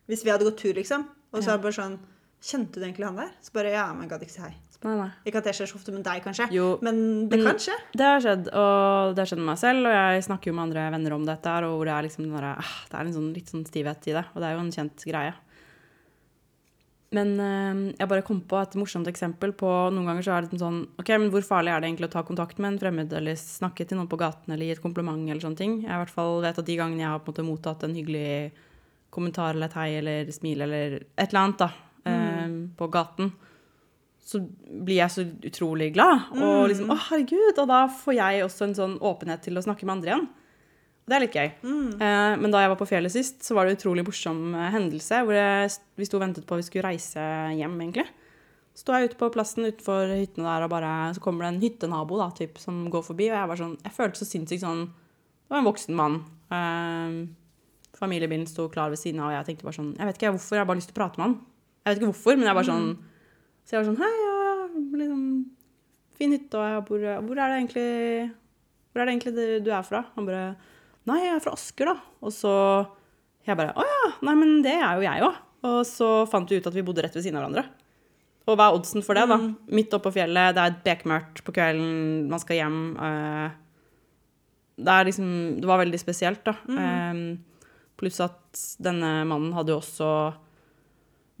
Hvis 0.08 0.22
vi 0.24 0.32
hadde 0.32 0.46
gått 0.46 0.60
tur, 0.60 0.72
liksom, 0.76 1.04
og 1.32 1.42
så 1.42 1.52
er 1.52 1.58
det 1.58 1.66
bare 1.66 1.76
sånn 1.76 1.98
Kjente 2.44 2.76
du 2.76 2.84
egentlig 2.84 3.08
han 3.08 3.16
der? 3.16 3.30
Så 3.44 3.54
bare 3.56 3.72
Ja, 3.72 3.86
men 3.96 4.08
gadd 4.08 4.24
ikke 4.24 4.34
si 4.34 4.42
hei. 4.44 4.52
Nei, 4.84 4.94
nei. 4.98 5.08
Ikke 5.24 5.40
at 5.40 5.46
det 5.48 5.54
skjer 5.56 5.70
så 5.70 5.78
ofte 5.78 5.94
med 5.94 6.02
deg, 6.04 6.20
kanskje, 6.24 6.50
Jo, 6.52 6.74
men 6.84 6.98
det 7.30 7.38
kan 7.40 7.60
skje. 7.62 7.76
Det 7.96 8.04
har 8.04 8.20
skjedd, 8.20 8.50
og 8.52 9.14
det 9.14 9.22
har 9.22 9.30
skjedd 9.30 9.40
med 9.40 9.48
meg 9.48 9.60
selv. 9.62 9.88
Og 9.88 9.94
jeg 9.96 10.26
snakker 10.26 10.50
jo 10.50 10.56
med 10.58 10.66
andre 10.66 10.84
venner 10.92 11.16
om 11.16 11.24
dette, 11.24 11.54
og 11.64 11.78
hvor 11.78 11.88
det 11.88 11.94
er 11.94 12.06
liksom 12.08 12.26
den 12.26 12.48
ah, 12.50 12.74
det 12.90 12.98
er 12.98 13.08
en 13.08 13.16
sånn, 13.16 13.32
litt 13.32 13.52
sånn 13.52 13.64
stivhet 13.64 14.10
i 14.12 14.16
det. 14.18 14.26
Og 14.34 14.42
det 14.42 14.50
er 14.50 14.58
jo 14.58 14.64
en 14.66 14.74
kjent 14.74 15.06
greie. 15.08 15.32
Men 17.14 17.32
eh, 17.40 17.80
jeg 18.00 18.10
bare 18.10 18.24
kom 18.26 18.42
på 18.48 18.58
et 18.58 18.76
morsomt 18.80 19.08
eksempel 19.10 19.52
på 19.56 19.70
Noen 19.94 20.08
ganger 20.08 20.26
så 20.26 20.34
er 20.34 20.48
det 20.48 20.58
sånn 20.60 20.80
OK, 21.00 21.12
men 21.14 21.30
hvor 21.32 21.44
farlig 21.46 21.70
er 21.70 21.82
det 21.82 21.90
egentlig 21.90 22.08
å 22.10 22.14
ta 22.16 22.24
kontakt 22.26 22.60
med 22.60 22.72
en 22.72 22.78
fremmed, 22.82 23.12
eller 23.14 23.38
snakke 23.38 23.86
til 23.86 24.00
noen 24.00 24.10
på 24.10 24.18
gaten, 24.20 24.50
eller 24.50 24.66
gi 24.66 24.74
et 24.76 24.82
kompliment, 24.82 25.22
eller 25.28 25.44
sånne 25.44 25.60
ting? 25.60 25.78
Jeg 25.84 25.92
i 25.92 26.00
hvert 26.02 26.14
fall 26.14 26.40
vet 26.44 26.60
at 26.60 26.68
de 26.68 26.78
gangene 26.80 27.04
jeg 27.04 27.12
har 27.12 27.22
på 27.22 27.30
en 27.30 27.36
måte 27.36 27.48
mottatt 27.48 27.86
en 27.86 27.96
hyggelig 27.96 28.52
kommentar 29.14 29.54
eller 29.54 29.70
et 29.70 29.78
hei 29.78 29.88
eller 30.00 30.32
smil 30.34 30.64
eller 30.66 30.96
et 31.04 31.28
eller 31.28 31.42
annet 31.44 31.60
da, 31.62 31.70
eh, 32.10 32.56
på 32.76 32.90
gaten, 32.92 33.30
så 34.24 34.40
blir 34.40 35.02
jeg 35.02 35.12
så 35.12 35.26
utrolig 35.44 35.90
glad. 35.92 36.30
Og 36.38 36.70
liksom, 36.70 36.88
å 36.88 36.96
herregud, 37.10 37.58
og 37.60 37.68
da 37.68 37.84
får 37.92 38.16
jeg 38.16 38.46
også 38.46 38.68
en 38.68 38.78
sånn 38.78 38.96
åpenhet 39.04 39.44
til 39.44 39.60
å 39.60 39.64
snakke 39.64 39.84
med 39.84 39.98
andre 39.98 40.12
igjen. 40.12 40.26
Og 41.04 41.12
det 41.12 41.16
er 41.16 41.22
litt 41.26 41.36
gøy. 41.36 41.48
Eh, 42.00 42.34
men 42.40 42.52
da 42.54 42.62
jeg 42.62 42.70
var 42.72 42.80
på 42.80 42.88
fjellet 42.88 43.12
sist, 43.12 43.42
så 43.44 43.56
var 43.56 43.66
det 43.66 43.74
en 43.74 43.80
utrolig 43.82 44.06
morsom 44.06 44.54
eh, 44.56 44.70
hendelse. 44.72 45.20
Hvor 45.28 45.36
jeg, 45.36 45.74
vi 46.00 46.08
sto 46.08 46.16
og 46.16 46.24
ventet 46.24 46.46
på 46.48 46.56
at 46.56 46.62
vi 46.62 46.68
skulle 46.70 46.86
reise 46.86 47.26
hjem, 47.58 47.76
egentlig. 47.84 48.06
Så 48.72 48.86
sto 48.86 48.96
jeg 48.96 49.10
ute 49.10 49.20
på 49.20 49.28
plassen 49.34 49.68
utenfor 49.68 50.16
hyttene 50.16 50.48
der, 50.48 50.64
og 50.64 50.72
bare, 50.72 50.94
så 51.14 51.20
kommer 51.22 51.44
det 51.44 51.52
en 51.52 51.62
hyttenabo 51.62 52.16
da, 52.18 52.32
typ, 52.34 52.56
som 52.62 52.80
går 52.90 53.04
forbi. 53.04 53.28
Og 53.28 53.36
jeg 53.36 53.50
var 53.52 53.60
sånn, 53.60 53.76
jeg 53.84 53.96
følte 54.00 54.22
så 54.22 54.30
sinnssykt 54.30 54.64
sånn 54.64 54.86
Det 54.88 55.52
var 55.52 55.60
en 55.60 55.68
voksen 55.68 56.00
mann. 56.00 56.22
Eh, 56.48 57.20
familiebilen 58.00 58.48
sto 58.48 58.70
klar 58.72 58.88
ved 58.90 59.04
siden 59.04 59.20
av, 59.20 59.28
og 59.28 59.36
jeg 59.36 59.50
tenkte 59.50 59.68
bare 59.68 59.76
sånn 59.76 59.92
Jeg 59.98 60.08
vet 60.08 60.16
ikke 60.16 60.32
hvorfor, 60.38 60.56
jeg 60.56 60.64
har 60.64 60.72
bare 60.72 60.80
lyst 60.80 60.90
til 60.90 60.96
å 60.96 61.02
prate 61.02 61.20
med 61.20 61.28
han. 61.28 61.36
Jeg 61.84 61.90
vet 61.90 62.00
ikke 62.00 62.14
hvorfor, 62.14 62.40
men 62.40 62.48
jeg 62.48 62.58
bare 62.62 62.72
sånn 62.72 62.88
Så 63.64 63.74
jeg 63.74 63.80
var 63.80 63.88
sånn 63.88 64.00
Hei, 64.00 64.14
ja, 64.20 64.66
liksom 65.00 65.22
Fin 66.14 66.34
hytte, 66.36 66.60
og 66.60 66.68
jeg 66.68 66.84
bor 66.88 67.06
Hvor 67.26 67.40
er 67.40 67.52
det 67.52 67.60
egentlig 67.62 67.88
Hvor 68.92 69.02
er 69.02 69.08
det 69.08 69.14
egentlig 69.16 69.62
du 69.64 69.70
er 69.72 69.86
fra? 69.86 70.04
Han 70.16 70.28
bare 70.28 70.44
Nei, 71.08 71.20
jeg 71.20 71.34
er 71.36 71.42
fra 71.44 71.54
Asker, 71.56 71.90
da. 71.90 71.96
Og 72.24 72.32
så 72.32 72.52
Jeg 73.44 73.58
bare 73.60 73.74
Å 73.76 73.86
ja. 73.88 74.12
Nei, 74.24 74.36
men 74.40 74.60
det 74.64 74.76
er 74.78 75.00
jo 75.00 75.04
jeg 75.04 75.24
òg. 75.26 75.40
Og 75.64 75.80
så 75.88 76.10
fant 76.28 76.48
vi 76.48 76.60
ut 76.60 76.68
at 76.68 76.76
vi 76.76 76.84
bodde 76.84 77.02
rett 77.04 77.14
ved 77.16 77.24
siden 77.24 77.38
av 77.40 77.44
hverandre. 77.44 77.64
Og 78.44 78.56
hva 78.58 78.66
er 78.68 78.76
oddsen 78.76 79.04
for 79.04 79.16
det, 79.16 79.24
da? 79.30 79.38
Midt 79.72 79.94
oppe 79.96 80.10
på 80.10 80.18
fjellet, 80.18 80.52
det 80.56 80.60
er 80.64 80.74
bekmørkt 80.84 81.40
på 81.46 81.54
kvelden, 81.56 82.26
man 82.28 82.42
skal 82.42 82.58
hjem. 82.58 82.78
eh, 83.00 83.54
det 84.76 84.92
er 84.92 85.08
liksom 85.08 85.30
Det 85.62 85.70
var 85.70 85.80
veldig 85.80 86.00
spesielt, 86.00 86.44
da. 86.44 86.56
Mm. 86.68 87.38
pluss 87.96 88.20
at 88.20 88.64
denne 88.82 89.22
mannen 89.28 89.54
hadde 89.56 89.72
jo 89.72 89.80
også 89.80 90.08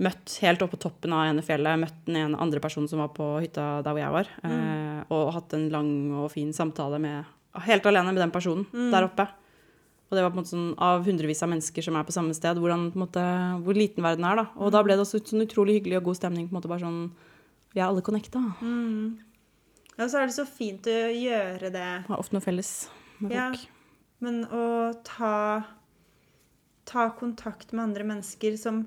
møtt 0.02 0.38
helt 0.42 0.62
oppe 0.64 0.74
på 0.74 0.82
toppen 0.88 1.12
av 1.14 1.28
ene 1.28 1.42
fjellet, 1.46 1.78
møtt 1.78 2.00
den 2.08 2.16
ene 2.18 2.40
andre 2.42 2.60
personen 2.62 2.88
som 2.90 2.98
var 2.98 3.12
på 3.14 3.28
hytta 3.44 3.82
der 3.84 3.94
hvor 3.94 4.02
jeg 4.02 4.14
var, 4.16 4.30
eh, 4.48 5.00
og 5.14 5.32
hatt 5.36 5.54
en 5.54 5.68
lang 5.70 5.90
og 6.24 6.30
fin 6.34 6.52
samtale 6.52 6.98
med 7.02 7.24
Helt 7.54 7.84
alene 7.86 8.10
med 8.10 8.18
den 8.18 8.32
personen 8.34 8.64
der 8.90 9.04
oppe. 9.06 9.28
Og 10.10 10.16
det 10.16 10.24
var 10.24 10.32
på 10.32 10.34
en 10.34 10.40
måte 10.42 10.50
sånn 10.50 10.72
av 10.82 11.04
hundrevis 11.06 11.42
av 11.46 11.52
mennesker 11.52 11.84
som 11.86 11.94
er 11.94 12.02
på 12.02 12.10
samme 12.10 12.34
sted, 12.34 12.58
hvordan, 12.58 12.88
på 12.90 12.98
måte, 12.98 13.22
hvor 13.62 13.78
liten 13.78 14.02
verden 14.02 14.26
er. 14.26 14.40
da. 14.40 14.44
Og 14.58 14.72
da 14.74 14.82
ble 14.82 14.96
det 14.96 15.04
også 15.04 15.20
sånn 15.22 15.44
utrolig 15.46 15.76
hyggelig 15.78 16.00
og 16.00 16.08
god 16.08 16.18
stemning. 16.18 16.48
på 16.48 16.50
en 16.50 16.58
måte 16.58 16.72
bare 16.72 16.82
sånn, 16.82 17.12
Vi 17.72 17.78
er 17.78 17.86
alle 17.86 18.02
connecta. 18.02 18.42
Ja, 19.94 20.08
så 20.08 20.18
er 20.18 20.26
det 20.26 20.34
så 20.34 20.44
fint 20.46 20.82
å 20.90 20.98
gjøre 21.14 21.70
det. 21.70 21.86
Har 22.08 22.18
ofte 22.18 22.34
noe 22.34 22.42
felles 22.42 22.88
med 23.20 23.32
Ja. 23.32 23.52
Men 24.18 24.44
å 24.46 24.94
ta, 25.04 25.64
ta 26.84 27.10
kontakt 27.10 27.72
med 27.72 27.84
andre 27.84 28.02
mennesker 28.02 28.58
som 28.58 28.86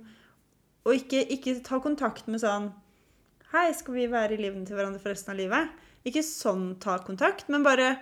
Og 0.88 0.96
ikke, 0.96 1.22
ikke 1.36 1.60
ta 1.66 1.82
kontakt 1.84 2.30
med 2.32 2.42
sånn 2.44 2.72
Hei, 3.52 3.70
skal 3.76 3.96
vi 3.96 4.10
være 4.12 4.36
i 4.36 4.42
livene 4.42 4.68
til 4.68 4.76
hverandre 4.76 5.00
for 5.00 5.14
resten 5.14 5.32
av 5.32 5.40
livet? 5.40 5.72
Ikke 6.08 6.24
sånn 6.24 6.74
ta 6.84 6.98
kontakt, 7.04 7.48
men 7.52 7.64
bare 7.64 7.94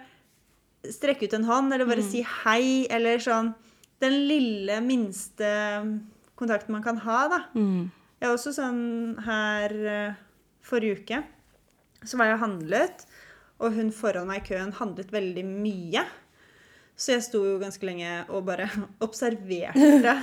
strekke 0.93 1.27
ut 1.27 1.35
en 1.37 1.45
hånd, 1.45 1.73
eller 1.73 1.89
bare 1.89 2.05
si 2.05 2.23
hei, 2.43 2.85
eller 2.93 3.21
sånn 3.21 3.53
Den 4.01 4.15
lille, 4.29 4.79
minste 4.85 5.47
kontakten 6.35 6.75
man 6.75 6.83
kan 6.83 6.97
ha, 7.05 7.19
da. 7.31 7.39
Mm. 7.55 7.85
Jeg 8.19 8.27
er 8.27 8.33
også 8.33 8.51
sånn 8.57 8.81
her 9.23 9.75
eh, 9.87 10.17
forrige 10.65 10.99
uke. 10.99 11.21
Så 12.03 12.19
var 12.19 12.29
jeg 12.29 12.37
og 12.39 12.43
handlet, 12.43 13.05
og 13.63 13.77
hun 13.77 13.93
foran 13.95 14.27
meg 14.29 14.43
i 14.43 14.49
køen 14.49 14.73
handlet 14.75 15.13
veldig 15.15 15.45
mye. 15.47 16.03
Så 16.95 17.11
jeg 17.11 17.25
sto 17.25 17.41
jo 17.43 17.57
ganske 17.59 17.83
lenge 17.83 18.09
og 18.31 18.45
bare 18.47 18.69
observerte 19.05 20.13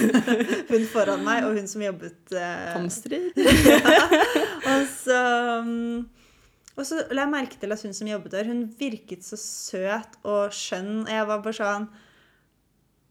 hun 0.70 0.82
foran 0.92 1.24
meg 1.24 1.46
og 1.48 1.56
hun 1.56 1.68
som 1.70 1.84
jobbet 1.84 2.34
eh, 2.36 2.66
Hamstrer. 2.76 3.30
og 4.70 4.82
så, 4.92 5.20
mm, 5.64 6.02
og 6.76 6.84
så 6.84 7.00
la 7.08 7.24
jeg 7.24 7.32
merke 7.32 7.60
til 7.62 7.72
at 7.72 7.86
hun 7.86 7.96
som 7.96 8.10
jobbet 8.10 8.36
der, 8.36 8.52
hun 8.52 8.66
virket 8.80 9.24
så 9.24 9.40
søt 9.40 10.20
og 10.20 10.52
skjønn. 10.54 11.06
Og 11.06 11.14
jeg 11.14 11.30
var 11.32 11.42
bare 11.46 11.60
sånn 11.62 11.88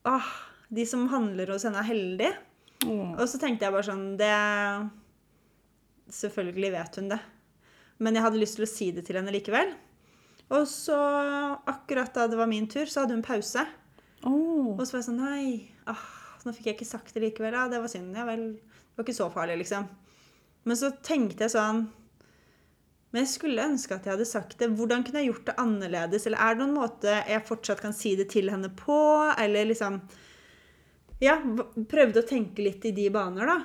Åh, 0.10 0.30
de 0.72 0.86
som 0.88 1.10
handler 1.12 1.50
hos 1.52 1.66
henne, 1.68 1.82
er 1.82 1.90
heldige. 1.90 2.32
Mm. 2.86 3.18
Og 3.18 3.26
så 3.28 3.42
tenkte 3.42 3.66
jeg 3.66 3.76
bare 3.76 3.90
sånn 3.90 4.06
Det 4.22 4.32
Selvfølgelig 6.16 6.72
vet 6.78 6.96
hun 7.02 7.10
det. 7.12 7.20
Men 8.00 8.16
jeg 8.16 8.24
hadde 8.24 8.40
lyst 8.40 8.56
til 8.58 8.66
å 8.66 8.70
si 8.70 8.88
det 8.96 9.04
til 9.06 9.20
henne 9.20 9.34
likevel. 9.34 9.74
Og 10.50 10.66
så, 10.68 10.98
akkurat 11.70 12.14
da 12.16 12.26
det 12.30 12.40
var 12.40 12.50
min 12.50 12.68
tur, 12.70 12.90
så 12.90 13.04
hadde 13.04 13.18
hun 13.18 13.26
pause. 13.26 13.66
Oh. 14.26 14.74
Og 14.74 14.82
så 14.82 14.96
var 14.96 15.00
jeg 15.00 15.08
sånn 15.12 15.22
Nei, 15.22 15.44
ah, 15.88 16.02
nå 16.44 16.54
fikk 16.56 16.72
jeg 16.72 16.78
ikke 16.80 16.90
sagt 16.90 17.14
det 17.16 17.24
likevel. 17.24 17.56
Ja, 17.56 17.68
det 17.72 17.82
var 17.84 17.92
synd. 17.92 18.18
Ja 18.18 18.26
vel. 18.28 18.52
Det 18.58 18.98
var 18.98 19.08
ikke 19.08 19.20
så 19.20 19.30
farlig, 19.34 19.60
liksom. 19.62 19.86
Men 20.68 20.80
så 20.80 20.92
tenkte 21.06 21.46
jeg 21.46 21.54
sånn 21.54 21.86
Men 23.14 23.24
jeg 23.24 23.30
skulle 23.32 23.64
ønske 23.64 23.96
at 23.96 24.08
jeg 24.08 24.18
hadde 24.18 24.28
sagt 24.30 24.58
det. 24.60 24.72
Hvordan 24.78 25.06
kunne 25.06 25.22
jeg 25.22 25.32
gjort 25.32 25.52
det 25.52 25.58
annerledes? 25.62 26.26
Eller 26.28 26.42
er 26.46 26.58
det 26.58 26.64
noen 26.64 26.78
måte 26.78 27.20
jeg 27.30 27.46
fortsatt 27.48 27.84
kan 27.86 27.96
si 27.96 28.16
det 28.20 28.30
til 28.34 28.52
henne 28.52 28.72
på? 28.82 28.98
Eller 29.38 29.70
liksom 29.70 30.02
Ja, 31.22 31.38
prøvde 31.92 32.24
å 32.24 32.28
tenke 32.28 32.66
litt 32.66 32.86
i 32.90 32.96
de 32.96 33.10
baner, 33.14 33.50
da. 33.50 33.60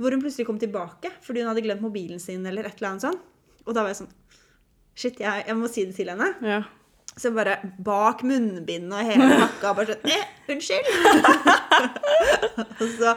Hvor 0.00 0.14
hun 0.14 0.22
plutselig 0.22 0.46
kom 0.48 0.58
tilbake 0.60 1.12
fordi 1.24 1.42
hun 1.42 1.50
hadde 1.50 1.66
glemt 1.66 1.84
mobilen 1.84 2.22
sin, 2.22 2.46
eller 2.46 2.68
et 2.68 2.78
eller 2.78 2.94
annet 2.94 3.08
sånt. 3.08 3.28
Og 3.66 3.74
da 3.74 3.82
var 3.82 3.92
jeg 3.92 4.02
sånn 4.04 4.16
Shit, 4.98 5.20
jeg, 5.22 5.46
jeg 5.46 5.56
må 5.56 5.70
si 5.70 5.86
det 5.88 5.96
til 5.96 6.12
henne. 6.12 6.32
Ja. 6.44 6.62
Så 7.18 7.32
bare 7.34 7.56
bak 7.84 8.22
munnbindet 8.24 8.94
og 8.94 9.08
hele 9.08 9.26
pakka 9.42 9.72
bare 9.74 9.96
sånn 9.96 10.12
eh, 10.14 10.28
Unnskyld! 10.50 10.86
og 12.80 12.92
så 12.94 13.14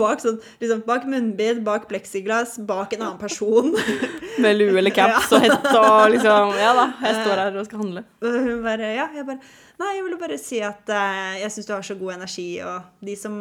bak 0.00 0.22
sånn 0.24 0.38
liksom 0.62 0.80
Bak 0.88 1.04
munnbind, 1.08 1.60
bak 1.66 1.86
pleksiglass, 1.90 2.56
bak 2.66 2.96
en 2.96 3.04
annen 3.04 3.20
person. 3.20 3.70
Med 4.42 4.56
lue 4.56 4.80
eller 4.80 4.94
caps 4.96 5.30
og 5.36 5.44
hette 5.44 5.74
og 5.76 6.08
liksom 6.16 6.56
Ja 6.58 6.72
da, 6.80 6.88
jeg 7.04 7.20
står 7.20 7.44
her 7.44 7.60
og 7.60 7.68
skal 7.68 7.84
handle. 7.84 8.04
Hun 8.24 8.64
bare 8.64 8.92
Ja, 8.96 9.06
jeg 9.14 9.28
bare 9.28 9.40
Nei, 9.78 9.92
jeg 9.94 10.08
ville 10.08 10.18
bare 10.18 10.40
si 10.42 10.58
at 10.64 10.90
uh, 10.90 11.36
jeg 11.38 11.52
syns 11.54 11.68
du 11.68 11.76
har 11.76 11.84
så 11.86 11.94
god 12.00 12.16
energi, 12.16 12.48
og 12.66 13.04
de 13.06 13.12
som 13.14 13.34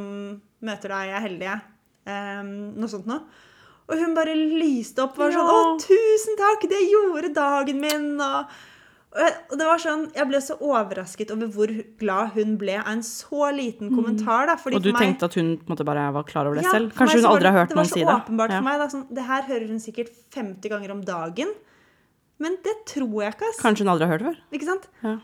møter 0.61 0.91
deg, 0.93 1.13
er 1.17 1.23
heldige. 1.23 1.55
Um, 2.05 2.51
noe 2.77 2.91
sånt 2.91 3.09
noe. 3.09 3.23
Og 3.89 3.95
hun 4.01 4.13
bare 4.17 4.33
lyste 4.35 4.99
opp 5.05 5.13
og 5.17 5.27
var 5.27 5.31
sånn 5.31 5.47
Ja. 5.47 5.59
Å, 5.59 5.77
tusen 5.79 6.35
takk! 6.39 6.65
Det 6.69 6.81
gjorde 6.91 7.29
dagen 7.33 7.79
min! 7.79 8.07
Og, 8.19 8.49
og 9.17 9.53
det 9.57 9.65
var 9.65 9.79
sånn 9.79 10.01
Jeg 10.13 10.27
ble 10.27 10.41
så 10.43 10.57
overrasket 10.59 11.31
over 11.31 11.47
hvor 11.55 11.71
glad 11.97 12.33
hun 12.35 12.57
ble 12.59 12.75
av 12.81 12.89
en 12.91 13.01
så 13.07 13.47
liten 13.55 13.93
kommentar, 13.95 14.45
da. 14.51 14.57
Og 14.59 14.83
du 14.83 14.91
meg- 14.91 14.99
tenkte 15.01 15.29
at 15.29 15.37
hun 15.39 15.53
måte 15.71 15.85
bare 15.87 16.11
var 16.11 16.23
klar 16.27 16.45
over 16.49 16.59
det 16.59 16.65
Ja, 16.67 16.71
selv? 16.75 16.91
Kanskje 16.97 17.21
hun 17.23 17.29
aldri 17.31 17.47
har 17.51 17.61
hørt 17.65 17.73
noen 17.77 17.85
si 17.87 17.93
det? 17.95 18.03
Det 18.03 18.05
var 18.11 18.19
så 18.19 18.25
åpenbart 18.27 18.51
Ja. 18.51 18.57
for 18.59 18.67
meg. 18.67 18.77
Da, 18.83 18.87
sånn, 18.91 19.07
det 19.15 19.23
her 19.23 19.41
hører 19.47 19.67
hun 19.71 19.79
sikkert 19.79 20.11
50 20.35 20.69
ganger 20.69 20.91
om 20.91 21.01
dagen. 21.07 21.53
Men 22.39 22.57
det 22.63 22.75
tror 22.85 23.23
jeg 23.23 23.33
ikke, 23.33 23.47
ass. 23.49 23.61
Kanskje 23.63 23.85
hun 23.87 23.93
aldri 23.95 24.05
har 24.05 24.17
hørt 24.17 24.21
det 24.25 24.29
før? 24.35 24.41
Ikke 24.59 24.67
sant? 24.67 24.87
Ja. 25.01 25.15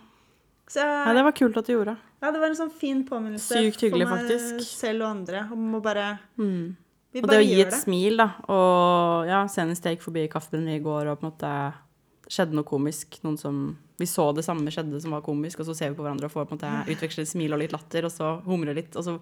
Så, 0.72 0.80
ja, 0.80 1.14
det 1.14 1.24
var 1.28 1.32
kult 1.36 1.58
at 1.60 1.66
du 1.68 1.74
gjorde. 1.76 1.98
ja, 2.24 2.32
det 2.32 2.40
var 2.40 2.48
en 2.48 2.56
sånn 2.56 2.72
fin 2.72 3.04
påminnelse 3.06 3.52
Sykt 3.60 3.82
hyggelig, 3.84 4.08
for 4.08 4.16
meg 4.16 4.32
faktisk. 4.32 4.64
selv 4.80 5.04
og 5.04 5.10
andre 5.12 5.44
om 5.52 5.76
å 5.76 5.82
bare 5.84 6.20
Mm. 6.40 6.78
Og 7.22 7.28
det 7.30 7.38
å 7.38 7.46
gi 7.46 7.60
et 7.62 7.70
det. 7.70 7.80
smil, 7.84 8.18
da. 8.18 8.30
Og 8.50 9.28
ja, 9.30 9.44
senest 9.52 9.86
jeg 9.86 9.98
gikk 9.98 10.06
forbi 10.08 10.24
Kaffebrenneriet 10.34 10.82
i 10.82 10.84
går, 10.84 11.12
og 11.12 11.20
på 11.20 11.28
en 11.28 11.32
måte 11.32 11.52
skjedde 12.34 12.56
noe 12.58 12.66
komisk. 12.66 13.20
Noen 13.24 13.38
som 13.38 13.78
Vi 14.02 14.08
så 14.10 14.32
det 14.34 14.42
samme 14.44 14.72
skjedde 14.74 15.00
som 15.04 15.12
var 15.14 15.22
komisk, 15.22 15.60
og 15.62 15.68
så 15.70 15.76
ser 15.78 15.92
vi 15.92 15.98
på 16.00 16.02
hverandre 16.04 16.26
og 16.26 16.32
får 16.34 16.48
på 16.50 16.56
en 16.56 16.58
måte 16.58 16.96
utveksle 16.96 17.26
smil 17.30 17.54
og 17.54 17.60
litt 17.62 17.72
latter, 17.76 18.08
og 18.08 18.12
så 18.12 18.32
humre 18.48 18.74
litt, 18.74 18.96
og 18.98 19.04
så 19.06 19.20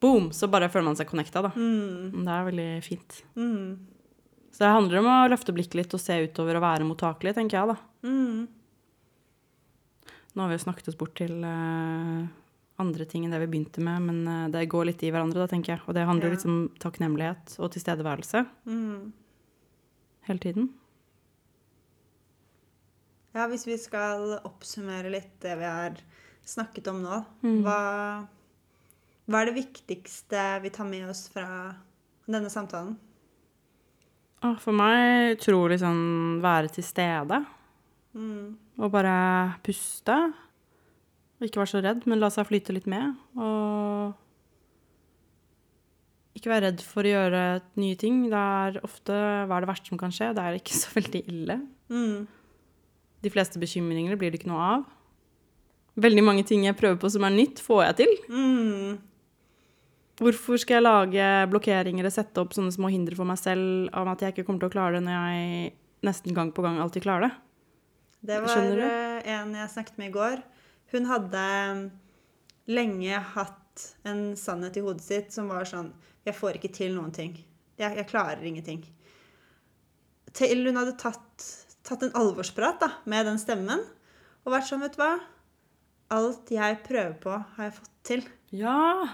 boom! 0.00 0.30
Så 0.32 0.46
bare 0.48 0.68
føler 0.70 0.86
man 0.86 0.96
seg 0.96 1.08
connecta, 1.10 1.42
da. 1.42 1.50
Mm, 1.56 2.22
Det 2.24 2.30
er 2.36 2.46
veldig 2.46 2.68
fint. 2.86 3.22
mm, 3.34 3.78
Så 4.54 4.58
det 4.62 4.70
handler 4.72 4.98
om 5.02 5.06
å 5.10 5.28
løfte 5.28 5.52
blikket 5.52 5.74
litt 5.74 5.94
og 5.94 6.00
se 6.00 6.16
utover 6.24 6.56
og 6.56 6.62
være 6.62 6.86
mottakelig, 6.86 7.34
tenker 7.34 7.58
jeg, 7.58 7.74
da. 7.74 7.76
mm. 8.06 8.48
Nå 10.36 10.42
har 10.44 10.48
vi 10.52 10.54
jo 10.60 10.62
snakket 10.62 10.88
oss 10.92 10.96
bort 10.96 11.14
til 11.18 11.42
eh, 11.42 12.26
andre 12.80 13.04
ting 13.08 13.24
enn 13.26 13.30
det 13.34 13.40
vi 13.44 13.50
begynte 13.52 13.82
med, 13.84 14.02
men 14.08 14.20
eh, 14.28 14.48
det 14.54 14.64
går 14.72 14.86
litt 14.90 15.02
i 15.04 15.10
hverandre, 15.12 15.42
da, 15.44 15.46
tenker 15.52 15.74
jeg. 15.76 15.82
Og 15.86 15.94
det 15.96 16.06
handler 16.08 16.30
Ja. 16.30 16.34
litt 16.36 16.46
om 16.48 16.58
takknemlighet 16.80 17.58
og 17.60 17.70
tilstedeværelse 17.76 18.46
Mm. 18.66 19.12
hele 20.28 20.38
tiden. 20.40 20.70
Ja, 23.34 23.46
hvis 23.46 23.66
vi 23.68 23.76
skal 23.78 24.40
oppsummere 24.44 25.10
litt 25.12 25.36
det 25.44 25.54
vi 25.60 25.68
har 25.68 25.94
snakket 26.46 26.88
om 26.90 27.02
nå, 27.04 27.20
Mm. 27.44 27.62
hva, 27.62 28.26
hva 29.28 29.42
er 29.42 29.46
det 29.52 29.54
viktigste 29.64 30.60
vi 30.62 30.70
tar 30.70 30.84
med 30.88 31.08
oss 31.08 31.28
fra 31.28 31.76
denne 32.26 32.50
samtalen? 32.50 32.96
For 34.58 34.72
meg 34.72 35.36
utrolig 35.38 35.78
sånn 35.80 36.40
være 36.40 36.72
til 36.72 36.82
stede 36.84 37.46
Mm. 38.16 38.56
og 38.78 38.90
bare 38.90 39.54
puste. 39.62 40.32
Og 41.40 41.46
ikke 41.48 41.62
være 41.62 41.72
så 41.72 41.80
redd, 41.80 42.04
men 42.10 42.20
la 42.20 42.28
seg 42.32 42.48
flyte 42.50 42.74
litt 42.76 42.88
med. 42.90 43.16
Og 43.40 44.12
ikke 46.36 46.52
være 46.52 46.66
redd 46.68 46.82
for 46.84 47.04
å 47.04 47.12
gjøre 47.14 47.42
nye 47.80 47.96
ting. 48.00 48.22
Det 48.28 48.40
er 48.40 48.78
ofte 48.84 49.16
hva 49.48 49.56
er 49.56 49.64
det 49.64 49.70
verste 49.72 49.90
som 49.90 50.00
kan 50.00 50.12
skje. 50.14 50.30
Det 50.36 50.44
er 50.44 50.58
ikke 50.60 50.76
så 50.76 50.92
veldig 50.98 51.22
ille. 51.32 51.56
Mm. 51.88 52.28
De 53.24 53.32
fleste 53.32 53.60
bekymringer 53.60 54.20
blir 54.20 54.32
det 54.32 54.40
ikke 54.40 54.52
noe 54.52 54.66
av. 54.76 54.88
Veldig 56.00 56.24
mange 56.24 56.44
ting 56.46 56.64
jeg 56.64 56.78
prøver 56.78 57.00
på 57.00 57.10
som 57.12 57.24
er 57.26 57.34
nytt, 57.34 57.60
får 57.64 57.82
jeg 57.88 57.98
til. 58.02 58.12
Mm. 58.30 59.00
Hvorfor 60.20 60.60
skal 60.60 60.78
jeg 60.78 60.84
lage 60.84 61.26
blokkeringer 61.50 62.06
og 62.06 62.12
sette 62.14 62.42
opp 62.42 62.52
sånne 62.52 62.72
små 62.74 62.92
hindre 62.92 63.16
for 63.16 63.28
meg 63.28 63.40
selv 63.40 63.88
om 63.96 64.08
at 64.12 64.20
jeg 64.20 64.34
ikke 64.34 64.44
kommer 64.46 64.60
til 64.62 64.70
å 64.70 64.74
klare 64.74 64.98
det 64.98 65.06
når 65.06 65.16
jeg 65.16 65.70
nesten 66.04 66.36
gang 66.36 66.52
på 66.52 66.64
gang 66.64 66.80
alltid 66.80 67.04
klarer 67.04 67.28
det? 67.28 67.32
Det 68.28 68.40
var 68.44 68.80
eh, 68.84 69.30
en 69.32 69.54
jeg 69.56 69.72
snakket 69.72 69.96
med 69.96 70.10
i 70.10 70.14
går. 70.14 70.42
Hun 70.90 71.06
hadde 71.06 71.44
lenge 72.70 73.22
hatt 73.34 73.84
en 74.06 74.36
sannhet 74.36 74.76
i 74.76 74.84
hodet 74.84 75.04
sitt 75.04 75.34
som 75.34 75.50
var 75.50 75.68
sånn 75.68 75.92
Jeg 76.26 76.36
får 76.36 76.58
ikke 76.58 76.72
til 76.74 76.94
noen 76.96 77.12
ting. 77.14 77.32
Jeg, 77.80 77.96
jeg 77.96 78.08
klarer 78.10 78.44
ingenting. 78.44 78.82
Til 80.36 80.66
hun 80.66 80.78
hadde 80.78 80.98
tatt, 81.00 81.46
tatt 81.86 82.04
en 82.04 82.14
alvorsprat 82.18 82.82
da, 82.82 82.90
med 83.08 83.26
den 83.26 83.40
stemmen 83.40 83.82
og 84.44 84.54
vært 84.54 84.68
sånn, 84.68 84.82
vet 84.84 84.96
du 84.96 85.02
hva 85.02 85.14
Alt 86.10 86.48
jeg 86.50 86.80
prøver 86.82 87.12
på, 87.22 87.36
har 87.54 87.68
jeg 87.68 87.74
fått 87.76 87.98
til. 88.08 88.22
Ja! 88.50 89.06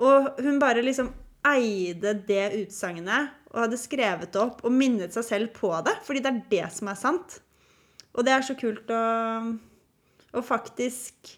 Og 0.00 0.38
hun 0.40 0.56
bare 0.62 0.80
liksom 0.80 1.10
eide 1.44 2.14
det 2.24 2.46
utsagnet 2.62 3.34
og 3.50 3.58
hadde 3.66 3.80
skrevet 3.80 4.32
det 4.32 4.40
opp 4.40 4.62
og 4.64 4.72
minnet 4.72 5.12
seg 5.12 5.26
selv 5.26 5.52
på 5.56 5.68
det, 5.84 5.98
fordi 6.06 6.22
det 6.24 6.30
er 6.30 6.40
det 6.52 6.70
som 6.72 6.88
er 6.88 6.96
sant. 6.96 7.36
Og 8.16 8.24
det 8.24 8.32
er 8.32 8.46
så 8.46 8.56
kult 8.56 8.88
å, 8.88 9.02
å 10.36 10.42
faktisk 10.44 11.34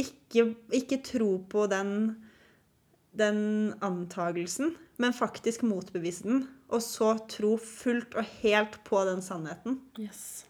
ikke, 0.00 0.50
ikke 0.76 1.00
tro 1.04 1.32
på 1.50 1.66
den, 1.70 1.94
den 3.16 3.40
antagelsen, 3.84 4.74
men 5.00 5.16
faktisk 5.16 5.64
motbevise 5.64 6.26
den, 6.28 6.44
og 6.70 6.84
så 6.84 7.14
tro 7.30 7.56
fullt 7.60 8.14
og 8.18 8.28
helt 8.42 8.78
på 8.86 9.02
den 9.08 9.22
sannheten. 9.24 9.80
Yes. 10.00 10.44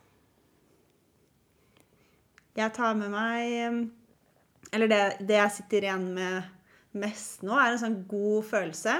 Jeg 2.58 2.74
tar 2.74 2.96
med 2.98 3.12
meg 3.14 4.72
Eller 4.74 4.90
det, 4.90 5.02
det 5.22 5.36
jeg 5.38 5.52
sitter 5.54 5.86
igjen 5.86 6.08
med 6.16 6.48
mest 6.98 7.44
nå, 7.46 7.54
er 7.54 7.72
en 7.72 7.80
sånn 7.80 8.00
god 8.10 8.46
følelse. 8.50 8.96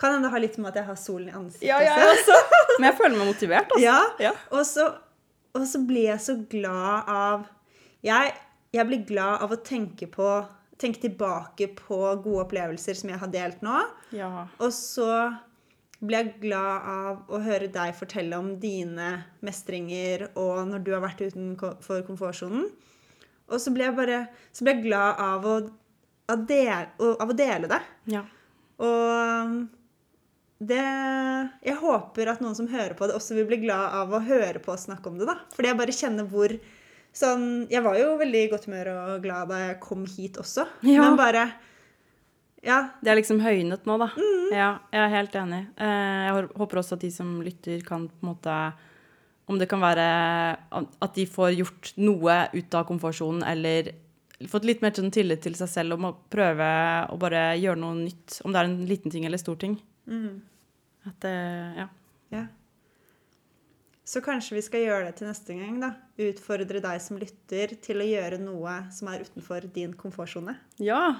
Kan 0.00 0.14
hende 0.14 0.28
det 0.28 0.32
har 0.32 0.42
litt 0.42 0.56
med 0.60 0.70
at 0.72 0.80
jeg 0.80 0.88
har 0.90 0.98
solen 1.00 1.28
i 1.28 1.36
ansiktet 1.36 1.68
Ja, 1.68 1.78
ja, 1.84 1.96
også. 2.10 2.36
Men 2.78 2.88
jeg 2.90 2.96
føler 2.98 3.16
meg 3.16 3.30
motivert, 3.30 3.70
altså. 3.70 3.84
Ja, 3.84 4.00
Ja. 4.20 4.32
Og, 4.50 4.64
så, 4.68 4.88
og 5.56 5.68
så 5.68 5.80
blir 5.88 6.10
jeg 6.10 6.24
så 6.24 6.36
glad 6.50 7.12
av 7.12 7.46
jeg, 8.04 8.34
jeg 8.76 8.88
blir 8.88 9.04
glad 9.08 9.42
av 9.46 9.54
å 9.54 9.62
tenke 9.64 10.10
på 10.10 10.30
Tenke 10.76 11.00
tilbake 11.06 11.70
på 11.72 11.96
gode 12.20 12.42
opplevelser 12.42 12.98
som 12.98 13.08
jeg 13.08 13.16
har 13.16 13.30
delt 13.32 13.62
nå. 13.64 13.78
Ja. 14.12 14.42
Og 14.60 14.74
så 14.76 15.06
blir 16.04 16.18
jeg 16.18 16.34
glad 16.42 16.88
av 16.92 17.32
å 17.32 17.40
høre 17.40 17.70
deg 17.72 17.94
fortelle 17.96 18.36
om 18.36 18.50
dine 18.60 19.22
mestringer 19.40 20.26
og 20.34 20.66
når 20.68 20.84
du 20.84 20.90
har 20.92 21.00
vært 21.00 21.22
utenfor 21.24 22.04
komfortsonen. 22.04 22.68
Og 23.48 23.62
så 23.62 23.72
blir 23.72 23.88
jeg 23.88 23.96
bare 23.96 24.20
så 24.52 24.66
blir 24.66 24.76
jeg 24.76 24.84
glad 24.90 25.24
av 25.24 25.48
å, 25.48 25.56
av 26.34 26.44
dele, 26.44 26.90
av 27.14 27.32
å 27.32 27.38
dele 27.40 27.72
det. 27.72 27.82
ja. 28.18 28.26
Og 28.76 29.56
det 30.60 30.84
Jeg 31.64 31.76
håper 31.80 32.30
at 32.32 32.40
noen 32.40 32.56
som 32.56 32.68
hører 32.68 32.94
på 32.96 33.08
det, 33.08 33.16
også 33.16 33.36
vil 33.36 33.48
bli 33.48 33.58
glad 33.64 33.92
av 33.96 34.12
å 34.12 34.20
høre 34.24 34.60
på 34.60 34.72
oss 34.72 34.86
snakke 34.88 35.08
om 35.08 35.18
det. 35.20 35.28
da. 35.28 35.38
Fordi 35.56 35.68
jeg 35.68 35.78
bare 35.80 35.96
kjenner 35.96 36.28
hvor 36.28 36.52
sånn 37.16 37.66
Jeg 37.72 37.82
var 37.84 37.96
jo 37.98 38.16
veldig 38.20 38.42
i 38.44 38.50
godt 38.52 38.66
humør 38.68 38.90
og 38.94 39.22
glad 39.24 39.48
da 39.52 39.60
jeg 39.68 39.78
kom 39.80 40.04
hit 40.08 40.36
også. 40.42 40.66
Ja. 40.86 41.02
Men 41.06 41.16
bare 41.20 41.46
Ja. 42.66 42.90
Det 43.02 43.12
er 43.12 43.18
liksom 43.20 43.40
høynet 43.44 43.84
nå, 43.86 43.96
da. 44.00 44.08
Ja, 44.52 44.70
jeg 44.92 45.02
er 45.04 45.12
helt 45.12 45.36
enig. 45.38 45.62
Eh, 45.78 46.26
Jeg 46.26 46.48
håper 46.58 46.80
også 46.80 46.96
at 46.96 47.04
de 47.04 47.10
som 47.14 47.40
lytter, 47.42 47.80
kan 47.86 48.08
på 48.08 48.22
en 48.26 48.30
måte 48.34 48.56
Om 49.48 49.58
det 49.60 49.68
kan 49.70 49.80
være 49.80 50.06
at 50.82 51.14
de 51.14 51.24
får 51.30 51.52
gjort 51.54 51.92
noe 52.02 52.48
ut 52.52 52.74
av 52.74 52.86
komfortsonen, 52.88 53.44
eller 53.46 53.92
fått 54.50 54.64
litt 54.66 54.82
mer 54.82 54.90
sånn 54.90 55.12
tillit 55.14 55.40
til 55.40 55.54
seg 55.54 55.68
selv 55.70 55.94
om 55.94 56.08
å 56.08 56.16
prøve 56.28 56.66
å 57.08 57.16
bare 57.16 57.54
gjøre 57.56 57.78
noe 57.78 57.94
nytt. 57.94 58.40
Om 58.44 58.52
det 58.52 58.58
er 58.60 58.64
en 58.66 58.86
liten 58.90 59.10
ting 59.14 59.24
eller 59.24 59.38
stor 59.38 59.54
ting. 59.56 59.78
Mm. 60.10 60.42
At 61.06 61.20
det, 61.22 61.36
ja. 61.78 61.86
Ja. 62.34 62.42
Så 64.06 64.20
kanskje 64.22 64.54
vi 64.54 64.62
skal 64.62 64.84
gjøre 64.84 65.06
det 65.08 65.16
til 65.18 65.26
neste 65.26 65.54
gang, 65.58 65.80
da. 65.82 65.88
Utfordre 66.22 66.78
deg 66.84 67.00
som 67.02 67.18
lytter 67.18 67.72
til 67.82 67.98
å 68.04 68.06
gjøre 68.06 68.38
noe 68.38 68.76
som 68.94 69.08
er 69.10 69.24
utenfor 69.26 69.66
din 69.74 69.96
komfortsone. 69.98 70.56
ja. 70.82 71.16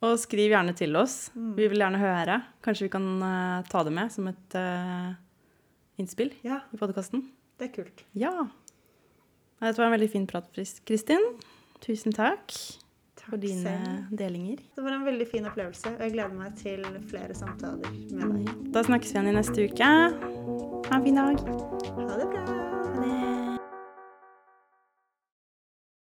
Og 0.00 0.14
skriv 0.16 0.48
gjerne 0.48 0.72
til 0.72 0.96
oss. 0.96 1.26
Vi 1.36 1.66
vil 1.68 1.82
gjerne 1.82 1.98
høre. 2.00 2.38
Kanskje 2.64 2.86
vi 2.86 2.92
kan 2.94 3.04
eh, 3.20 3.66
ta 3.68 3.82
det 3.84 3.92
med 3.92 4.08
som 4.14 4.30
et 4.30 4.54
uh, 4.56 5.10
innspill 6.00 6.30
Ja, 6.40 6.62
i 6.72 6.78
podkasten. 6.80 7.26
det 7.60 7.66
er 7.68 7.74
kult. 7.74 8.00
Ja. 8.16 8.32
Det 9.60 9.66
Dette 9.66 9.76
var 9.82 9.90
en 9.90 9.96
veldig 9.98 10.08
fin 10.14 10.24
prat, 10.26 10.48
Kristin. 10.88 11.20
Tusen 11.84 12.16
takk. 12.16 12.56
for 13.28 13.36
dine 13.36 13.60
selv. 13.60 14.16
delinger. 14.16 14.64
Det 14.74 14.82
var 14.88 14.96
en 14.96 15.04
veldig 15.04 15.28
fin 15.28 15.44
opplevelse, 15.52 15.92
og 15.92 16.00
jeg 16.00 16.16
gleder 16.16 16.32
meg 16.32 16.56
til 16.56 16.82
flere 17.12 17.36
samtaler 17.36 17.92
med 18.16 18.38
deg. 18.40 18.72
Da 18.72 18.80
snakkes 18.88 19.12
vi 19.12 19.18
igjen 19.20 19.32
i 19.34 19.36
neste 19.36 19.68
uke. 19.68 20.69
Ha 20.90 20.96
en 20.96 21.02
fin 21.02 21.14
dag. 21.14 21.36
Ha 21.96 22.16
det 22.16 22.26
bra! 22.26 22.69